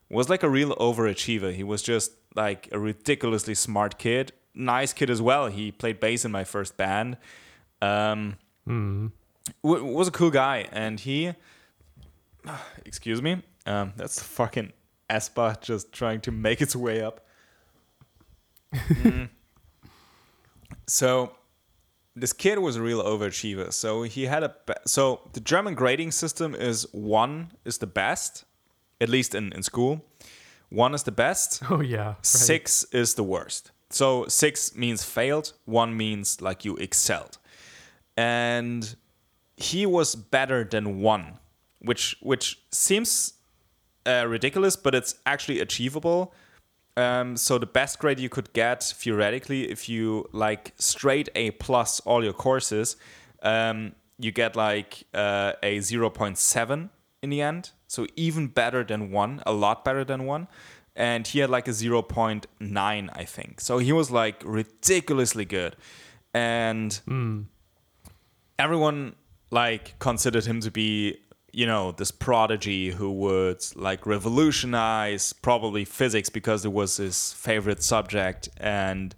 was 0.10 0.30
like 0.30 0.44
a 0.44 0.50
real 0.50 0.74
overachiever. 0.76 1.54
He 1.54 1.64
was 1.64 1.82
just 1.82 2.14
like 2.36 2.70
a 2.72 2.80
ridiculously 2.80 3.56
smart 3.56 3.98
kid, 3.98 4.32
nice 4.58 4.94
kid 4.94 5.10
as 5.10 5.22
well. 5.22 5.48
He 5.48 5.72
played 5.72 6.00
bass 6.00 6.26
in 6.26 6.32
my 6.32 6.44
first 6.44 6.78
band. 6.78 7.18
Um, 7.82 8.38
w- 8.66 9.12
was 9.64 10.08
a 10.08 10.12
cool 10.12 10.32
guy, 10.32 10.68
and 10.72 11.00
he, 11.00 11.34
excuse 12.86 13.22
me, 13.22 13.42
um, 13.66 13.94
that's 13.96 14.16
the 14.16 14.24
fucking 14.24 14.74
Espa 15.10 15.62
just 15.62 15.92
trying 15.94 16.22
to 16.22 16.32
make 16.32 16.62
its 16.62 16.76
way 16.76 17.02
up. 17.02 17.26
Mm. 18.90 19.30
So 20.88 21.32
this 22.16 22.34
kid 22.34 22.60
was 22.60 22.76
a 22.76 22.82
real 22.82 23.04
overachiever. 23.04 23.72
So 23.74 24.04
he 24.04 24.26
had 24.26 24.44
a 24.44 24.56
be- 24.66 24.74
so 24.86 25.22
the 25.34 25.40
German 25.40 25.74
grading 25.76 26.12
system 26.12 26.56
is 26.56 26.88
one 26.94 27.52
is 27.66 27.78
the 27.78 27.88
best, 27.88 28.44
at 29.00 29.10
least 29.10 29.36
in, 29.36 29.54
in 29.54 29.64
school. 29.64 30.04
One 30.70 30.94
is 30.94 31.04
the 31.04 31.12
best. 31.12 31.62
Oh 31.70 31.82
yeah. 31.82 32.08
Right. 32.08 32.26
Six 32.26 32.84
is 32.92 33.16
the 33.16 33.24
worst. 33.24 33.72
So 33.90 34.28
six 34.28 34.76
means 34.76 35.04
failed. 35.04 35.54
One 35.66 35.96
means 35.96 36.42
like 36.42 36.66
you 36.66 36.76
excelled, 36.76 37.38
and 38.18 38.96
he 39.56 39.86
was 39.86 40.16
better 40.16 40.64
than 40.64 41.02
one, 41.02 41.40
which 41.80 42.18
which 42.22 42.60
seems 42.72 43.34
uh, 44.06 44.26
ridiculous, 44.28 44.76
but 44.76 44.94
it's 44.94 45.16
actually 45.26 45.62
achievable. 45.62 46.34
Um, 46.98 47.38
so 47.38 47.60
the 47.60 47.68
best 47.68 48.00
grade 48.00 48.20
you 48.20 48.28
could 48.28 48.52
get 48.54 48.84
theoretically, 48.84 49.70
if 49.70 49.88
you 49.88 50.28
like 50.32 50.74
straight 50.80 51.30
A 51.36 51.52
plus 51.52 52.00
all 52.02 52.24
your 52.24 52.34
courses, 52.34 52.98
um, 53.44 53.94
you 54.18 54.32
get 54.32 54.56
like 54.56 55.04
uh, 55.14 55.54
a 55.62 55.80
zero 55.80 56.10
point 56.10 56.38
seven 56.38 56.90
in 57.22 57.30
the 57.30 57.42
end. 57.42 57.72
So 57.88 58.06
even 58.16 58.48
better 58.48 58.84
than 58.84 59.12
one, 59.12 59.42
a 59.46 59.54
lot 59.54 59.86
better 59.86 60.04
than 60.04 60.26
one. 60.26 60.48
And 60.98 61.28
he 61.28 61.40
had 61.40 61.50
like 61.52 61.68
a 61.68 61.74
zero 61.74 62.02
point 62.02 62.48
nine, 62.60 63.12
I 63.14 63.24
think. 63.24 63.62
So 63.62 63.78
he 63.78 63.94
was 63.94 64.10
like 64.12 64.42
ridiculously 64.44 65.46
good, 65.46 65.76
and 66.34 67.00
everyone 68.58 69.16
like 69.52 69.98
considered 70.00 70.46
him 70.46 70.60
to 70.62 70.72
be 70.72 71.18
you 71.54 71.66
know 71.66 71.92
this 71.92 72.12
prodigy 72.12 72.92
who 72.92 73.12
would 73.12 73.64
like 73.76 74.06
revolutionize 74.06 75.34
probably 75.34 75.86
physics 75.86 76.30
because 76.30 76.66
it 76.66 76.74
was 76.74 76.98
his 76.98 77.34
favorite 77.34 77.82
subject. 77.84 78.50
And 78.58 79.16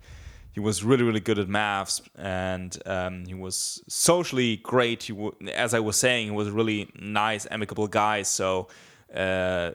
he 0.51 0.59
was 0.59 0.83
really 0.83 1.03
really 1.03 1.19
good 1.21 1.39
at 1.39 1.47
maths. 1.47 2.01
And 2.15 2.77
um, 2.85 3.25
he 3.25 3.33
was 3.33 3.81
socially 3.87 4.57
great. 4.57 5.03
He 5.03 5.13
w- 5.13 5.35
as 5.53 5.73
i 5.73 5.79
was 5.79 5.95
saying 5.97 6.25
he 6.27 6.31
was 6.31 6.47
a 6.49 6.51
really 6.51 6.91
nice 6.99 7.47
amicable 7.49 7.87
guy. 7.87 8.23
So 8.23 8.67
uh, 9.15 9.71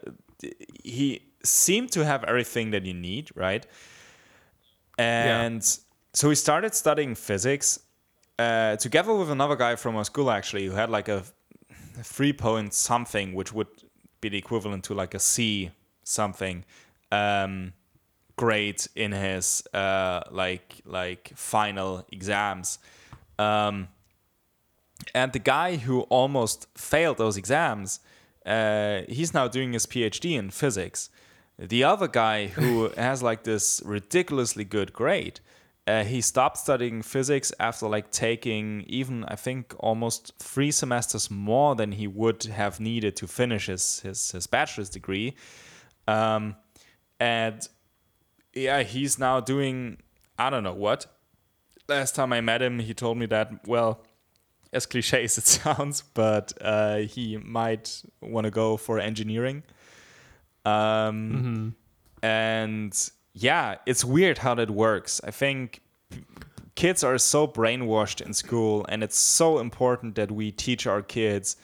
he 0.83 1.23
seemed 1.45 1.93
to 1.93 2.05
have 2.05 2.25
everything 2.25 2.71
that 2.71 2.85
you 2.85 2.95
need 2.95 3.31
right? 3.35 3.67
And 4.99 5.63
so 6.13 6.29
we 6.29 6.35
started 6.35 6.75
studying 6.75 7.15
physics 7.15 7.81
uh, 8.39 8.77
together 8.77 9.13
with 9.15 9.31
another 9.31 9.57
guy 9.57 9.77
from 9.77 9.97
our 9.97 10.05
school 10.05 10.31
actually 10.31 10.67
who 10.67 10.73
had 10.73 10.91
like 10.91 11.09
a, 11.09 11.25
a 11.99 12.03
three 12.03 12.33
point 12.33 12.75
something 12.75 13.35
which 13.35 13.53
would 13.53 13.69
be 14.21 14.29
the 14.29 14.39
equivalent 14.39 14.85
to 14.85 14.95
like 14.95 15.15
a 15.15 15.19
c 15.19 15.71
something 16.03 16.65
um, 17.13 17.73
grade 18.37 18.83
in 18.95 19.13
his 19.13 19.67
uh, 19.73 20.23
like 20.31 20.81
like 20.85 21.33
final 21.35 22.05
exams. 22.11 22.79
Um, 23.39 23.89
and 25.15 25.33
the 25.33 25.39
guy 25.39 25.77
who 25.77 26.03
almost 26.03 26.69
failed 26.77 27.19
those 27.19 27.37
exams 27.37 28.01
uh, 28.47 29.03
he's 29.09 29.35
now 29.35 29.49
doing 29.49 29.73
his 29.73 29.87
phd 29.87 30.31
in 30.31 30.51
physics 30.51 31.11
the 31.59 31.85
other 31.85 32.09
guy 32.09 32.49
who 32.49 32.89
has 32.97 33.23
like 33.23 33.45
this 33.45 33.83
ridiculously 33.85 34.65
good 34.65 34.93
grade 34.93 35.41
uh, 35.87 36.03
he 36.03 36.23
stopped 36.23 36.57
studying 36.57 37.03
physics 37.03 37.53
after 37.61 37.87
like 37.87 38.11
taking 38.11 38.85
even 38.87 39.25
i 39.25 39.37
think 39.37 39.75
almost 39.79 40.33
three 40.39 40.71
semesters 40.71 41.31
more 41.31 41.75
than 41.75 41.93
he 41.93 42.07
would 42.07 42.43
have 42.45 42.81
needed 42.81 43.15
to 43.17 43.27
finish 43.27 43.67
his 43.67 44.01
his, 44.01 44.33
his 44.33 44.47
bachelor's 44.47 44.89
degree. 44.89 45.35
Um, 46.09 46.57
and 47.21 47.67
yeah 48.55 48.83
he's 48.83 49.19
now 49.19 49.41
doing 49.41 49.99
i 50.39 50.51
don't 50.51 50.65
know 50.65 50.75
what. 50.75 51.07
Last 51.87 52.15
time 52.15 52.33
i 52.33 52.41
met 52.41 52.63
him 52.63 52.79
he 52.79 52.95
told 52.95 53.19
me 53.19 53.27
that 53.27 53.67
well 53.67 54.03
as 54.73 54.87
cliche 54.87 55.25
as 55.25 55.37
it 55.37 55.47
sounds 55.61 56.03
but 56.15 56.53
uh, 56.61 56.97
he 56.97 57.37
might 57.37 58.03
want 58.23 58.45
to 58.45 58.51
go 58.51 58.77
for 58.77 58.99
engineering 58.99 59.63
um, 60.65 61.75
and 62.23 63.11
yeah, 63.35 63.77
it's 63.87 64.05
weird 64.05 64.39
how 64.39 64.55
that 64.55 64.71
works. 64.71 65.21
I 65.25 65.31
think 65.31 65.81
kids 66.75 67.05
are 67.05 67.19
so 67.19 67.47
brainwashed 67.47 68.21
in 68.25 68.33
school, 68.33 68.87
and 68.89 69.03
it's 69.03 69.19
so 69.19 69.59
important 69.59 70.15
that 70.15 70.31
we 70.31 70.51
teach 70.51 70.87
our 70.87 71.03
kids 71.03 71.57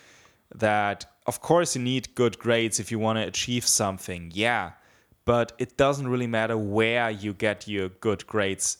that, 0.54 1.06
of 1.26 1.40
course, 1.40 1.76
you 1.76 1.82
need 1.82 2.14
good 2.14 2.38
grades 2.38 2.80
if 2.80 2.90
you 2.90 2.98
want 2.98 3.18
to 3.18 3.26
achieve 3.26 3.66
something. 3.66 4.30
Yeah, 4.34 4.72
but 5.24 5.52
it 5.58 5.76
doesn't 5.76 6.08
really 6.08 6.26
matter 6.26 6.58
where 6.58 7.10
you 7.10 7.32
get 7.32 7.68
your 7.68 7.88
good 7.88 8.26
grades 8.26 8.78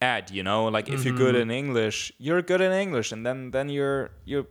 at. 0.00 0.32
You 0.32 0.42
know, 0.42 0.66
like 0.66 0.88
if 0.88 1.04
you're 1.04 1.16
good 1.16 1.34
in 1.34 1.50
English, 1.50 2.12
you're 2.18 2.42
good 2.42 2.60
in 2.60 2.72
English, 2.72 3.12
and 3.12 3.26
then 3.26 3.50
then 3.50 3.68
you're 3.68 4.10
you're 4.24 4.46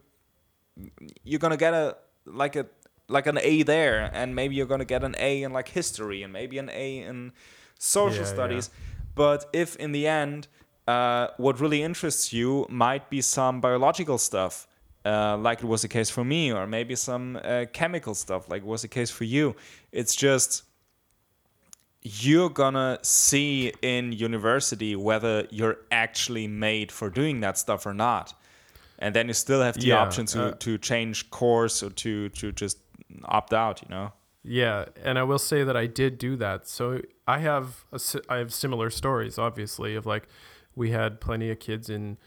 you're 1.23 1.39
gonna 1.39 1.57
get 1.57 1.73
a 1.73 1.97
like 2.25 2.55
a 2.55 2.65
like 3.11 3.27
an 3.27 3.37
A 3.41 3.63
there, 3.63 4.09
and 4.13 4.35
maybe 4.35 4.55
you're 4.55 4.65
gonna 4.67 4.85
get 4.85 5.03
an 5.03 5.15
A 5.19 5.43
in 5.43 5.53
like 5.53 5.69
history, 5.69 6.23
and 6.23 6.33
maybe 6.33 6.57
an 6.57 6.69
A 6.69 6.99
in 6.99 7.33
social 7.77 8.25
Yeah, 8.25 8.33
yeah. 8.35 8.63
studies. 8.65 8.69
But 9.15 9.45
if 9.53 9.75
in 9.75 9.91
the 9.91 10.07
end, 10.07 10.47
uh, 10.87 11.27
what 11.37 11.59
really 11.59 11.83
interests 11.83 12.33
you 12.33 12.65
might 12.69 13.09
be 13.09 13.21
some 13.21 13.61
biological 13.61 14.17
stuff, 14.17 14.67
uh, 15.05 15.37
like 15.37 15.59
it 15.63 15.65
was 15.65 15.81
the 15.81 15.87
case 15.87 16.09
for 16.09 16.23
me, 16.23 16.51
or 16.51 16.65
maybe 16.67 16.95
some 16.95 17.39
uh, 17.43 17.65
chemical 17.73 18.15
stuff, 18.15 18.49
like 18.49 18.61
it 18.63 18.67
was 18.67 18.81
the 18.83 18.87
case 18.87 19.09
for 19.11 19.25
you. 19.25 19.55
It's 19.91 20.15
just 20.15 20.63
you're 22.03 22.49
gonna 22.49 22.97
see 23.03 23.71
in 23.81 24.11
university 24.11 24.95
whether 24.95 25.47
you're 25.51 25.77
actually 25.91 26.47
made 26.47 26.91
for 26.91 27.09
doing 27.09 27.41
that 27.41 27.57
stuff 27.57 27.85
or 27.85 27.93
not 27.93 28.33
and 28.99 29.15
then 29.15 29.27
you 29.27 29.33
still 29.33 29.61
have 29.61 29.79
the 29.79 29.91
Yeah, 29.91 29.93
option 29.93 30.25
to, 30.27 30.39
uh, 30.39 30.53
to 30.53 30.77
change 30.77 31.29
course 31.31 31.83
or 31.83 31.89
to 31.91 32.29
to 32.29 32.51
just 32.51 32.79
opt 33.25 33.53
out 33.53 33.81
you 33.81 33.89
know 33.89 34.11
Yeah, 34.43 34.85
and 35.03 35.19
I 35.19 35.23
will 35.23 35.39
say 35.39 35.63
that 35.63 35.77
I 35.77 35.85
did 35.87 36.17
do 36.17 36.35
that. 36.37 36.67
So 36.67 37.01
I 37.27 37.37
have 37.39 37.85
a, 37.91 37.99
I 38.27 38.37
have 38.37 38.51
similar 38.51 38.89
stories, 38.89 39.37
obviously, 39.37 39.95
of 39.95 40.05
like 40.07 40.27
we 40.75 40.89
had 40.91 41.21
plenty 41.21 41.51
of 41.51 41.59
kids 41.59 41.89
in 41.89 42.17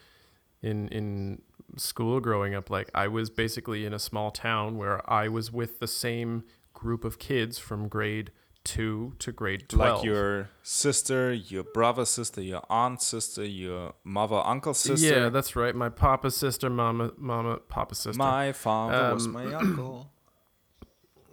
in 0.63 0.89
in 0.89 1.43
school 1.77 2.21
growing 2.21 2.55
up. 2.55 2.71
Like 2.71 2.89
I 2.95 3.09
was 3.09 3.31
basically 3.31 3.85
in 3.85 3.93
a 3.93 3.99
small 3.99 4.31
town 4.31 4.77
where 4.79 4.99
I 5.11 5.29
was 5.29 5.51
with 5.51 5.81
the 5.81 5.89
same 5.89 6.45
group 6.73 7.05
of 7.05 7.19
kids 7.19 7.59
from 7.59 7.89
grade 7.89 8.31
two 8.63 9.13
to 9.19 9.31
grade 9.33 9.69
twelve. 9.69 9.99
like 9.99 10.05
your 10.07 10.49
sister 10.63 11.33
your 11.35 11.65
brother 11.65 12.05
sister 12.07 12.41
your 12.41 12.63
aunt 12.71 13.03
sister 13.03 13.45
your 13.45 13.93
mother 14.05 14.41
uncle 14.45 14.73
sister 14.75 15.21
Yeah, 15.21 15.29
that's 15.31 15.55
right. 15.57 15.75
My 15.75 15.91
papa's 15.91 16.37
sister, 16.37 16.71
mama, 16.71 17.11
mama, 17.19 17.59
papa's 17.69 17.99
sister. 17.99 18.17
my 18.19 18.53
father 18.53 19.13
was 19.15 19.27
Um, 19.27 19.33
my 19.33 19.53
uncle 19.53 20.11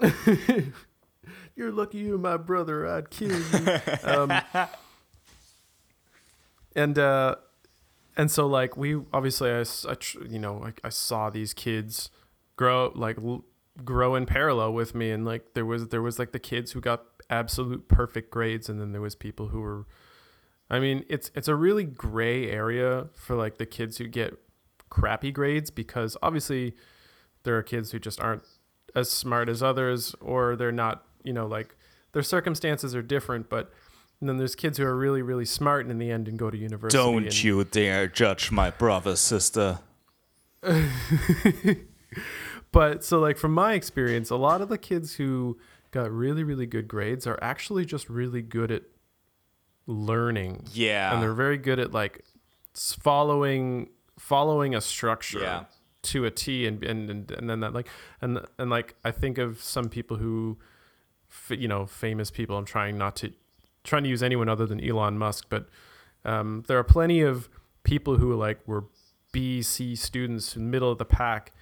You're 1.56 1.72
lucky 1.72 2.00
you're 2.00 2.18
my 2.18 2.38
brother. 2.38 2.88
I'd 2.88 3.10
kill 3.10 3.38
you. 3.38 3.80
um, 4.04 4.32
and 6.76 6.98
uh, 6.98 7.36
and 8.18 8.32
so 8.32 8.48
like 8.48 8.78
we 8.78 9.00
obviously 9.14 9.52
I, 9.52 9.64
I 9.88 9.94
tr- 9.96 10.24
you 10.26 10.40
know 10.40 10.58
like 10.58 10.80
I 10.84 10.90
saw 10.90 11.30
these 11.30 11.54
kids 11.54 12.10
grow 12.56 12.92
like 12.96 13.18
l- 13.18 13.44
grow 13.84 14.16
in 14.16 14.26
parallel 14.26 14.74
with 14.74 14.96
me, 14.96 15.12
and 15.12 15.26
like 15.26 15.54
there 15.54 15.66
was 15.66 15.90
there 15.90 16.02
was 16.02 16.20
like 16.20 16.32
the 16.32 16.40
kids 16.40 16.72
who 16.72 16.82
got 16.82 17.04
absolute 17.30 17.88
perfect 17.88 18.32
grades, 18.32 18.70
and 18.70 18.80
then 18.80 18.92
there 18.92 19.02
was 19.02 19.16
people 19.16 19.50
who 19.50 19.62
were. 19.62 19.86
I 20.70 20.80
mean, 20.80 21.04
it's 21.10 21.32
it's 21.36 21.50
a 21.50 21.56
really 21.56 21.84
gray 21.84 22.50
area 22.50 23.10
for 23.14 23.36
like 23.36 23.58
the 23.58 23.66
kids 23.66 23.98
who 23.98 24.08
get 24.08 24.34
crappy 24.90 25.32
grades 25.32 25.70
because 25.70 26.18
obviously 26.22 26.76
there 27.44 27.58
are 27.58 27.64
kids 27.64 27.92
who 27.92 28.00
just 28.00 28.20
aren't 28.22 28.44
as 28.96 29.10
smart 29.10 29.48
as 29.50 29.62
others 29.64 30.16
or 30.22 30.56
they're 30.56 30.72
not 30.72 31.06
you 31.24 31.34
know 31.34 31.46
like 31.48 31.76
their 32.14 32.24
circumstances 32.24 32.94
are 32.96 33.02
different 33.02 33.50
but 33.50 33.72
and 34.20 34.28
then 34.30 34.38
there's 34.38 34.54
kids 34.56 34.78
who 34.78 34.84
are 34.86 34.96
really 34.96 35.22
really 35.22 35.46
smart 35.46 35.82
and 35.84 35.92
in 35.92 35.98
the 35.98 36.12
end 36.12 36.28
and 36.28 36.38
go 36.38 36.50
to 36.52 36.58
university 36.58 36.98
Don't 37.02 37.24
and- 37.26 37.44
you 37.44 37.64
dare 37.64 38.08
judge 38.08 38.52
my 38.52 38.70
brother, 38.70 39.16
sister. 39.16 39.80
but 42.72 43.04
so 43.04 43.20
like 43.20 43.38
from 43.38 43.54
my 43.54 43.74
experience 43.74 44.30
a 44.30 44.36
lot 44.36 44.62
of 44.62 44.70
the 44.70 44.78
kids 44.78 45.16
who 45.16 45.58
got 45.92 46.12
really 46.12 46.44
really 46.44 46.66
good 46.66 46.88
grades 46.88 47.26
are 47.26 47.40
actually 47.42 47.86
just 47.86 48.10
really 48.10 48.42
good 48.42 48.72
at 48.72 48.84
learning 49.88 50.66
Yeah. 50.74 51.14
and 51.14 51.22
they're 51.24 51.34
very 51.34 51.58
good 51.58 51.80
at 51.80 51.92
like 51.92 52.24
following 52.74 53.90
following 54.20 54.76
a 54.76 54.82
structure 54.82 55.40
Yeah. 55.40 55.64
To 56.04 56.26
a 56.26 56.32
T 56.32 56.66
and 56.66 56.84
and 56.84 57.10
and, 57.10 57.32
and 57.32 57.50
then 57.50 57.60
that 57.60 57.74
like 57.74 57.88
and 58.22 58.40
and 58.58 58.70
like 58.70 58.96
I 59.04 59.12
think 59.12 59.38
of 59.38 59.62
some 59.62 59.90
people 59.90 60.18
who 60.18 60.58
you 61.50 61.68
know 61.68 61.86
famous 61.86 62.32
people 62.32 62.58
I'm 62.58 62.66
trying 62.66 62.98
not 62.98 63.16
to 63.18 63.32
trying 63.84 64.04
to 64.04 64.10
use 64.10 64.22
anyone 64.24 64.50
other 64.50 64.66
than 64.66 64.84
Elon 64.84 65.18
Musk 65.18 65.48
but 65.50 65.68
um, 66.24 66.64
there 66.68 66.78
are 66.78 66.84
plenty 66.84 67.22
of 67.22 67.50
people 67.84 68.18
who 68.18 68.36
like 68.36 68.60
were 68.68 68.86
B 69.32 69.62
C 69.62 69.96
students 69.96 70.56
in 70.56 70.70
middle 70.70 70.92
of 70.92 70.98
the 70.98 71.06
pack 71.06 71.54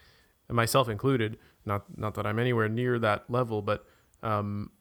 and 0.48 0.56
myself 0.56 0.90
included 0.90 1.38
not 1.66 1.86
not 1.98 2.16
that 2.16 2.26
I'm 2.26 2.40
anywhere 2.40 2.70
near 2.70 2.98
that 3.00 3.30
level 3.30 3.62
but 3.62 3.86
um, 4.24 4.72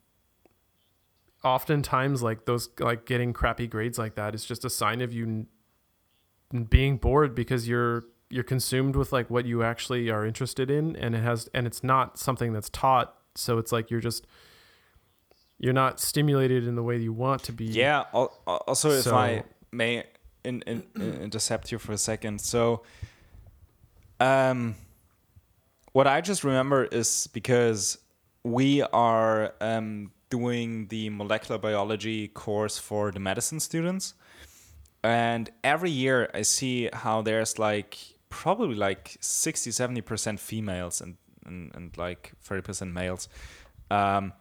oftentimes 1.45 2.23
like 2.23 2.45
those 2.47 2.69
like 2.79 3.07
getting 3.07 3.33
crappy 3.33 3.67
grades 3.67 3.99
like 3.99 4.15
that 4.17 4.35
is 4.35 4.45
just 4.45 4.65
a 4.65 4.71
sign 4.71 5.01
of 5.01 5.13
you 5.13 5.47
n- 6.53 6.65
being 6.65 6.97
bored 6.97 7.35
because 7.35 7.69
you're 7.69 8.05
you're 8.31 8.45
consumed 8.45 8.95
with 8.97 9.13
like 9.13 9.31
what 9.31 9.45
you 9.47 9.63
actually 9.63 10.11
are 10.11 10.27
interested 10.27 10.71
in 10.71 10.95
and 10.97 11.15
it 11.15 11.23
has 11.23 11.49
and 11.55 11.67
it's 11.67 11.83
not 11.83 12.19
something 12.19 12.53
that's 12.53 12.69
taught 12.71 13.15
so 13.35 13.59
it's 13.59 13.73
like 13.73 13.91
you're 13.91 14.01
just 14.01 14.27
you're 15.59 15.73
not 15.73 15.99
stimulated 15.99 16.67
in 16.67 16.75
the 16.77 16.83
way 16.83 16.97
you 16.99 17.13
want 17.13 17.43
to 17.45 17.53
be 17.53 17.65
Yeah. 17.65 18.05
al- 18.15 18.33
al- 18.47 18.63
Also, 18.69 18.91
if 18.91 19.07
I 19.09 19.43
may 19.73 20.05
in, 20.45 20.63
in, 20.67 20.83
in- 20.95 21.15
intercept 21.23 21.73
you 21.73 21.79
for 21.79 21.93
a 21.93 21.99
second, 21.99 22.41
so 22.41 22.83
um, 24.21 24.75
what 25.93 26.07
I 26.07 26.21
just 26.21 26.45
remember 26.45 26.85
is 26.85 27.29
because 27.33 27.99
we 28.45 28.83
are 28.83 29.53
um, 29.61 30.13
doing 30.31 30.87
the 30.89 31.11
molecular 31.11 31.59
biology 31.59 32.29
course 32.29 32.79
for 32.79 33.11
the 33.11 33.21
medicine 33.21 33.61
students, 33.61 34.15
and 35.03 35.51
every 35.65 35.91
year 35.91 36.31
I 36.35 36.43
see 36.43 36.89
how 36.93 37.23
there's 37.23 37.59
like 37.59 37.97
probably 38.31 38.75
like 38.75 39.17
60 39.21 39.71
70% 39.71 40.39
females 40.39 41.01
and, 41.01 41.17
and, 41.45 41.71
and 41.75 41.97
like 41.97 42.33
30% 42.47 42.93
males. 42.93 43.29
Um, 43.91 44.33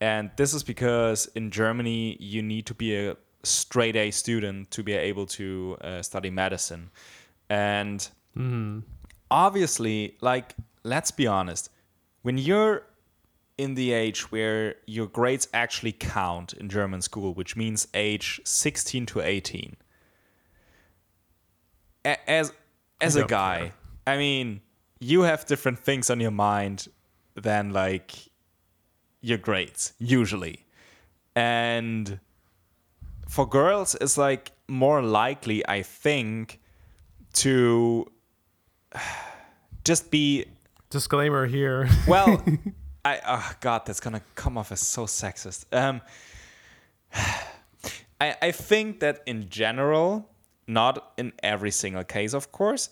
and 0.00 0.30
this 0.36 0.54
is 0.54 0.62
because 0.62 1.26
in 1.34 1.50
Germany, 1.50 2.16
you 2.18 2.42
need 2.42 2.66
to 2.66 2.74
be 2.74 2.96
a 2.96 3.16
straight 3.44 3.96
A 3.96 4.10
student 4.10 4.70
to 4.72 4.82
be 4.82 4.94
able 4.94 5.26
to 5.26 5.76
uh, 5.80 6.02
study 6.02 6.30
medicine. 6.30 6.90
And 7.48 8.08
obviously, 9.30 10.16
like, 10.20 10.54
let's 10.82 11.10
be 11.10 11.26
honest, 11.26 11.70
when 12.22 12.38
you're 12.38 12.82
in 13.58 13.74
the 13.74 13.92
age 13.92 14.32
where 14.32 14.76
your 14.86 15.06
grades 15.06 15.48
actually 15.52 15.92
count 15.92 16.52
in 16.54 16.68
German 16.68 17.02
school, 17.02 17.34
which 17.34 17.56
means 17.56 17.86
age 17.94 18.40
16 18.44 19.06
to 19.06 19.20
18, 19.20 19.76
as 22.04 22.52
as 23.02 23.16
a 23.16 23.24
guy, 23.24 23.58
care. 23.58 24.14
I 24.14 24.16
mean, 24.18 24.60
you 25.00 25.22
have 25.22 25.46
different 25.46 25.78
things 25.78 26.10
on 26.10 26.20
your 26.20 26.30
mind 26.30 26.88
than 27.34 27.72
like 27.72 28.12
your 29.20 29.38
grades 29.38 29.92
usually, 29.98 30.64
and 31.34 32.18
for 33.28 33.48
girls, 33.48 33.96
it's 34.00 34.18
like 34.18 34.52
more 34.68 35.02
likely, 35.02 35.66
I 35.66 35.82
think, 35.82 36.60
to 37.34 38.10
just 39.84 40.10
be 40.10 40.44
disclaimer 40.90 41.46
here 41.46 41.88
well, 42.06 42.44
I 43.04 43.20
oh 43.26 43.52
god, 43.60 43.86
that's 43.86 44.00
gonna 44.00 44.22
come 44.34 44.58
off 44.58 44.70
as 44.72 44.80
so 44.80 45.06
sexist. 45.06 45.64
Um, 45.72 46.00
I 48.20 48.36
I 48.40 48.50
think 48.52 49.00
that 49.00 49.22
in 49.26 49.48
general, 49.48 50.28
not 50.66 51.12
in 51.16 51.32
every 51.42 51.70
single 51.70 52.04
case, 52.04 52.34
of 52.34 52.52
course, 52.52 52.90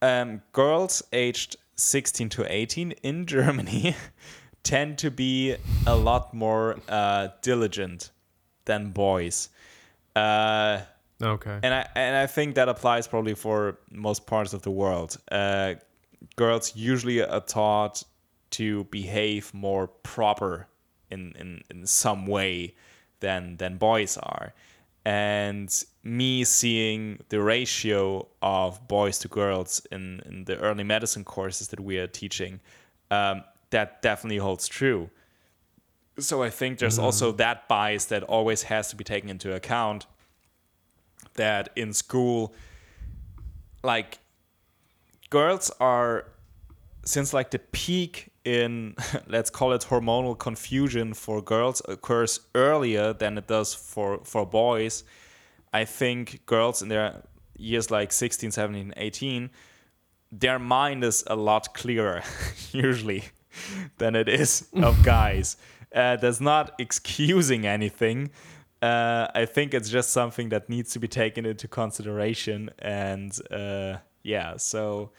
um, 0.00 0.42
girls 0.52 1.02
aged 1.12 1.56
16 1.76 2.28
to 2.30 2.52
18 2.52 2.92
in 3.02 3.26
Germany 3.36 3.96
tend 4.62 4.98
to 4.98 5.10
be 5.10 5.56
a 5.86 5.96
lot 5.96 6.32
more 6.34 6.76
uh, 6.88 7.28
diligent 7.42 8.10
than 8.64 8.90
boys. 8.90 9.48
Uh, 10.14 10.80
okay 11.22 11.58
and 11.62 11.72
I 11.72 11.88
and 11.94 12.16
I 12.16 12.26
think 12.26 12.56
that 12.56 12.68
applies 12.68 13.06
probably 13.06 13.34
for 13.34 13.78
most 13.90 14.26
parts 14.26 14.52
of 14.52 14.62
the 14.62 14.70
world. 14.70 15.16
Uh, 15.30 15.74
girls 16.36 16.76
usually 16.76 17.22
are 17.22 17.40
taught 17.40 18.02
to 18.50 18.84
behave 18.84 19.52
more 19.54 19.86
proper 19.86 20.68
in, 21.10 21.32
in, 21.38 21.62
in 21.70 21.86
some 21.86 22.26
way 22.26 22.74
than 23.20 23.56
than 23.56 23.78
boys 23.78 24.18
are. 24.18 24.52
And 25.04 25.68
me 26.04 26.44
seeing 26.44 27.22
the 27.28 27.42
ratio 27.42 28.28
of 28.40 28.86
boys 28.86 29.18
to 29.20 29.28
girls 29.28 29.84
in, 29.90 30.22
in 30.26 30.44
the 30.44 30.56
early 30.58 30.84
medicine 30.84 31.24
courses 31.24 31.68
that 31.68 31.80
we 31.80 31.98
are 31.98 32.06
teaching, 32.06 32.60
um, 33.10 33.42
that 33.70 34.02
definitely 34.02 34.38
holds 34.38 34.68
true. 34.68 35.10
So 36.18 36.42
I 36.42 36.50
think 36.50 36.78
there's 36.78 36.98
also 36.98 37.32
that 37.32 37.68
bias 37.68 38.04
that 38.06 38.22
always 38.22 38.64
has 38.64 38.90
to 38.90 38.96
be 38.96 39.02
taken 39.02 39.30
into 39.30 39.54
account 39.54 40.06
that 41.34 41.70
in 41.74 41.92
school 41.92 42.54
like 43.82 44.18
girls 45.30 45.70
are 45.80 46.26
since 47.04 47.32
like 47.32 47.50
the 47.50 47.58
peak 47.58 48.31
in 48.44 48.94
let's 49.26 49.50
call 49.50 49.72
it 49.72 49.82
hormonal 49.82 50.38
confusion 50.38 51.14
for 51.14 51.42
girls 51.42 51.82
occurs 51.88 52.40
earlier 52.54 53.12
than 53.12 53.38
it 53.38 53.46
does 53.46 53.74
for 53.74 54.20
for 54.24 54.46
boys 54.46 55.04
i 55.72 55.84
think 55.84 56.44
girls 56.46 56.82
in 56.82 56.88
their 56.88 57.22
years 57.56 57.90
like 57.90 58.12
16 58.12 58.50
17 58.50 58.94
18 58.96 59.50
their 60.30 60.58
mind 60.58 61.04
is 61.04 61.24
a 61.26 61.36
lot 61.36 61.74
clearer 61.74 62.22
usually 62.72 63.24
than 63.98 64.16
it 64.16 64.28
is 64.28 64.68
of 64.74 65.02
guys 65.04 65.56
uh, 65.94 66.16
that's 66.16 66.40
not 66.40 66.72
excusing 66.78 67.66
anything 67.66 68.30
uh, 68.82 69.30
I 69.32 69.46
think 69.46 69.74
it's 69.74 69.88
just 69.88 70.10
something 70.10 70.48
that 70.48 70.68
needs 70.68 70.92
to 70.94 70.98
be 70.98 71.06
taken 71.06 71.46
into 71.46 71.68
consideration, 71.68 72.70
and 72.80 73.32
uh, 73.50 73.98
yeah, 74.24 74.56
so. 74.56 75.12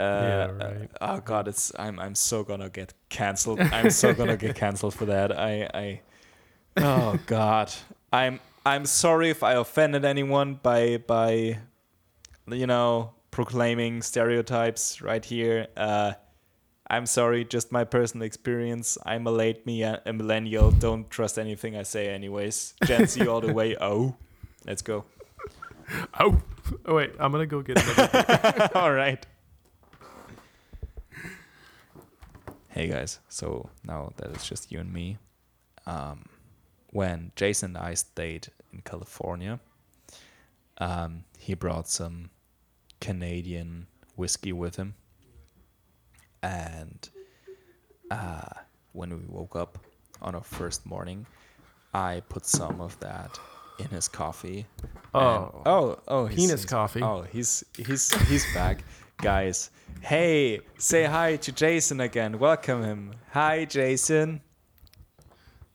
Uh, 0.00 0.04
Yeah, 0.04 0.44
uh, 0.60 0.70
right. 0.80 0.90
oh 1.00 1.20
god, 1.20 1.48
it's 1.48 1.72
I'm 1.78 1.98
I'm 2.00 2.14
so 2.14 2.42
gonna 2.44 2.68
get 2.70 2.94
cancelled. 3.08 3.60
I'm 3.60 3.90
so 3.90 4.12
gonna 4.14 4.36
get 4.36 4.54
cancelled 4.56 4.94
for 4.94 5.06
that. 5.06 5.30
I 5.38 5.68
I. 5.74 6.00
Oh 6.76 7.18
god, 7.26 7.72
I'm 8.12 8.40
I'm 8.64 8.86
sorry 8.86 9.30
if 9.30 9.42
I 9.42 9.52
offended 9.54 10.04
anyone 10.04 10.54
by 10.62 10.96
by, 10.98 11.58
you 12.46 12.66
know, 12.66 13.12
proclaiming 13.30 14.02
stereotypes 14.02 15.00
right 15.02 15.24
here. 15.24 15.66
Uh, 15.76 16.12
I'm 16.88 17.06
sorry, 17.06 17.44
just 17.44 17.72
my 17.72 17.84
personal 17.84 18.26
experience. 18.26 18.98
I'm 19.06 19.26
a 19.26 19.30
late 19.30 19.66
me, 19.66 19.82
a 19.82 20.00
a 20.06 20.12
millennial. 20.12 20.70
Don't 20.70 21.08
trust 21.10 21.38
anything 21.38 21.76
I 21.76 21.82
say, 21.84 22.08
anyways. 22.08 22.74
Gen 22.84 23.06
Z 23.06 23.26
all 23.28 23.40
the 23.40 23.52
way. 23.52 23.76
Oh, 23.80 24.14
let's 24.66 24.82
go. 24.82 25.04
oh, 26.20 26.40
oh 26.86 26.94
wait 26.94 27.10
i'm 27.18 27.32
gonna 27.32 27.44
go 27.44 27.60
get 27.60 27.76
all 28.76 28.92
right. 28.92 29.26
Hey 32.72 32.88
guys, 32.88 33.18
so 33.28 33.68
now 33.84 34.12
that 34.16 34.30
it's 34.30 34.48
just 34.48 34.72
you 34.72 34.80
and 34.80 34.92
me, 34.92 35.18
um, 35.86 36.24
when 36.90 37.32
Jason 37.36 37.76
and 37.76 37.84
I 37.84 37.94
stayed 37.94 38.48
in 38.72 38.80
California, 38.80 39.60
um, 40.78 41.24
he 41.38 41.52
brought 41.54 41.86
some 41.88 42.30
Canadian 43.00 43.86
whiskey 44.16 44.52
with 44.52 44.76
him, 44.76 44.94
and 46.42 47.08
uh, 48.10 48.48
when 48.92 49.10
we 49.10 49.24
woke 49.28 49.54
up 49.54 49.78
on 50.22 50.34
our 50.34 50.42
first 50.44 50.86
morning, 50.86 51.26
I 51.92 52.22
put 52.30 52.46
some 52.46 52.80
of 52.80 52.98
that 53.00 53.38
in 53.80 53.88
his 53.88 54.08
coffee. 54.08 54.66
And- 54.82 54.88
Oh. 55.14 55.62
oh, 55.66 55.98
oh, 56.08 56.24
he's- 56.26 56.36
Penis 56.40 56.60
he's- 56.62 56.64
coffee. 56.64 57.02
Oh, 57.02 57.20
he's 57.30 57.62
he's 57.76 58.10
he's 58.28 58.46
back, 58.54 58.82
guys. 59.18 59.68
Hey, 60.02 60.60
say 60.78 61.04
hi 61.04 61.36
to 61.36 61.52
Jason 61.52 62.00
again. 62.00 62.38
Welcome 62.40 62.82
him. 62.82 63.12
Hi, 63.30 63.64
Jason. 63.64 64.40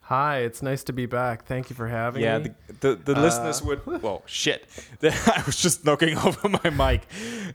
Hi, 0.01 0.39
it's 0.39 0.61
nice 0.61 0.84
to 0.86 0.93
be 0.93 1.05
back. 1.05 1.45
Thank 1.45 1.69
you 1.69 1.75
for 1.78 1.88
having 1.88 2.23
Yeah, 2.23 2.39
me. 2.39 2.49
the, 2.67 2.95
the, 2.95 3.13
the 3.13 3.19
listeners 3.21 3.61
would. 3.63 3.86
Well, 4.01 4.23
shit. 4.25 4.67
I 5.03 5.43
was 5.45 5.55
just 5.61 5.86
knocking 5.86 6.17
over 6.25 6.49
my 6.49 6.69
mic. 6.69 7.07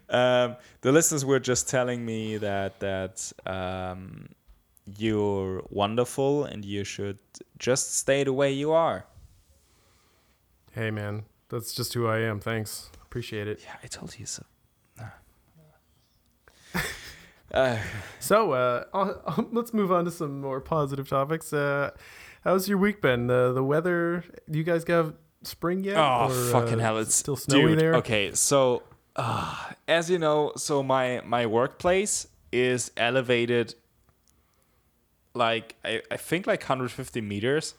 Um, 0.08 0.56
the 0.80 0.92
listeners 0.92 1.24
were 1.26 1.40
just 1.40 1.68
telling 1.68 2.04
me 2.06 2.38
that 2.38 2.80
that 2.80 3.32
um, 3.46 4.30
you're 4.96 5.62
wonderful 5.70 6.44
and 6.44 6.64
you 6.64 6.84
should 6.84 7.18
just 7.58 7.96
stay 7.96 8.24
the 8.24 8.32
way 8.32 8.50
you 8.52 8.72
are. 8.72 9.04
Hey, 10.72 10.90
man, 10.90 11.24
that's 11.50 11.74
just 11.74 11.92
who 11.92 12.06
I 12.06 12.20
am. 12.20 12.40
Thanks, 12.40 12.90
appreciate 13.02 13.46
it. 13.46 13.60
Yeah, 13.62 13.76
I 13.82 13.86
told 13.88 14.18
you 14.18 14.24
so. 14.24 14.42
Uh, 17.52 17.78
So, 18.20 18.52
uh, 18.52 18.84
let's 19.50 19.74
move 19.74 19.90
on 19.90 20.04
to 20.04 20.10
some 20.10 20.40
more 20.40 20.60
positive 20.60 21.08
topics. 21.08 21.52
Uh, 21.52 21.90
how's 22.44 22.68
your 22.68 22.78
week 22.78 23.02
been? 23.02 23.26
The 23.26 23.52
the 23.52 23.64
weather? 23.64 24.24
You 24.46 24.62
guys 24.62 24.84
got 24.84 25.14
spring 25.42 25.82
yet? 25.82 25.96
Oh 25.96 26.28
Or, 26.30 26.50
fucking 26.52 26.78
uh, 26.78 26.82
hell! 26.82 26.98
It's 26.98 27.14
still 27.14 27.34
snowy 27.36 27.70
dude, 27.70 27.80
there. 27.80 27.94
Okay, 27.96 28.32
so 28.32 28.84
uh, 29.16 29.70
as 29.88 30.08
you 30.08 30.18
know, 30.18 30.52
so 30.56 30.82
my 30.84 31.20
my 31.24 31.46
workplace 31.46 32.28
is 32.52 32.92
elevated 32.96 33.74
like 35.34 35.74
I, 35.84 36.02
I 36.10 36.16
think 36.16 36.46
like 36.46 36.60
150 36.60 37.20
meters 37.20 37.74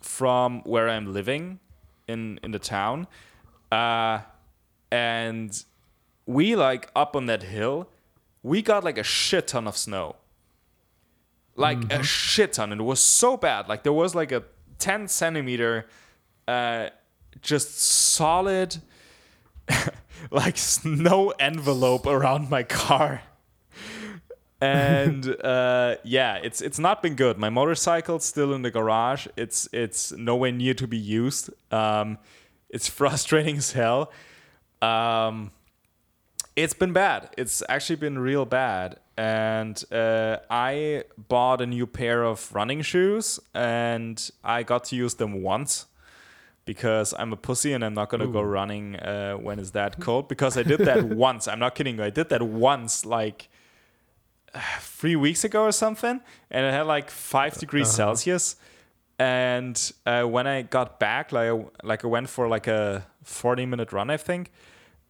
from 0.00 0.60
where 0.62 0.88
I'm 0.88 1.12
living 1.12 1.58
in 2.06 2.38
in 2.44 2.52
the 2.52 2.58
town, 2.60 3.08
uh, 3.72 4.20
and 4.92 5.64
we 6.26 6.54
like 6.54 6.90
up 6.94 7.16
on 7.16 7.26
that 7.26 7.42
hill, 7.42 7.88
we 8.48 8.62
got 8.62 8.82
like 8.82 8.96
a 8.98 9.02
shit 9.02 9.48
ton 9.48 9.68
of 9.68 9.76
snow. 9.76 10.16
Like 11.54 11.92
a 11.92 12.02
shit 12.04 12.52
ton 12.54 12.70
and 12.72 12.80
it 12.80 12.84
was 12.84 13.00
so 13.00 13.36
bad. 13.36 13.68
Like 13.68 13.82
there 13.82 13.92
was 13.92 14.14
like 14.14 14.32
a 14.32 14.44
10 14.78 15.08
centimeter 15.08 15.86
uh 16.46 16.88
just 17.42 17.80
solid 17.80 18.76
like 20.30 20.56
snow 20.56 21.30
envelope 21.38 22.06
around 22.06 22.48
my 22.48 22.62
car. 22.62 23.22
And 24.60 25.26
uh 25.44 25.96
yeah 26.04 26.36
it's 26.36 26.60
it's 26.60 26.78
not 26.78 27.02
been 27.02 27.16
good. 27.16 27.38
My 27.38 27.50
motorcycle's 27.50 28.24
still 28.24 28.54
in 28.54 28.62
the 28.62 28.70
garage. 28.70 29.26
It's 29.36 29.68
it's 29.72 30.12
nowhere 30.12 30.52
near 30.52 30.74
to 30.74 30.86
be 30.86 30.98
used. 30.98 31.50
Um 31.72 32.18
it's 32.70 32.88
frustrating 33.00 33.56
as 33.58 33.72
hell. 33.72 34.12
Um 34.80 35.50
it's 36.62 36.74
been 36.74 36.92
bad. 36.92 37.30
It's 37.38 37.62
actually 37.68 37.96
been 37.96 38.18
real 38.18 38.44
bad. 38.44 38.98
And 39.16 39.82
uh, 39.92 40.38
I 40.50 41.04
bought 41.16 41.60
a 41.60 41.66
new 41.66 41.86
pair 41.86 42.24
of 42.24 42.52
running 42.52 42.82
shoes 42.82 43.38
and 43.54 44.30
I 44.42 44.64
got 44.64 44.84
to 44.84 44.96
use 44.96 45.14
them 45.14 45.42
once 45.42 45.86
because 46.64 47.14
I'm 47.16 47.32
a 47.32 47.36
pussy 47.36 47.72
and 47.72 47.84
I'm 47.84 47.94
not 47.94 48.08
going 48.10 48.20
to 48.20 48.26
go 48.26 48.42
running 48.42 48.96
uh, 48.96 49.34
when 49.34 49.60
it's 49.60 49.70
that 49.70 50.00
cold 50.00 50.28
because 50.28 50.56
I 50.56 50.64
did 50.64 50.80
that 50.80 51.04
once. 51.28 51.46
I'm 51.46 51.60
not 51.60 51.76
kidding 51.76 51.96
you. 51.96 52.02
I 52.02 52.10
did 52.10 52.28
that 52.30 52.42
once 52.42 53.06
like 53.06 53.48
three 54.80 55.16
weeks 55.16 55.44
ago 55.44 55.62
or 55.62 55.72
something 55.72 56.20
and 56.50 56.66
it 56.66 56.72
had 56.72 56.86
like 56.86 57.08
5 57.08 57.58
degrees 57.58 57.88
Celsius. 57.88 58.56
And 59.20 59.92
uh, 60.06 60.24
when 60.24 60.48
I 60.48 60.62
got 60.62 60.98
back, 60.98 61.30
like 61.30 61.50
I, 61.50 61.64
like 61.84 62.04
I 62.04 62.08
went 62.08 62.28
for 62.28 62.48
like 62.48 62.66
a 62.66 63.06
40 63.22 63.66
minute 63.66 63.92
run, 63.92 64.10
I 64.10 64.16
think. 64.16 64.50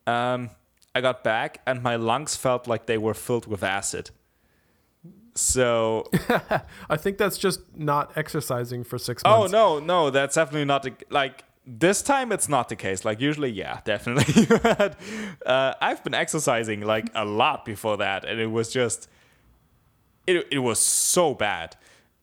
Um, 0.07 0.51
I 0.99 1.01
got 1.01 1.23
back 1.23 1.61
and 1.65 1.81
my 1.81 1.95
lungs 1.95 2.35
felt 2.35 2.67
like 2.67 2.87
they 2.87 2.99
were 2.99 3.15
filled 3.15 3.47
with 3.47 3.63
acid. 3.63 4.11
So, 5.37 6.11
I 6.91 6.97
think 6.97 7.19
that's 7.19 7.39
just 7.39 7.61
not 7.77 8.17
exercising 8.17 8.83
for 8.83 8.99
six 8.99 9.23
oh 9.25 9.31
months. 9.43 9.55
Oh 9.55 9.79
no, 9.79 9.85
no, 9.85 10.11
that's 10.11 10.35
definitely 10.35 10.65
not 10.65 10.83
the, 10.83 10.95
like 11.11 11.45
this 11.65 12.03
time. 12.03 12.33
It's 12.33 12.49
not 12.49 12.69
the 12.69 12.75
case. 12.75 13.05
Like 13.05 13.21
usually, 13.21 13.51
yeah, 13.51 13.79
definitely. 13.85 14.47
but, 14.63 14.99
uh, 15.47 15.75
I've 15.81 16.03
been 16.03 16.15
exercising 16.15 16.81
like 16.81 17.09
a 17.15 17.25
lot 17.25 17.65
before 17.65 17.99
that, 17.99 18.25
and 18.25 18.41
it 18.41 18.51
was 18.51 18.73
just, 18.73 19.09
it 20.27 20.49
it 20.51 20.59
was 20.59 20.81
so 20.81 21.35
bad, 21.35 21.77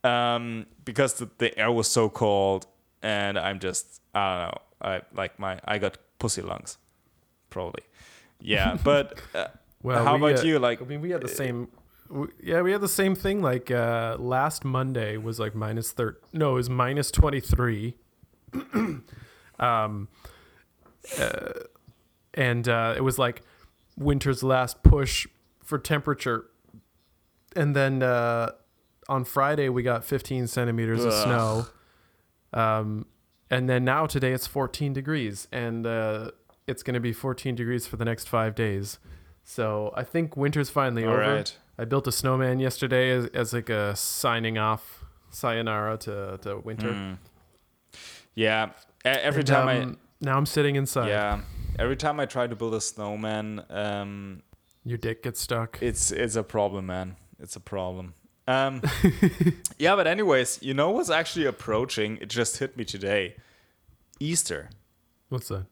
um, 0.03 0.65
because 0.83 1.13
the, 1.13 1.29
the 1.37 1.57
air 1.57 1.71
was 1.71 1.87
so 1.87 2.09
cold, 2.09 2.67
and 3.01 3.39
I'm 3.39 3.59
just 3.59 4.01
I 4.13 4.23
don't 4.27 4.47
know, 4.47 4.61
I 4.81 5.01
like 5.13 5.39
my 5.39 5.61
I 5.63 5.77
got 5.77 5.97
pussy 6.19 6.41
lungs, 6.41 6.77
probably. 7.49 7.83
Yeah, 8.45 8.77
but 8.83 9.19
uh, 9.33 9.47
Well, 9.81 10.03
how 10.03 10.17
we, 10.17 10.31
about 10.31 10.43
uh, 10.43 10.47
you? 10.47 10.59
Like, 10.59 10.81
I 10.81 10.85
mean, 10.85 11.01
we 11.01 11.09
had 11.11 11.21
the 11.21 11.27
same. 11.27 11.67
w- 12.09 12.31
Yeah, 12.41 12.61
we 12.61 12.71
had 12.71 12.81
the 12.81 12.87
same 12.87 13.15
thing. 13.15 13.41
Like 13.41 13.71
uh, 13.71 14.17
last 14.19 14.63
Monday 14.63 15.17
was 15.17 15.39
like 15.39 15.55
minus 15.55 15.91
thirty. 15.91 16.19
No, 16.33 16.51
it 16.51 16.55
was 16.55 16.69
minus 16.69 17.11
twenty 17.11 17.39
three. 17.39 17.95
um, 19.59 20.07
uh, 21.19 21.49
and 22.33 22.67
uh, 22.67 22.93
it 22.97 23.01
was 23.01 23.17
like 23.17 23.41
winter's 23.97 24.43
last 24.43 24.83
push 24.83 25.27
for 25.63 25.77
temperature. 25.79 26.45
And 27.55 27.75
then 27.75 28.03
uh, 28.03 28.51
on 29.07 29.23
Friday 29.25 29.69
we 29.69 29.83
got 29.83 30.03
fifteen 30.03 30.47
centimeters 30.47 31.03
of 31.03 31.13
snow. 31.13 31.67
Um, 32.53 33.05
and 33.49 33.69
then 33.69 33.83
now 33.85 34.05
today 34.05 34.31
it's 34.33 34.47
fourteen 34.47 34.93
degrees, 34.93 35.47
and 35.51 35.85
uh, 35.85 36.31
it's 36.67 36.83
going 36.83 36.93
to 36.95 36.99
be 36.99 37.13
fourteen 37.13 37.55
degrees 37.55 37.85
for 37.87 37.97
the 37.97 38.05
next 38.05 38.27
five 38.29 38.55
days. 38.55 38.99
So 39.43 39.93
I 39.95 40.03
think 40.03 40.35
winter's 40.35 40.69
finally 40.69 41.05
all 41.05 41.13
over. 41.13 41.21
right. 41.21 41.57
I 41.77 41.85
built 41.85 42.07
a 42.07 42.11
snowman 42.11 42.59
yesterday 42.59 43.11
as, 43.11 43.27
as 43.27 43.53
like 43.53 43.69
a 43.69 43.95
signing 43.95 44.57
off, 44.57 45.03
sayonara 45.29 45.97
to, 45.99 46.39
to 46.41 46.57
winter. 46.59 46.91
Mm. 46.91 47.17
Yeah, 48.33 48.69
every 49.03 49.39
And, 49.41 49.47
time 49.47 49.81
um, 49.83 49.97
now 50.21 50.37
I'm 50.37 50.45
sitting 50.45 50.75
inside. 50.75 51.09
yeah, 51.09 51.41
every 51.77 51.95
time 51.97 52.19
I 52.19 52.25
try 52.25 52.47
to 52.47 52.55
build 52.55 52.73
a 52.73 52.81
snowman, 52.81 53.63
um, 53.69 54.41
Your 54.83 54.97
dick 54.97 55.21
gets 55.23 55.39
stuck. 55.41 55.77
it's 55.81 56.11
it's 56.11 56.35
a 56.35 56.43
problem, 56.43 56.85
man. 56.87 57.17
It's 57.39 57.55
a 57.55 57.59
problem. 57.61 58.13
Um, 58.47 58.81
yeah, 59.77 59.95
but 59.95 60.07
anyways, 60.07 60.59
you 60.61 60.73
know 60.73 60.91
what's 60.91 61.09
actually 61.09 61.45
approaching? 61.45 62.17
It 62.21 62.29
just 62.29 62.57
hit 62.57 62.77
me 62.77 62.85
today. 62.85 63.35
Easter. 64.19 64.69
What's 65.29 65.47
that? 65.49 65.65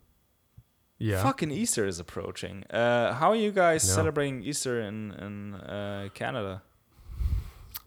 Yeah. 1.03 1.21
Fucking 1.21 1.51
Easter 1.51 1.85
is 1.85 1.99
approaching. 1.99 2.63
Uh, 2.69 3.13
how 3.13 3.29
are 3.31 3.35
you 3.45 3.51
guys 3.51 3.85
No. 3.87 3.93
celebrating 3.95 4.43
Easter 4.43 4.79
in 4.89 5.11
in 5.25 5.35
uh, 5.55 6.07
Canada? 6.13 6.61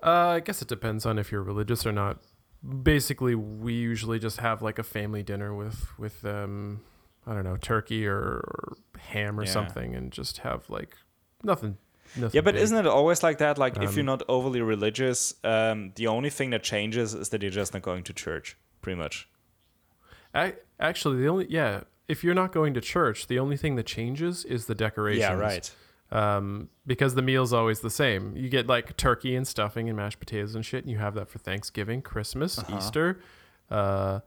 Uh, 0.02 0.36
I 0.36 0.40
guess 0.40 0.60
it 0.62 0.68
depends 0.68 1.06
on 1.06 1.18
if 1.18 1.32
you're 1.32 1.42
religious 1.42 1.86
or 1.86 1.92
not. 1.92 2.18
Basically, 2.82 3.34
we 3.34 3.72
usually 3.72 4.18
just 4.18 4.38
have 4.40 4.60
like 4.60 4.78
a 4.78 4.82
family 4.82 5.22
dinner 5.22 5.54
with 5.54 5.78
with 5.98 6.24
um, 6.24 6.80
I 7.26 7.32
don't 7.34 7.44
know, 7.44 7.56
turkey 7.56 8.06
or, 8.06 8.18
or 8.18 8.76
ham 8.98 9.38
or 9.40 9.44
Yeah. 9.44 9.50
something, 9.52 9.94
and 9.96 10.12
just 10.12 10.38
have 10.38 10.68
like 10.68 10.92
nothing. 11.42 11.78
nothing 12.16 12.36
Yeah, 12.36 12.42
but 12.44 12.54
big. 12.54 12.62
isn't 12.64 12.78
it 12.78 12.86
always 12.86 13.22
like 13.22 13.38
that? 13.38 13.56
Like 13.58 13.76
if 13.82 13.94
you're 13.96 14.00
Um, 14.10 14.18
not 14.18 14.22
overly 14.28 14.60
religious, 14.60 15.34
um, 15.42 15.92
the 15.96 16.06
only 16.06 16.30
thing 16.30 16.50
that 16.50 16.62
changes 16.62 17.14
is 17.14 17.28
that 17.30 17.40
you're 17.42 17.50
just 17.62 17.72
not 17.72 17.82
going 17.82 18.04
to 18.04 18.12
church, 18.12 18.56
pretty 18.82 18.98
much. 18.98 19.28
I, 20.34 20.54
actually 20.78 21.22
the 21.22 21.28
only 21.28 21.46
yeah, 21.48 21.80
if 22.08 22.22
you're 22.24 22.34
not 22.34 22.52
going 22.52 22.74
to 22.74 22.80
church, 22.80 23.26
the 23.26 23.38
only 23.38 23.56
thing 23.56 23.76
that 23.76 23.86
changes 23.86 24.44
is 24.44 24.66
the 24.66 24.74
decorations. 24.74 25.20
Yeah, 25.20 25.34
right. 25.34 25.70
um, 26.10 26.68
because 26.86 27.14
the 27.14 27.22
meal's 27.22 27.52
always 27.52 27.80
the 27.80 27.90
same. 27.90 28.36
You 28.36 28.48
get 28.48 28.66
like 28.66 28.96
turkey 28.96 29.34
and 29.36 29.46
stuffing 29.46 29.88
and 29.88 29.96
mashed 29.96 30.20
potatoes 30.20 30.54
and 30.54 30.64
shit, 30.64 30.84
and 30.84 30.90
you 30.90 30.98
have 30.98 31.14
that 31.14 31.28
for 31.28 31.38
Thanksgiving, 31.38 32.02
Christmas, 32.02 32.58
Uh-huh. 32.58 32.76
Easter. 32.78 33.20
Uh, 33.70 34.20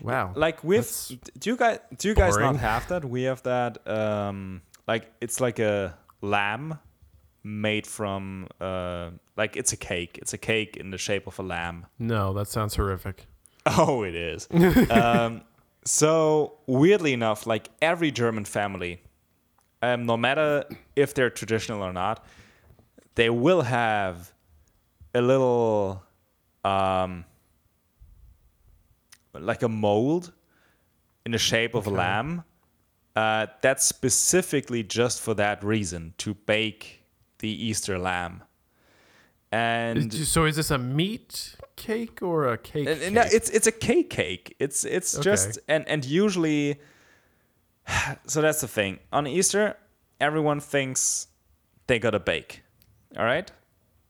wow. 0.00 0.32
Like 0.34 0.64
with 0.64 1.12
do 1.38 1.50
you 1.50 1.56
guys 1.56 1.78
do 1.96 2.08
you 2.08 2.14
guys 2.14 2.34
boring. 2.36 2.52
not 2.52 2.60
have 2.60 2.88
that? 2.88 3.04
We 3.04 3.22
have 3.24 3.42
that. 3.44 3.86
Um, 3.88 4.62
like 4.88 5.10
it's 5.20 5.40
like 5.40 5.58
a 5.60 5.96
lamb 6.20 6.78
made 7.44 7.86
from 7.86 8.48
uh, 8.60 9.10
like 9.36 9.56
it's 9.56 9.72
a 9.72 9.76
cake. 9.76 10.18
It's 10.20 10.32
a 10.32 10.38
cake 10.38 10.76
in 10.76 10.90
the 10.90 10.98
shape 10.98 11.26
of 11.26 11.38
a 11.38 11.42
lamb. 11.42 11.86
No, 11.98 12.32
that 12.32 12.48
sounds 12.48 12.74
horrific. 12.76 13.26
Oh, 13.64 14.02
it 14.02 14.16
is. 14.16 14.48
um, 14.90 15.42
so 15.84 16.58
weirdly 16.66 17.12
enough, 17.12 17.46
like 17.46 17.68
every 17.80 18.10
German 18.10 18.44
family, 18.44 19.02
um, 19.82 20.06
no 20.06 20.16
matter 20.16 20.64
if 20.94 21.14
they're 21.14 21.30
traditional 21.30 21.82
or 21.82 21.92
not, 21.92 22.24
they 23.14 23.30
will 23.30 23.62
have 23.62 24.32
a 25.14 25.20
little, 25.20 26.02
um, 26.64 27.24
like 29.34 29.62
a 29.62 29.68
mold 29.68 30.32
in 31.26 31.32
the 31.32 31.38
shape 31.38 31.74
of 31.74 31.86
a 31.86 31.90
lamb. 31.90 32.44
Uh, 33.14 33.46
that's 33.60 33.84
specifically 33.84 34.82
just 34.82 35.20
for 35.20 35.34
that 35.34 35.62
reason 35.62 36.14
to 36.16 36.32
bake 36.32 37.02
the 37.40 37.48
Easter 37.48 37.98
lamb. 37.98 38.42
and 39.50 40.12
So 40.14 40.46
is 40.46 40.56
this 40.56 40.70
a 40.70 40.78
meat 40.78 41.56
cake 41.82 42.22
or 42.22 42.46
a 42.46 42.56
cake? 42.58 42.88
and- 42.88 43.00
cake? 43.00 43.12
no, 43.12 43.22
it's 43.22 43.50
it's 43.50 43.66
a 43.66 43.72
cake 43.72 44.08
cake. 44.10 44.54
It's 44.58 44.84
it's 44.84 45.14
Okay. 45.16 45.22
just 45.24 45.58
and 45.68 45.86
and 45.88 46.04
usually, 46.04 46.80
so 48.26 48.40
that's 48.40 48.60
the 48.60 48.68
thing. 48.68 48.98
On 49.12 49.26
Easter, 49.26 49.76
everyone 50.20 50.60
thinks 50.60 51.26
they 51.88 51.98
gotta 51.98 52.20
bake. 52.20 52.62
All 53.16 53.24
right, 53.24 53.50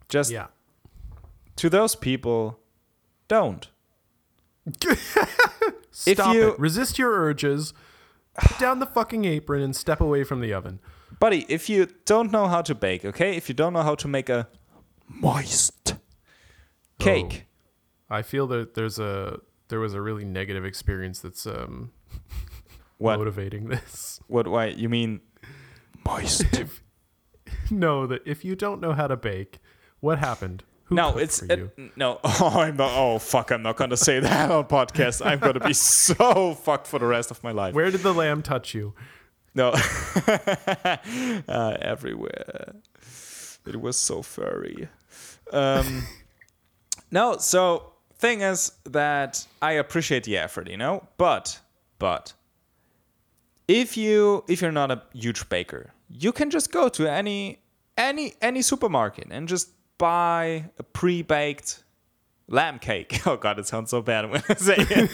just 0.08 0.30
yeah. 0.30 0.46
to 1.56 1.70
those 1.70 1.96
people, 1.96 2.58
don't. 3.28 3.68
Stop 5.90 6.34
you- 6.34 6.50
it. 6.50 6.58
Resist 6.58 6.98
your 6.98 7.12
urges. 7.12 7.72
Put 8.38 8.58
down 8.58 8.78
the 8.78 8.86
fucking 8.86 9.24
apron 9.26 9.60
and 9.62 9.76
step 9.76 10.00
away 10.00 10.24
from 10.24 10.40
the 10.40 10.54
oven. 10.54 10.80
Buddy, 11.18 11.44
if 11.48 11.68
you 11.68 11.88
don't 12.06 12.32
know 12.32 12.46
how 12.48 12.62
to 12.62 12.74
bake, 12.74 13.04
okay, 13.04 13.36
if 13.36 13.48
you 13.48 13.54
don't 13.54 13.74
know 13.74 13.82
how 13.82 13.94
to 13.96 14.08
make 14.08 14.30
a 14.30 14.48
moist 15.06 15.94
oh. 15.94 15.98
cake, 16.98 17.44
I 18.12 18.22
feel 18.22 18.46
that 18.48 18.74
there's 18.74 18.98
a 18.98 19.40
there 19.68 19.80
was 19.80 19.94
a 19.94 20.02
really 20.02 20.24
negative 20.24 20.64
experience 20.66 21.20
that's 21.20 21.46
um 21.46 21.92
what 22.98 23.18
motivating 23.18 23.68
this. 23.68 24.20
what 24.28 24.46
why 24.46 24.66
you 24.66 24.88
mean 24.88 25.20
moist? 26.04 26.44
no, 27.70 28.06
that 28.06 28.20
if 28.26 28.44
you 28.44 28.54
don't 28.54 28.80
know 28.80 28.92
how 28.92 29.06
to 29.06 29.16
bake, 29.16 29.60
what 30.00 30.18
happened? 30.18 30.62
Who 30.84 30.96
no, 30.96 31.16
it's 31.16 31.40
you? 31.40 31.70
it, 31.78 31.96
no. 31.96 32.20
Oh, 32.24 32.60
I'm 32.60 32.76
not. 32.76 32.90
Oh, 32.92 33.18
fuck! 33.18 33.50
I'm 33.50 33.62
not 33.62 33.76
gonna 33.76 33.96
say 33.96 34.20
that 34.20 34.50
on 34.50 34.64
podcast. 34.64 35.24
I'm 35.24 35.38
gonna 35.38 35.60
be 35.60 35.72
so 35.72 36.52
fucked 36.54 36.86
for 36.86 36.98
the 36.98 37.06
rest 37.06 37.30
of 37.30 37.42
my 37.42 37.50
life. 37.50 37.74
Where 37.74 37.90
did 37.90 38.02
the 38.02 38.12
lamb 38.12 38.42
touch 38.42 38.74
you? 38.74 38.92
No, 39.54 39.70
uh, 40.26 41.76
everywhere. 41.80 42.74
It 43.66 43.80
was 43.80 43.96
so 43.96 44.22
furry. 44.22 44.88
Um, 45.52 46.06
no, 47.10 47.36
so 47.36 47.91
thing 48.22 48.40
is 48.40 48.72
that 48.84 49.46
I 49.60 49.72
appreciate 49.72 50.24
the 50.24 50.38
effort, 50.38 50.70
you 50.70 50.78
know, 50.78 51.06
but 51.18 51.60
but 51.98 52.32
if 53.68 53.96
you 53.96 54.44
if 54.48 54.62
you're 54.62 54.72
not 54.72 54.90
a 54.90 55.02
huge 55.12 55.48
baker, 55.48 55.92
you 56.08 56.32
can 56.32 56.48
just 56.48 56.72
go 56.72 56.88
to 56.90 57.06
any 57.06 57.58
any 57.98 58.34
any 58.40 58.62
supermarket 58.62 59.28
and 59.30 59.48
just 59.48 59.70
buy 59.98 60.70
a 60.78 60.82
pre-baked 60.82 61.82
lamb 62.48 62.78
cake. 62.78 63.20
Oh 63.26 63.36
god, 63.36 63.58
it 63.58 63.66
sounds 63.66 63.90
so 63.90 64.00
bad 64.00 64.30
when 64.30 64.42
I 64.48 64.54
say 64.54 64.76
it. 64.78 65.10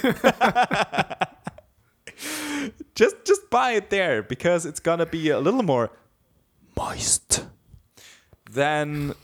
just 2.94 3.16
just 3.24 3.50
buy 3.50 3.72
it 3.72 3.90
there 3.90 4.22
because 4.22 4.66
it's 4.66 4.80
gonna 4.80 5.06
be 5.06 5.30
a 5.30 5.40
little 5.40 5.62
more 5.62 5.90
moist 6.76 7.46
than 8.50 9.14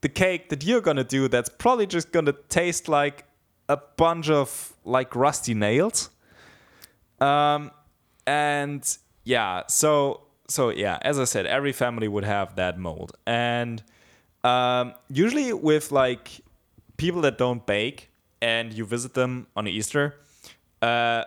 the 0.00 0.08
cake 0.08 0.48
that 0.50 0.64
you're 0.64 0.80
gonna 0.80 1.04
do 1.04 1.28
that's 1.28 1.48
probably 1.48 1.86
just 1.86 2.12
gonna 2.12 2.34
taste 2.48 2.88
like 2.88 3.24
a 3.68 3.76
bunch 3.96 4.30
of 4.30 4.72
like 4.84 5.14
rusty 5.14 5.54
nails. 5.54 6.10
Um 7.20 7.70
and 8.26 8.98
yeah 9.24 9.62
so 9.68 10.22
so 10.48 10.68
yeah 10.70 10.98
as 11.02 11.18
i 11.18 11.24
said 11.24 11.46
every 11.46 11.72
family 11.72 12.08
would 12.08 12.24
have 12.24 12.56
that 12.56 12.78
mold. 12.78 13.12
And 13.26 13.82
um 14.44 14.94
usually 15.08 15.52
with 15.52 15.90
like 15.90 16.40
people 16.96 17.20
that 17.22 17.38
don't 17.38 17.66
bake 17.66 18.10
and 18.40 18.72
you 18.72 18.84
visit 18.84 19.14
them 19.14 19.46
on 19.56 19.66
easter 19.66 20.20
uh 20.82 21.24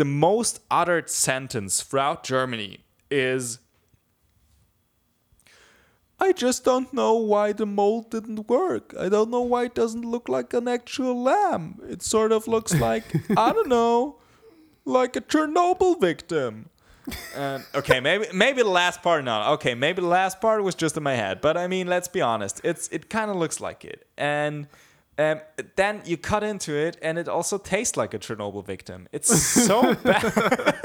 the 0.00 0.04
most 0.06 0.60
uttered 0.70 1.10
sentence 1.10 1.82
throughout 1.82 2.24
Germany 2.24 2.78
is 3.10 3.58
I 6.20 6.32
just 6.32 6.64
don't 6.64 6.92
know 6.92 7.14
why 7.14 7.52
the 7.52 7.66
mold 7.66 8.10
didn't 8.10 8.48
work. 8.48 8.94
I 8.98 9.08
don't 9.08 9.30
know 9.30 9.40
why 9.40 9.64
it 9.64 9.74
doesn't 9.74 10.04
look 10.04 10.28
like 10.28 10.52
an 10.52 10.68
actual 10.68 11.22
lamb. 11.22 11.80
It 11.88 12.02
sort 12.02 12.30
of 12.30 12.46
looks 12.46 12.74
like, 12.74 13.04
I 13.36 13.52
don't 13.52 13.68
know, 13.68 14.16
like 14.84 15.16
a 15.16 15.22
Chernobyl 15.22 16.00
victim. 16.00 16.68
And 17.34 17.64
okay, 17.74 17.98
maybe 18.00 18.26
maybe 18.32 18.62
the 18.62 18.68
last 18.68 19.02
part 19.02 19.24
not. 19.24 19.54
Okay, 19.54 19.74
maybe 19.74 20.02
the 20.02 20.08
last 20.08 20.40
part 20.40 20.62
was 20.62 20.74
just 20.74 20.96
in 20.96 21.02
my 21.02 21.14
head, 21.14 21.40
but 21.40 21.56
I 21.56 21.66
mean, 21.66 21.86
let's 21.88 22.06
be 22.08 22.20
honest. 22.20 22.60
It's 22.62 22.88
it 22.88 23.08
kind 23.08 23.30
of 23.30 23.36
looks 23.36 23.58
like 23.60 23.84
it. 23.84 24.06
And 24.16 24.68
um, 25.18 25.40
then 25.76 26.02
you 26.04 26.16
cut 26.16 26.44
into 26.44 26.74
it, 26.74 26.96
and 27.02 27.18
it 27.18 27.28
also 27.28 27.58
tastes 27.58 27.96
like 27.96 28.14
a 28.14 28.18
Chernobyl 28.18 28.64
victim. 28.64 29.08
It's 29.12 29.34
so 29.34 29.94
bad. 30.04 30.80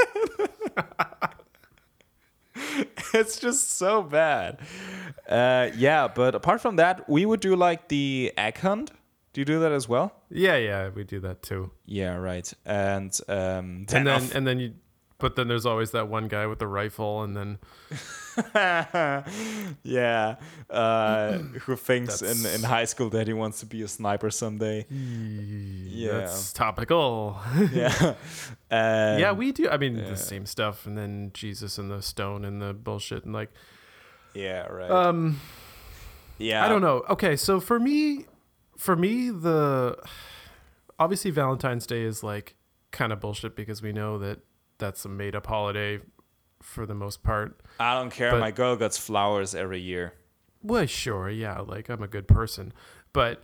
It's 3.16 3.40
just 3.40 3.72
so 3.72 4.02
bad. 4.04 4.60
Uh, 5.28 5.70
yeah, 5.76 6.08
but 6.08 6.36
apart 6.36 6.62
from 6.62 6.76
that, 6.76 7.10
we 7.10 7.26
would 7.26 7.40
do 7.40 7.56
like 7.56 7.88
the 7.88 8.32
egg 8.38 8.58
hunt. 8.60 8.92
Do 9.34 9.42
you 9.42 9.46
do 9.46 9.60
that 9.60 9.72
as 9.72 9.90
well? 9.90 10.14
Yeah, 10.30 10.56
yeah, 10.56 10.90
we 10.90 11.04
do 11.04 11.20
that 11.22 11.42
too. 11.42 11.72
Yeah, 11.86 12.16
right. 12.16 12.52
And 12.66 13.12
um, 13.28 13.86
And 13.92 14.08
then 14.08 14.24
and 14.34 14.48
then 14.48 14.60
you 14.60 14.74
but 15.26 15.36
then 15.36 15.48
there's 15.48 15.66
always 15.66 15.90
that 15.90 16.08
one 16.08 16.28
guy 16.28 16.46
with 16.46 16.60
the 16.60 16.68
rifle 16.68 17.24
and 17.24 17.36
then 17.36 17.58
yeah, 19.84 20.36
uh, 20.70 21.40
who 21.40 21.76
thinks 21.76 22.22
in, 22.22 22.46
in 22.54 22.62
high 22.62 22.86
school 22.86 23.10
that 23.10 23.26
he 23.26 23.34
wants 23.34 23.60
to 23.62 23.66
be 23.66 23.82
a 23.82 23.88
sniper 23.88 24.30
someday. 24.30 24.86
Yeah. 24.88 26.12
that's 26.12 26.54
topical. 26.54 27.42
Yeah, 27.74 27.96
um, 28.70 29.20
yeah, 29.20 29.32
we 29.32 29.52
do. 29.52 29.68
I 29.68 29.78
mean, 29.78 29.98
yeah. 29.98 30.10
the 30.10 30.16
same 30.16 30.46
stuff, 30.46 30.86
and 30.86 30.96
then 30.96 31.32
Jesus 31.34 31.80
and 31.80 31.90
the 31.90 32.04
stone 32.04 32.46
and 32.46 32.62
the 32.62 32.76
bullshit, 32.76 33.26
and 33.26 33.34
like, 33.34 33.50
yeah, 34.36 34.68
right. 34.68 34.92
um, 34.92 35.42
yeah, 36.38 36.64
I 36.64 36.70
don't 36.70 36.84
know. 36.84 37.04
Okay, 37.10 37.36
so 37.36 37.60
for 37.60 37.80
me, 37.80 38.28
for 38.78 38.96
me, 38.96 39.32
the 39.32 39.98
obviously 41.00 41.32
Valentine's 41.32 41.88
Day 41.88 42.04
is 42.04 42.22
like 42.22 42.54
kind 42.92 43.12
of 43.12 43.20
bullshit 43.20 43.56
because 43.56 43.82
we 43.82 43.92
know 43.92 44.20
that 44.20 44.42
that's 44.78 45.06
a 45.06 45.10
made 45.10 45.36
up 45.36 45.48
holiday 45.48 46.00
for 46.62 46.86
the 46.86 46.96
most 46.96 47.24
part. 47.24 47.60
I 47.80 47.94
don't 48.00 48.10
care. 48.12 48.32
but- 48.32 48.40
My 48.40 48.52
girl 48.52 48.76
gets 48.76 48.98
flowers 48.98 49.54
every 49.56 49.80
year. 49.80 50.14
Well, 50.64 50.86
sure, 50.88 51.30
yeah, 51.30 51.60
like 51.60 51.90
I'm 51.90 52.02
a 52.02 52.08
good 52.08 52.28
person, 52.28 52.74
but 53.14 53.42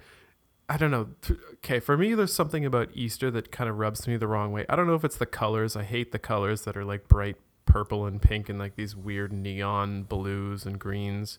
I 0.67 0.77
don't 0.77 0.89
know. 0.89 1.09
Okay, 1.55 1.79
for 1.79 1.95
me, 1.95 2.15
there's 2.15 2.33
something 2.33 2.65
about 2.65 2.89
Easter 2.95 3.29
that 3.29 3.51
kind 3.51 3.69
of 3.69 3.77
rubs 3.77 4.07
me 4.07 4.17
the 4.17 4.27
wrong 4.27 4.51
way. 4.51 4.65
I 4.69 4.75
don't 4.75 4.87
know 4.87 4.95
if 4.95 5.03
it's 5.03 5.17
the 5.17 5.25
colors. 5.27 5.75
I 5.75 5.83
hate 5.83 6.11
the 6.13 6.17
colors 6.19 6.63
that 6.63 6.75
are 6.75 6.83
like 6.85 7.07
bright 7.07 7.35
purple 7.65 8.07
and 8.07 8.19
pink 8.21 8.49
and 8.49 8.57
like 8.57 8.75
these 8.75 8.95
weird 8.95 9.31
neon 9.31 10.03
blues 10.03 10.65
and 10.65 10.79
greens, 10.79 11.37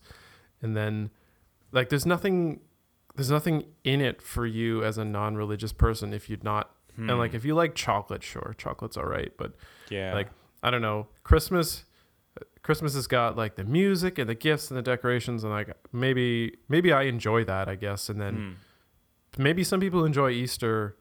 and 0.60 0.76
then 0.76 1.10
like 1.72 1.88
there's 1.88 2.06
nothing, 2.06 2.60
there's 3.16 3.30
nothing 3.30 3.64
in 3.82 4.00
it 4.00 4.22
for 4.22 4.46
you 4.46 4.84
as 4.84 4.98
a 4.98 5.04
non-religious 5.04 5.72
person 5.72 6.12
if 6.14 6.30
you're 6.30 6.38
not. 6.44 6.70
And 6.96 7.18
like 7.18 7.34
if 7.34 7.44
you 7.44 7.54
like 7.54 7.74
chocolate, 7.74 8.22
sure, 8.22 8.54
chocolate's 8.58 8.96
all 8.96 9.06
right, 9.06 9.32
but 9.36 9.54
Yeah, 9.88 10.14
like 10.14 10.28
I 10.62 10.70
don't 10.70 10.82
know, 10.82 11.08
Christmas. 11.24 11.84
Christmas 12.62 12.94
has 12.94 13.06
got 13.08 13.36
like 13.36 13.56
the 13.56 13.64
music 13.64 14.18
and 14.18 14.28
the 14.28 14.34
gifts 14.36 14.70
and 14.70 14.78
the 14.78 14.82
decorations, 14.82 15.42
and 15.42 15.52
like 15.52 15.70
maybe 15.92 16.56
maybe 16.68 16.92
I 16.92 17.02
enjoy 17.04 17.44
that, 17.44 17.68
I 17.68 17.74
guess, 17.74 18.08
and 18.08 18.20
then 18.20 18.56
Hmm. 19.36 19.42
maybe 19.42 19.64
some 19.64 19.80
people 19.80 20.04
enjoy 20.04 20.30
Easter 20.30 20.96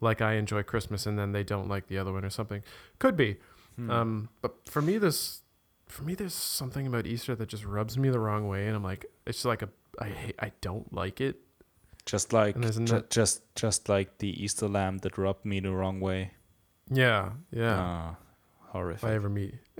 like 0.00 0.20
I 0.22 0.34
enjoy 0.34 0.62
Christmas, 0.62 1.06
and 1.06 1.18
then 1.18 1.32
they 1.32 1.42
don't 1.42 1.68
like 1.68 1.88
the 1.88 1.98
other 1.98 2.12
one 2.12 2.24
or 2.24 2.30
something. 2.30 2.62
Could 2.98 3.16
be, 3.16 3.38
Hmm. 3.76 3.90
um, 3.90 4.28
but 4.40 4.68
for 4.68 4.80
me, 4.82 4.98
this 4.98 5.42
for 5.86 6.04
me 6.04 6.14
there's 6.14 6.34
something 6.34 6.86
about 6.86 7.06
Easter 7.06 7.34
that 7.34 7.48
just 7.48 7.64
rubs 7.64 7.98
me 7.98 8.08
the 8.10 8.20
wrong 8.20 8.46
way, 8.46 8.66
and 8.68 8.76
I'm 8.76 8.84
like, 8.84 9.06
it's 9.26 9.44
like 9.44 9.62
a 9.62 9.68
I 9.98 10.08
hate, 10.10 10.36
I 10.38 10.52
don't 10.60 10.92
like 10.92 11.20
it. 11.20 11.40
Just 12.06 12.32
like 12.32 12.58
ju- 12.60 13.04
just 13.10 13.42
just 13.54 13.88
like 13.88 14.18
the 14.18 14.42
Easter 14.42 14.68
lamb 14.68 14.98
that 14.98 15.16
rubbed 15.18 15.44
me 15.44 15.60
the 15.60 15.72
wrong 15.72 16.00
way. 16.00 16.32
Yeah, 16.90 17.30
yeah. 17.52 17.76
Ah, 17.78 18.16
if. 18.90 19.04
I 19.04 19.14
ever 19.14 19.28
meet, 19.28 19.54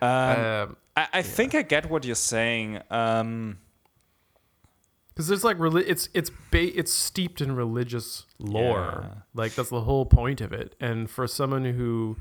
Um, 0.00 0.10
um, 0.10 0.76
I, 0.96 1.08
I 1.14 1.22
think 1.22 1.54
I 1.54 1.62
get 1.62 1.90
what 1.90 2.04
you're 2.04 2.14
saying. 2.14 2.80
Um, 2.90 3.58
because 5.08 5.26
there's 5.26 5.42
like 5.42 5.58
reli- 5.58 5.84
it's 5.86 6.08
it's 6.14 6.30
ba- 6.52 6.78
it's 6.78 6.92
steeped 6.92 7.40
in 7.40 7.56
religious 7.56 8.24
lore 8.38 9.00
Yeah. 9.04 9.14
like 9.34 9.54
that's 9.56 9.70
the 9.70 9.80
whole 9.80 10.06
point 10.06 10.40
of 10.40 10.52
it 10.52 10.76
and 10.80 11.10
for 11.10 11.26
someone 11.26 11.64
who 11.64 12.16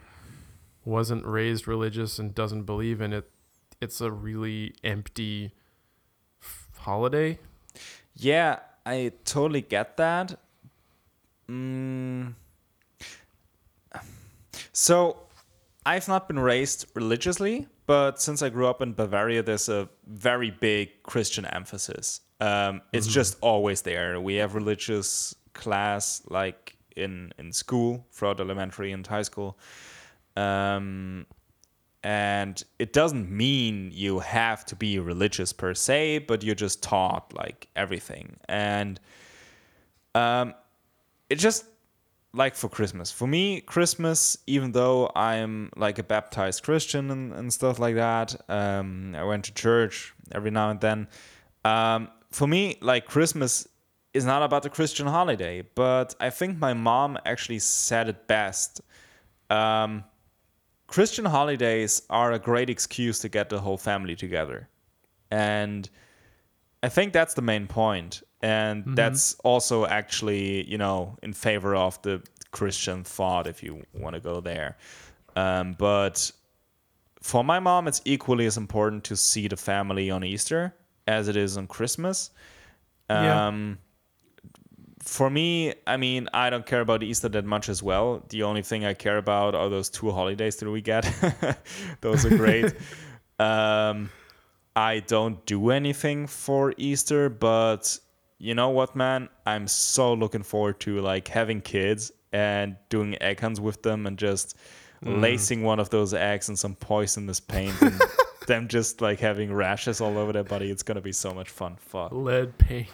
wasn't 0.84 1.24
raised 1.24 1.68
religious 1.68 2.18
and 2.18 2.34
doesn't 2.34 2.64
believe 2.64 3.00
in 3.00 3.14
it 3.14 3.30
it's 3.80 4.02
a 4.02 4.12
really 4.12 4.74
empty 4.84 5.54
f- 6.42 6.70
holiday 6.80 7.38
yeah, 8.16 8.62
I 8.88 9.12
totally 9.26 9.62
get 9.62 9.98
that. 9.98 10.40
Mm. 11.50 12.36
So, 14.72 15.18
I've 15.86 16.08
not 16.08 16.28
been 16.28 16.40
raised 16.40 16.86
religiously, 16.96 17.68
but 17.86 18.22
since 18.22 18.42
I 18.42 18.50
grew 18.50 18.68
up 18.68 18.82
in 18.82 18.94
Bavaria, 18.94 19.44
there's 19.44 19.68
a 19.70 19.90
very 20.06 20.52
big 20.52 21.04
Christian 21.04 21.46
emphasis. 21.46 22.22
Um, 22.40 22.82
it's 22.94 23.08
just 23.08 23.38
always 23.42 23.82
there. 23.82 24.22
We 24.22 24.36
have 24.36 24.56
religious 24.56 25.36
class 25.54 26.22
like 26.30 26.78
in 26.96 27.34
in 27.38 27.52
school 27.52 28.06
throughout 28.12 28.40
elementary 28.40 28.92
and 28.92 29.06
high 29.06 29.24
school. 29.24 29.58
Um, 30.36 31.26
and 32.04 32.64
it 32.80 32.94
doesn't 32.94 33.30
mean 33.30 33.92
you 33.94 34.20
have 34.20 34.66
to 34.68 34.76
be 34.76 35.00
religious 35.00 35.52
per 35.54 35.74
se, 35.74 36.20
but 36.20 36.44
you're 36.44 36.56
just 36.56 36.84
taught 36.84 37.34
like 37.34 37.68
everything. 37.76 38.38
And 38.48 39.00
um, 40.16 40.54
it 41.30 41.36
just 41.36 41.66
like 42.34 42.56
for 42.56 42.70
Christmas. 42.70 43.12
For 43.12 43.28
me, 43.28 43.62
Christmas, 43.62 44.38
even 44.48 44.72
though 44.72 45.12
I'm 45.16 45.72
like 45.76 46.00
a 46.00 46.04
baptized 46.04 46.64
Christian 46.64 47.10
and, 47.12 47.34
and 47.34 47.52
stuff 47.52 47.80
like 47.80 47.96
that, 47.96 48.36
um, 48.50 49.16
I 49.16 49.24
went 49.24 49.46
to 49.46 49.54
church 49.54 50.14
every 50.32 50.52
now 50.52 50.70
and 50.70 50.80
then. 50.80 51.08
Um, 51.66 52.10
for 52.32 52.48
me, 52.48 52.78
like 52.82 53.06
Christmas 53.06 53.68
is 54.14 54.26
not 54.26 54.44
about 54.44 54.64
the 54.64 54.70
Christian 54.70 55.08
holiday, 55.08 55.64
but 55.76 56.16
I 56.20 56.30
think 56.30 56.58
my 56.58 56.74
mom 56.74 57.18
actually 57.26 57.60
said 57.60 58.10
it 58.10 58.28
best. 58.28 58.82
Um, 59.50 60.04
Christian 60.88 61.26
holidays 61.26 62.02
are 62.10 62.32
a 62.32 62.40
great 62.40 62.70
excuse 62.70 63.20
to 63.20 63.30
get 63.30 63.50
the 63.50 63.60
whole 63.60 63.78
family 63.78 64.16
together. 64.16 64.70
And 65.30 65.90
I 66.82 66.90
think 66.90 67.14
that's 67.14 67.34
the 67.34 67.42
main 67.42 67.68
point. 67.68 68.24
And 68.42 68.84
mm-hmm. 68.84 68.96
that's 68.96 69.36
also 69.44 69.86
actually, 69.86 70.70
you 70.70 70.78
know, 70.78 71.18
in 71.22 71.34
favor 71.34 71.76
of 71.76 72.02
the 72.04 72.22
Christian 72.52 73.04
thought, 73.04 73.48
if 73.48 73.62
you 73.62 73.84
want 73.94 74.16
to 74.16 74.22
go 74.22 74.40
there. 74.40 74.78
Um, 75.36 75.76
but 75.78 76.32
for 77.22 77.44
my 77.44 77.60
mom, 77.60 77.88
it's 77.88 78.02
equally 78.06 78.46
as 78.46 78.58
important 78.58 79.04
to 79.06 79.18
see 79.18 79.48
the 79.48 79.58
family 79.58 80.10
on 80.10 80.24
Easter 80.24 80.74
as 81.06 81.28
it 81.28 81.36
is 81.36 81.58
on 81.58 81.68
Christmas. 81.68 82.32
Um, 83.10 83.24
yeah 83.24 83.87
for 85.08 85.30
me, 85.30 85.74
I 85.86 85.96
mean, 85.96 86.28
I 86.34 86.50
don't 86.50 86.66
care 86.66 86.82
about 86.82 87.02
Easter 87.02 87.30
that 87.30 87.46
much 87.46 87.70
as 87.70 87.82
well. 87.82 88.24
The 88.30 88.44
only 88.44 88.62
thing 88.62 88.86
I 88.86 88.94
care 88.94 89.18
about 89.18 89.56
are 89.56 89.70
those 89.70 89.90
two 89.90 90.12
holidays 90.12 90.58
that 90.58 90.70
we 90.70 90.82
get. 90.82 91.10
those 92.02 92.26
are 92.26 92.36
great. 92.36 92.66
um, 93.40 94.10
I 94.76 95.00
don't 95.00 95.44
do 95.46 95.72
anything 95.72 96.28
for 96.28 96.74
Easter, 96.78 97.30
but 97.30 97.98
you 98.38 98.54
know 98.54 98.70
what, 98.70 98.96
man? 98.96 99.30
I'm 99.46 99.68
so 99.68 100.14
looking 100.14 100.44
forward 100.44 100.82
to 100.82 101.00
like 101.00 101.30
having 101.30 101.62
kids 101.62 102.12
and 102.34 102.76
doing 102.90 103.20
egg 103.22 103.40
hunts 103.40 103.62
with 103.62 103.82
them 103.84 104.06
and 104.06 104.18
just 104.20 104.58
mm. 105.04 105.22
lacing 105.22 105.64
one 105.64 105.80
of 105.80 105.90
those 105.90 106.14
eggs 106.14 106.50
in 106.50 106.58
some 106.58 106.76
poisonous 106.76 107.40
paint 107.40 107.82
and 107.82 108.00
them 108.48 108.68
just 108.68 109.00
like 109.00 109.22
having 109.22 109.54
rashes 109.54 110.02
all 110.02 110.18
over 110.18 110.34
their 110.34 110.44
body. 110.44 110.70
It's 110.70 110.84
gonna 110.84 111.02
be 111.02 111.14
so 111.14 111.34
much 111.34 111.50
fun. 111.50 111.78
Fuck. 111.80 112.12
Lead 112.12 112.58
paint. 112.58 112.90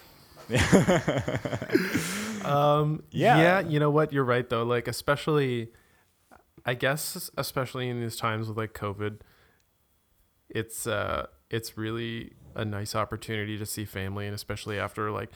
um, 2.45 3.03
yeah. 3.11 3.37
Yeah, 3.37 3.59
you 3.61 3.79
know 3.79 3.89
what? 3.89 4.13
You're 4.13 4.23
right 4.23 4.47
though. 4.49 4.63
Like 4.63 4.87
especially 4.87 5.71
I 6.65 6.73
guess 6.73 7.29
especially 7.37 7.89
in 7.89 7.99
these 7.99 8.15
times 8.17 8.47
with 8.47 8.57
like 8.57 8.73
COVID, 8.73 9.19
it's 10.49 10.87
uh 10.87 11.27
it's 11.49 11.77
really 11.77 12.33
a 12.55 12.63
nice 12.65 12.95
opportunity 12.95 13.57
to 13.57 13.65
see 13.65 13.85
family 13.85 14.25
and 14.25 14.35
especially 14.35 14.79
after 14.79 15.11
like 15.11 15.29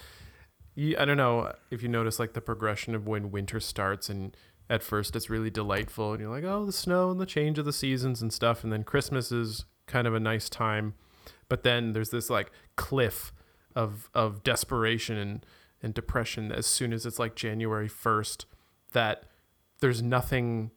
you, 0.75 0.95
I 0.97 1.05
don't 1.05 1.17
know 1.17 1.53
if 1.71 1.81
you 1.81 1.89
notice 1.89 2.19
like 2.19 2.33
the 2.33 2.41
progression 2.41 2.93
of 2.93 3.07
when 3.07 3.31
winter 3.31 3.59
starts 3.59 4.09
and 4.09 4.37
at 4.69 4.83
first 4.83 5.15
it's 5.15 5.29
really 5.29 5.49
delightful 5.49 6.11
and 6.11 6.21
you're 6.21 6.29
like, 6.29 6.43
oh, 6.43 6.65
the 6.65 6.71
snow 6.71 7.09
and 7.09 7.19
the 7.19 7.25
change 7.25 7.57
of 7.57 7.65
the 7.65 7.73
seasons 7.73 8.21
and 8.21 8.31
stuff. 8.31 8.63
And 8.63 8.71
then 8.71 8.83
Christmas 8.83 9.31
is 9.31 9.65
kind 9.87 10.07
of 10.07 10.13
a 10.13 10.19
nice 10.19 10.49
time. 10.49 10.93
But 11.49 11.63
then 11.63 11.93
there's 11.93 12.09
this 12.09 12.29
like 12.29 12.51
cliff 12.75 13.33
of 13.77 14.09
of 14.15 14.43
desperation 14.43 15.17
and 15.17 15.45
and 15.83 15.93
depression 15.93 16.51
as 16.51 16.65
soon 16.65 16.91
as 16.91 17.05
it's 17.05 17.19
like 17.19 17.35
January 17.35 17.87
1st 17.87 18.45
that 18.93 19.25
there's 19.79 20.01
nothing 20.01 20.71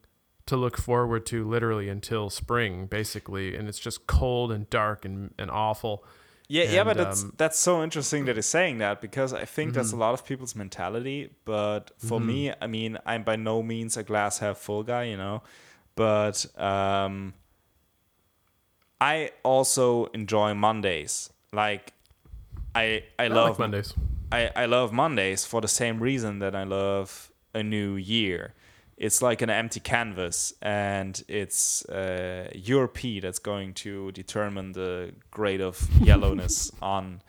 to 0.44 0.56
look 0.56 0.76
forward 0.76 1.24
to 1.24 1.48
literally 1.48 1.88
until 1.88 2.28
spring 2.28 2.86
basically 2.86 3.56
and 3.56 3.68
it's 3.68 3.78
just 3.78 4.06
cold 4.06 4.52
and 4.52 4.68
dark 4.68 5.06
and, 5.06 5.32
and 5.38 5.50
awful 5.50 6.04
yeah 6.48 6.64
and, 6.64 6.72
yeah 6.72 6.84
but 6.84 6.98
that's 6.98 7.22
um, 7.22 7.32
that's 7.38 7.58
so 7.58 7.82
interesting 7.82 8.26
that 8.26 8.36
he's 8.36 8.44
saying 8.44 8.78
that 8.78 9.00
because 9.00 9.32
i 9.32 9.44
think 9.46 9.70
mm-hmm. 9.70 9.76
that's 9.76 9.90
a 9.90 9.92
mm-hmm. 9.92 10.00
lot 10.00 10.12
of 10.12 10.26
people's 10.26 10.54
mentality 10.54 11.30
but 11.46 11.92
for 11.96 12.18
mm-hmm. 12.18 12.26
me 12.26 12.52
i 12.60 12.66
mean 12.66 12.98
i'm 13.06 13.22
by 13.22 13.36
no 13.36 13.62
means 13.62 13.96
a 13.96 14.02
glass 14.02 14.40
half 14.40 14.58
full 14.58 14.82
guy 14.82 15.04
you 15.04 15.16
know 15.16 15.42
but 15.94 16.44
um 16.60 17.32
i 19.00 19.30
also 19.44 20.06
enjoy 20.06 20.52
mondays 20.52 21.30
like 21.52 21.94
I 22.74 23.02
I, 23.18 23.24
I 23.24 23.28
love 23.28 23.50
like 23.50 23.58
Mondays. 23.58 23.94
I, 24.32 24.50
I 24.54 24.66
love 24.66 24.92
Mondays 24.92 25.44
for 25.44 25.60
the 25.60 25.68
same 25.68 25.98
reason 25.98 26.38
that 26.38 26.54
I 26.54 26.64
love 26.64 27.32
a 27.52 27.62
new 27.62 27.96
year. 27.96 28.54
It's 28.96 29.22
like 29.22 29.40
an 29.40 29.48
empty 29.48 29.80
canvas, 29.80 30.52
and 30.60 31.22
it's 31.26 31.84
uh, 31.86 32.50
your 32.54 32.86
P 32.86 33.18
that's 33.18 33.38
going 33.38 33.72
to 33.74 34.12
determine 34.12 34.72
the 34.72 35.12
grade 35.30 35.62
of 35.62 35.88
yellowness 36.00 36.70
on 36.82 37.22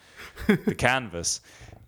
the 0.48 0.76
canvas. 0.76 1.40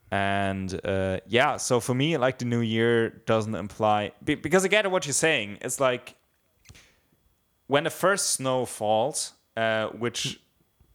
And 0.10 0.80
uh, 0.86 1.20
yeah, 1.28 1.58
so 1.58 1.80
for 1.80 1.94
me, 1.94 2.18
like 2.18 2.38
the 2.38 2.46
new 2.46 2.62
year 2.62 3.10
doesn't 3.26 3.56
imply 3.56 4.14
because 4.24 4.64
I 4.64 4.68
get 4.70 4.90
what 4.90 5.06
you're 5.06 5.14
saying. 5.14 5.58
It's 5.62 5.80
like 5.80 6.16
when 7.68 7.84
the 7.84 7.90
first 7.90 8.32
snow 8.32 8.66
falls, 8.66 9.34
uh, 9.58 9.88
which 9.88 10.40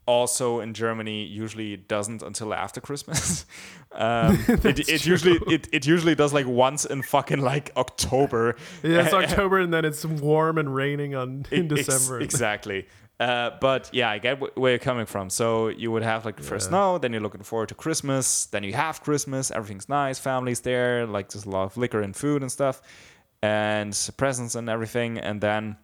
also 0.09 0.61
in 0.61 0.73
Germany 0.73 1.25
usually 1.25 1.77
doesn't 1.77 2.23
until 2.23 2.55
after 2.55 2.81
Christmas. 2.81 3.45
um, 3.93 4.43
it, 4.49 4.89
it 4.89 5.07
usually 5.07 5.39
it, 5.55 5.69
it 5.71 5.87
usually 5.87 6.15
does 6.15 6.33
like 6.33 6.47
once 6.47 6.87
in 6.87 7.03
fucking 7.03 7.43
like 7.43 7.71
October. 7.77 8.57
Yeah, 8.83 9.05
it's 9.05 9.13
October 9.25 9.59
and 9.59 9.73
then 9.73 9.85
it's 9.85 10.05
warm 10.05 10.57
and 10.57 10.75
raining 10.75 11.15
on 11.15 11.45
in 11.53 11.69
December. 11.69 12.21
exactly. 12.21 12.87
Uh, 13.21 13.51
but 13.61 13.91
yeah, 13.93 14.09
I 14.09 14.19
get 14.19 14.57
where 14.57 14.73
you're 14.73 14.79
coming 14.79 15.05
from. 15.05 15.29
So 15.29 15.69
you 15.69 15.93
would 15.93 16.05
have 16.05 16.25
like 16.25 16.37
the 16.37 16.43
first 16.43 16.67
yeah. 16.67 16.71
snow, 16.71 16.99
then 16.99 17.13
you're 17.13 17.21
looking 17.21 17.43
forward 17.43 17.69
to 17.69 17.75
Christmas, 17.75 18.47
then 18.47 18.63
you 18.63 18.73
have 18.73 19.03
Christmas, 19.03 19.51
everything's 19.51 19.89
nice, 19.89 20.19
family's 20.21 20.61
there, 20.61 21.05
like 21.05 21.29
there's 21.29 21.45
a 21.45 21.51
lot 21.51 21.65
of 21.65 21.77
liquor 21.77 22.01
and 22.01 22.15
food 22.15 22.43
and 22.43 22.51
stuff, 22.51 22.81
and 23.43 23.93
presents 24.17 24.55
and 24.55 24.71
everything, 24.71 25.19
and 25.19 25.41
then 25.41 25.77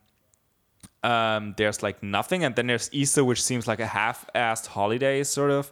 um, 1.04 1.54
there's 1.58 1.82
like 1.82 2.02
nothing, 2.02 2.44
and 2.44 2.56
then 2.56 2.66
there's 2.66 2.88
Easter, 2.92 3.22
which 3.24 3.42
seems 3.42 3.68
like 3.68 3.78
a 3.78 3.86
half-assed 3.86 4.66
holiday, 4.68 5.22
sort 5.22 5.50
of. 5.50 5.70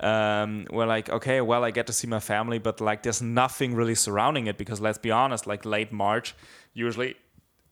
Um, 0.00 0.66
we're 0.70 0.86
like, 0.86 1.10
okay, 1.10 1.42
well, 1.42 1.62
I 1.62 1.70
get 1.70 1.86
to 1.88 1.92
see 1.92 2.06
my 2.06 2.20
family, 2.20 2.58
but 2.58 2.80
like, 2.80 3.02
there's 3.02 3.20
nothing 3.20 3.74
really 3.74 3.94
surrounding 3.94 4.46
it 4.46 4.56
because 4.56 4.80
let's 4.80 4.96
be 4.96 5.10
honest, 5.10 5.46
like 5.46 5.66
late 5.66 5.92
March, 5.92 6.34
usually 6.72 7.16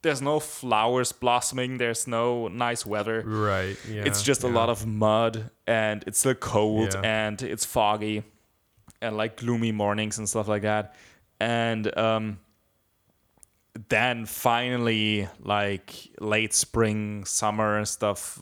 there's 0.02 0.20
no 0.20 0.38
flowers 0.38 1.10
blossoming, 1.10 1.78
there's 1.78 2.06
no 2.06 2.48
nice 2.48 2.84
weather. 2.84 3.22
Right. 3.24 3.76
Yeah. 3.88 4.02
It's 4.04 4.22
just 4.22 4.44
yeah. 4.44 4.50
a 4.50 4.52
lot 4.52 4.68
of 4.68 4.86
mud, 4.86 5.50
and 5.66 6.04
it's 6.06 6.18
still 6.18 6.34
cold, 6.34 6.92
yeah. 6.92 7.00
and 7.00 7.40
it's 7.40 7.64
foggy, 7.64 8.22
and 9.00 9.16
like 9.16 9.38
gloomy 9.38 9.72
mornings 9.72 10.18
and 10.18 10.28
stuff 10.28 10.46
like 10.46 10.62
that, 10.62 10.94
and 11.40 11.96
um, 11.96 12.38
then 13.88 14.26
finally 14.26 15.28
like 15.40 16.10
late 16.20 16.52
spring 16.52 17.24
summer 17.24 17.84
stuff 17.84 18.40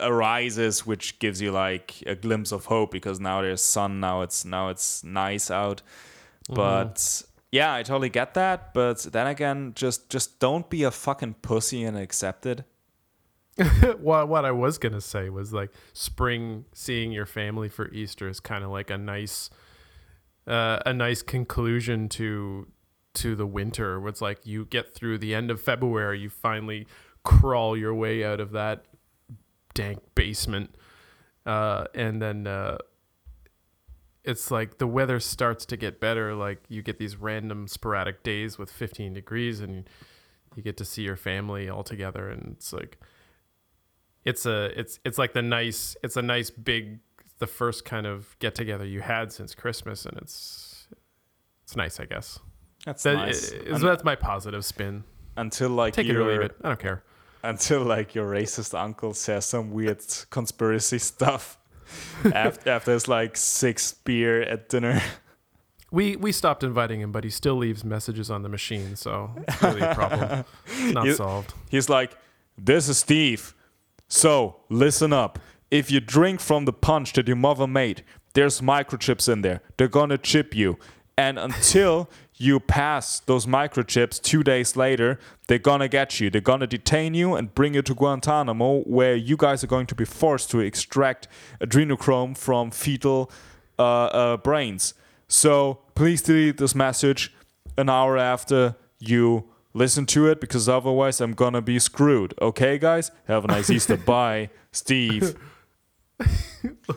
arises 0.00 0.86
which 0.86 1.18
gives 1.18 1.40
you 1.40 1.50
like 1.50 2.02
a 2.06 2.14
glimpse 2.14 2.52
of 2.52 2.66
hope 2.66 2.90
because 2.90 3.20
now 3.20 3.42
there's 3.42 3.62
sun 3.62 4.00
now 4.00 4.22
it's 4.22 4.44
now 4.44 4.68
it's 4.68 5.04
nice 5.04 5.50
out. 5.50 5.82
Mm-hmm. 6.48 6.54
but 6.54 7.22
yeah 7.50 7.74
i 7.74 7.82
totally 7.82 8.08
get 8.08 8.34
that. 8.34 8.72
But 8.74 9.02
then 9.12 9.26
again 9.26 9.72
just 9.74 10.08
just 10.10 10.38
don't 10.40 10.68
be 10.70 10.84
a 10.84 10.90
fucking 10.90 11.34
pussy 11.42 11.84
and 11.84 11.96
accept 11.96 12.46
it. 12.46 12.64
What 14.00 14.28
what 14.28 14.44
i 14.44 14.50
was 14.50 14.78
gonna 14.78 15.00
say 15.00 15.28
was 15.28 15.52
like 15.52 15.70
spring 15.92 16.64
seeing 16.72 17.12
your 17.12 17.26
family 17.26 17.68
for 17.68 17.88
easter 17.92 18.28
is 18.28 18.40
kind 18.40 18.64
of 18.64 18.70
like 18.70 18.90
a 18.90 18.98
nice 18.98 19.50
uh, 20.46 20.80
a 20.84 20.92
nice 20.92 21.22
conclusion 21.22 22.08
to 22.10 22.66
to 23.14 23.34
the 23.36 23.46
winter 23.46 24.00
where 24.00 24.08
it's 24.08 24.20
like 24.20 24.46
you 24.46 24.64
get 24.66 24.94
through 24.94 25.18
the 25.18 25.34
end 25.34 25.50
of 25.50 25.60
February, 25.60 26.20
you 26.20 26.28
finally 26.28 26.86
crawl 27.22 27.76
your 27.76 27.94
way 27.94 28.24
out 28.24 28.40
of 28.40 28.52
that 28.52 28.84
dank 29.72 30.00
basement. 30.14 30.74
Uh, 31.46 31.84
and 31.94 32.20
then 32.20 32.46
uh, 32.46 32.78
it's 34.24 34.50
like 34.50 34.78
the 34.78 34.86
weather 34.86 35.20
starts 35.20 35.66
to 35.66 35.76
get 35.76 36.00
better. 36.00 36.34
Like 36.34 36.62
you 36.68 36.82
get 36.82 36.98
these 36.98 37.16
random 37.16 37.68
sporadic 37.68 38.22
days 38.22 38.58
with 38.58 38.70
15 38.70 39.14
degrees 39.14 39.60
and 39.60 39.88
you 40.56 40.62
get 40.62 40.76
to 40.78 40.84
see 40.84 41.02
your 41.02 41.16
family 41.16 41.68
all 41.68 41.82
together. 41.82 42.28
And 42.30 42.54
it's 42.56 42.72
like, 42.72 42.98
it's 44.24 44.46
a, 44.46 44.78
it's, 44.78 44.98
it's 45.04 45.18
like 45.18 45.34
the 45.34 45.42
nice, 45.42 45.96
it's 46.02 46.16
a 46.16 46.22
nice 46.22 46.50
big, 46.50 47.00
the 47.38 47.46
first 47.46 47.84
kind 47.84 48.06
of 48.06 48.38
get 48.38 48.54
together 48.54 48.84
you 48.84 49.00
had 49.00 49.32
since 49.32 49.54
Christmas. 49.54 50.06
And 50.06 50.16
it's, 50.18 50.88
it's 51.64 51.76
nice, 51.76 52.00
I 52.00 52.06
guess. 52.06 52.38
That's 52.84 53.02
that, 53.04 53.14
nice. 53.14 53.50
Is, 53.50 53.80
that's 53.80 54.04
my 54.04 54.14
positive 54.14 54.64
spin. 54.64 55.04
Until 55.36 55.70
like 55.70 55.94
take 55.94 56.06
it 56.06 56.16
or 56.16 56.30
leave 56.30 56.40
it. 56.40 56.56
I 56.62 56.68
don't 56.68 56.78
care. 56.78 57.02
Until 57.42 57.82
like 57.82 58.14
your 58.14 58.30
racist 58.30 58.78
uncle 58.78 59.14
says 59.14 59.44
some 59.44 59.70
weird 59.70 60.02
conspiracy 60.30 60.98
stuff 60.98 61.58
after 62.32 62.70
after 62.70 62.92
there's 62.92 63.08
like 63.08 63.36
six 63.36 63.92
beer 63.92 64.42
at 64.42 64.68
dinner. 64.68 65.02
We 65.90 66.16
we 66.16 66.32
stopped 66.32 66.62
inviting 66.62 67.00
him, 67.00 67.12
but 67.12 67.24
he 67.24 67.30
still 67.30 67.56
leaves 67.56 67.84
messages 67.84 68.30
on 68.30 68.42
the 68.42 68.48
machine, 68.48 68.96
so 68.96 69.30
it's 69.48 69.62
really 69.62 69.80
a 69.80 69.94
problem. 69.94 70.44
It's 70.66 70.94
not 70.94 71.06
he, 71.06 71.14
solved. 71.14 71.54
He's 71.70 71.88
like, 71.88 72.16
this 72.56 72.88
is 72.88 72.98
Steve. 72.98 73.54
So, 74.08 74.56
listen 74.68 75.12
up. 75.12 75.38
If 75.70 75.90
you 75.90 76.00
drink 76.00 76.40
from 76.40 76.64
the 76.64 76.72
punch 76.72 77.12
that 77.14 77.26
your 77.26 77.36
mother 77.36 77.66
made, 77.66 78.04
there's 78.34 78.60
microchips 78.60 79.32
in 79.32 79.42
there. 79.42 79.60
They're 79.76 79.88
gonna 79.88 80.18
chip 80.18 80.54
you. 80.54 80.78
And 81.16 81.38
until 81.38 82.10
you 82.36 82.58
pass 82.58 83.20
those 83.20 83.46
microchips 83.46 84.20
two 84.20 84.42
days 84.42 84.76
later, 84.76 85.18
they're 85.46 85.58
gonna 85.58 85.88
get 85.88 86.18
you. 86.18 86.30
They're 86.30 86.40
gonna 86.40 86.66
detain 86.66 87.14
you 87.14 87.34
and 87.34 87.54
bring 87.54 87.74
you 87.74 87.82
to 87.82 87.94
Guantanamo, 87.94 88.80
where 88.82 89.14
you 89.14 89.36
guys 89.36 89.62
are 89.62 89.68
going 89.68 89.86
to 89.86 89.94
be 89.94 90.04
forced 90.04 90.50
to 90.50 90.60
extract 90.60 91.28
adrenochrome 91.60 92.36
from 92.36 92.70
fetal 92.70 93.30
uh, 93.78 93.82
uh, 93.82 94.36
brains. 94.38 94.94
So 95.28 95.78
please 95.94 96.22
delete 96.22 96.58
this 96.58 96.74
message 96.74 97.32
an 97.78 97.88
hour 97.88 98.18
after 98.18 98.76
you 98.98 99.44
listen 99.72 100.06
to 100.06 100.26
it, 100.26 100.40
because 100.40 100.68
otherwise 100.68 101.20
I'm 101.20 101.34
gonna 101.34 101.62
be 101.62 101.78
screwed. 101.78 102.34
Okay, 102.40 102.78
guys? 102.78 103.12
Have 103.26 103.44
a 103.44 103.48
nice 103.48 103.70
Easter. 103.70 103.96
Bye, 104.04 104.50
Steve. 104.72 105.36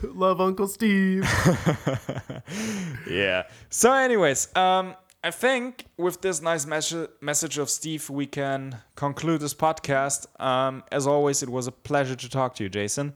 Love 0.03 0.41
Uncle 0.41 0.67
Steve. 0.67 1.23
yeah. 3.09 3.43
So, 3.69 3.93
anyways, 3.93 4.55
um, 4.55 4.95
I 5.27 5.31
think 5.31 5.87
with 5.97 6.21
this 6.21 6.41
nice 6.41 6.65
mes- 6.65 7.09
message 7.19 7.57
of 7.57 7.69
Steve, 7.69 8.09
we 8.09 8.25
can 8.25 8.77
conclude 8.95 9.41
this 9.41 9.53
podcast. 9.53 10.25
Um, 10.41 10.83
as 10.89 11.05
always, 11.05 11.43
it 11.43 11.49
was 11.49 11.67
a 11.67 11.71
pleasure 11.73 12.15
to 12.15 12.29
talk 12.29 12.55
to 12.55 12.63
you, 12.63 12.69
Jason. 12.69 13.11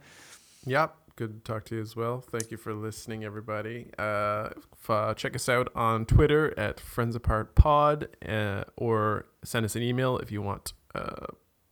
Yep. 0.66 0.93
Good 1.16 1.45
to 1.45 1.53
talk 1.53 1.64
to 1.68 1.76
you 1.76 1.82
as 1.82 1.95
well. 1.95 2.20
Thank 2.20 2.51
you 2.51 2.57
for 2.57 2.74
listening, 2.74 3.24
everybody. 3.24 3.91
Uh, 3.97 4.49
f- 4.74 4.89
uh, 4.89 5.14
check 5.14 5.36
us 5.38 5.47
out 5.47 5.70
on 5.74 6.05
Twitter 6.05 6.53
at 6.59 6.82
Friends 6.82 7.16
Apart 7.16 7.55
Pod, 7.55 8.09
uh, 8.28 8.66
or 8.76 9.28
send 9.45 9.64
us 9.66 9.78
an 9.78 9.82
email 9.82 10.18
if 10.18 10.34
you 10.34 10.41
want. 10.41 10.74
Uh, 10.93 11.28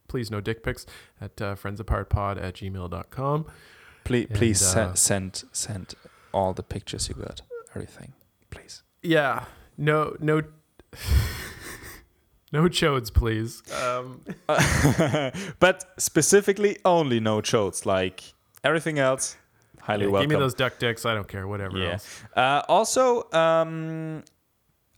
please 0.08 0.32
no 0.32 0.40
dick 0.40 0.64
pics 0.64 0.86
at 1.20 1.42
uh, 1.42 1.56
friendsapartpod 1.56 2.42
at 2.42 2.54
gmail.com. 2.54 3.46
Please, 4.06 4.28
And, 4.30 4.38
please 4.38 4.64
uh, 4.64 4.94
send 4.94 5.36
send 5.36 5.44
send 5.52 5.96
all 6.34 6.54
the 6.54 6.64
pictures 6.64 7.10
you 7.10 7.16
got, 7.16 7.42
everything, 7.76 8.14
please. 8.52 8.84
Yeah. 9.02 9.44
No, 9.82 10.16
no, 10.20 10.42
no 12.52 12.64
chodes, 12.64 13.14
please. 13.14 13.62
Um, 13.72 14.22
but 15.60 15.86
specifically, 15.98 16.78
only 16.84 17.20
no 17.20 17.42
chodes. 17.42 17.86
Like 17.86 18.22
everything 18.64 19.00
else, 19.00 19.38
highly 19.82 20.06
yeah, 20.06 20.12
welcome. 20.12 20.30
give 20.30 20.38
me 20.38 20.44
those 20.44 20.54
duck 20.54 20.80
dicks. 20.80 21.06
I 21.06 21.14
don't 21.14 21.28
care. 21.28 21.48
Whatever 21.48 21.78
Yeah. 21.78 21.92
else. 21.94 22.24
Uh, 22.36 22.62
also, 22.68 23.30
um, 23.32 24.24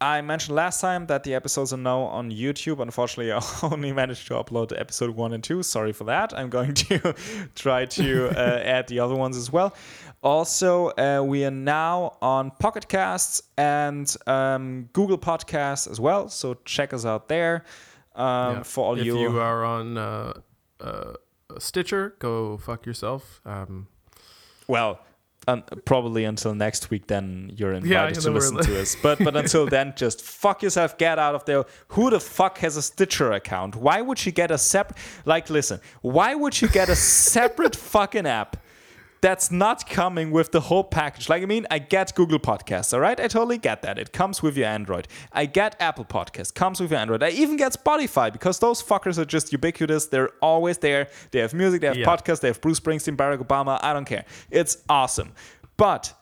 I 0.02 0.22
mentioned 0.22 0.56
last 0.56 0.82
time 0.82 1.06
that 1.08 1.24
the 1.24 1.36
episodes 1.36 1.72
are 1.74 1.78
now 1.78 2.00
on 2.02 2.32
YouTube. 2.32 2.80
Unfortunately, 2.82 3.32
I 3.32 3.40
only 3.64 3.94
managed 3.94 4.26
to 4.28 4.34
upload 4.34 4.78
episode 4.78 5.12
one 5.12 5.32
and 5.32 5.44
two. 5.44 5.62
Sorry 5.62 5.94
for 5.94 6.06
that. 6.06 6.34
I'm 6.36 6.50
going 6.50 6.74
to 6.74 7.14
try 7.56 7.86
to 7.86 8.30
uh, 8.30 8.60
add 8.64 8.88
the 8.88 9.00
other 9.00 9.16
ones 9.16 9.38
as 9.38 9.52
well. 9.52 9.76
Also, 10.24 10.90
uh, 10.98 11.24
we 11.24 11.46
are 11.46 11.52
now 11.52 12.18
on 12.22 12.50
Pocket 12.50 12.88
Casts 12.88 13.44
and 13.58 14.14
um, 14.26 14.90
Google 14.94 15.20
Podcasts 15.20 15.90
as 15.90 16.00
well. 16.00 16.30
So 16.30 16.56
check 16.66 16.94
us 16.94 17.06
out 17.06 17.28
there. 17.28 17.64
Um, 18.16 18.26
Yeah. 18.58 18.64
For 18.64 18.84
all 18.86 18.98
you 18.98 19.16
if 19.16 19.20
you, 19.22 19.32
you 19.34 19.40
are 19.40 19.64
on 19.64 19.98
uh, 19.98 20.34
uh, 20.80 21.14
Stitcher, 21.60 22.16
go 22.18 22.58
fuck 22.58 22.88
yourself. 22.88 23.40
Um, 23.46 23.88
well, 24.68 25.00
un- 25.48 25.64
probably 25.86 26.24
until 26.26 26.54
next 26.56 26.90
week, 26.90 27.08
then 27.08 27.52
you're 27.56 27.74
invited 27.74 28.16
Yeah, 28.16 28.22
to 28.22 28.32
listen 28.32 28.58
li- 28.58 28.64
to 28.66 28.82
us. 28.82 28.96
But 29.02 29.20
but 29.20 29.36
until 29.44 29.66
then, 29.68 29.94
just 29.96 30.22
fuck 30.22 30.62
yourself, 30.64 30.98
get 30.98 31.18
out 31.20 31.36
of 31.36 31.46
there. 31.46 31.64
Who 31.90 32.10
the 32.10 32.20
fuck 32.20 32.58
has 32.60 32.78
a 32.78 32.82
Stitcher 32.82 33.32
account? 33.32 33.76
Why 33.76 34.02
would 34.02 34.26
you 34.26 34.32
get 34.32 34.52
a 34.52 34.58
separate? 34.58 34.98
Like, 35.26 35.50
listen, 35.50 35.80
why 36.02 36.36
would 36.36 36.62
you 36.62 36.68
get 36.68 36.90
a 36.90 36.96
separate 36.96 37.76
fucking 37.94 38.26
app? 38.28 38.58
That's 39.22 39.52
not 39.52 39.88
coming 39.88 40.32
with 40.32 40.52
the 40.52 40.62
whole 40.62 40.84
package. 40.84 41.30
Like, 41.30 41.44
I 41.44 41.46
mean, 41.46 41.68
I 41.70 41.78
get 41.78 42.16
Google 42.16 42.40
Podcasts, 42.40 42.92
all 42.92 43.00
right? 43.00 43.20
I 43.20 43.28
totally 43.28 43.60
get 43.60 43.84
that. 43.84 44.00
It 44.00 44.14
comes 44.14 44.42
with 44.42 44.58
your 44.58 44.66
Android. 44.68 45.08
I 45.32 45.46
get 45.46 45.76
Apple 45.80 46.06
Podcasts, 46.06 46.52
comes 46.52 46.80
with 46.80 46.90
your 46.90 47.00
Android. 47.00 47.22
I 47.22 47.30
even 47.30 47.56
get 47.56 47.74
Spotify 47.74 48.34
because 48.34 48.58
those 48.58 48.82
fuckers 48.82 49.20
are 49.20 49.26
just 49.26 49.52
ubiquitous. 49.52 50.08
They're 50.08 50.32
always 50.42 50.80
there. 50.80 51.08
They 51.30 51.40
have 51.40 51.54
music, 51.54 51.82
they 51.82 51.88
have 51.88 51.98
Yeah. 51.98 52.08
podcasts, 52.08 52.40
they 52.40 52.48
have 52.48 52.60
Bruce 52.62 52.80
Springsteen, 52.80 53.16
Barack 53.16 53.38
Obama. 53.46 53.80
I 53.84 53.94
don't 53.94 54.06
care. 54.06 54.26
It's 54.50 54.78
awesome. 54.90 55.34
But 55.78 56.14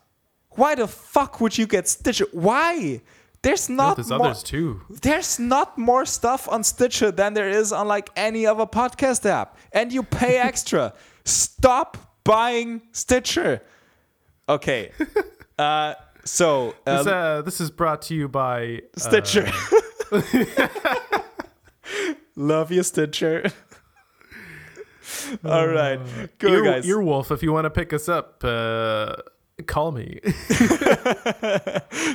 why 0.52 0.76
the 0.76 0.88
fuck 0.88 1.40
would 1.40 1.58
you 1.58 1.68
get 1.68 1.88
Stitcher? 1.88 2.26
Why? 2.34 3.02
There's 3.44 3.70
no, 3.70 3.76
not 3.76 3.96
there's 3.96 4.10
more, 4.10 4.26
others 4.28 4.44
too. 4.44 4.82
there's 4.90 5.40
not 5.40 5.78
more 5.78 6.06
stuff 6.06 6.50
on 6.50 6.66
Stitcher 6.66 7.12
than 7.12 7.34
there 7.34 7.48
is 7.48 7.72
on 7.72 7.88
like 7.88 8.10
any 8.18 8.46
other 8.46 8.66
podcast 8.66 9.26
app, 9.26 9.56
and 9.72 9.94
you 9.94 10.04
pay 10.04 10.38
extra. 10.50 10.94
Stop 11.24 11.98
buying 12.30 12.82
Stitcher. 12.92 13.62
Okay. 14.48 14.92
Uh, 15.60 15.94
so 16.24 16.74
uh, 16.88 16.98
This, 17.04 17.08
uh, 17.08 17.42
this 17.42 17.60
is 17.60 17.70
brought 17.70 18.02
to 18.04 18.16
you 18.16 18.30
by 18.30 18.82
uh, 18.96 18.98
Stitcher. 18.98 19.52
Love 22.38 22.72
you, 22.72 22.82
Stitcher. 22.82 23.52
All 25.44 25.68
right, 25.68 26.00
cool 26.40 26.50
Ear, 26.50 26.64
guys. 26.64 26.86
Earwolf. 26.86 27.30
If 27.32 27.44
you 27.44 27.52
want 27.52 27.66
to 27.66 27.70
pick 27.70 27.92
us 27.92 28.08
up, 28.08 28.42
uh, 28.46 29.18
call 29.68 29.92
me. 29.92 30.22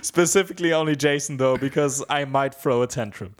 Specifically, 0.00 0.72
only 0.72 0.96
Jason 0.96 1.36
though, 1.36 1.58
because 1.58 2.02
I 2.08 2.24
might 2.24 2.54
throw 2.54 2.80
a 2.80 2.86
tantrum. 2.86 3.34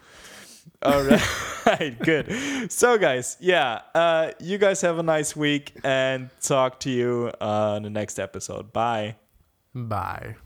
All 1.66 1.72
right, 1.72 1.98
good. 1.98 2.70
So, 2.70 2.98
guys, 2.98 3.36
yeah, 3.40 3.80
uh, 3.94 4.32
you 4.40 4.58
guys 4.58 4.80
have 4.82 4.98
a 4.98 5.02
nice 5.02 5.34
week 5.34 5.72
and 5.82 6.30
talk 6.42 6.80
to 6.80 6.90
you 6.90 7.32
uh, 7.40 7.74
on 7.76 7.82
the 7.82 7.90
next 7.90 8.18
episode. 8.18 8.72
Bye. 8.72 9.16
Bye. 9.74 10.36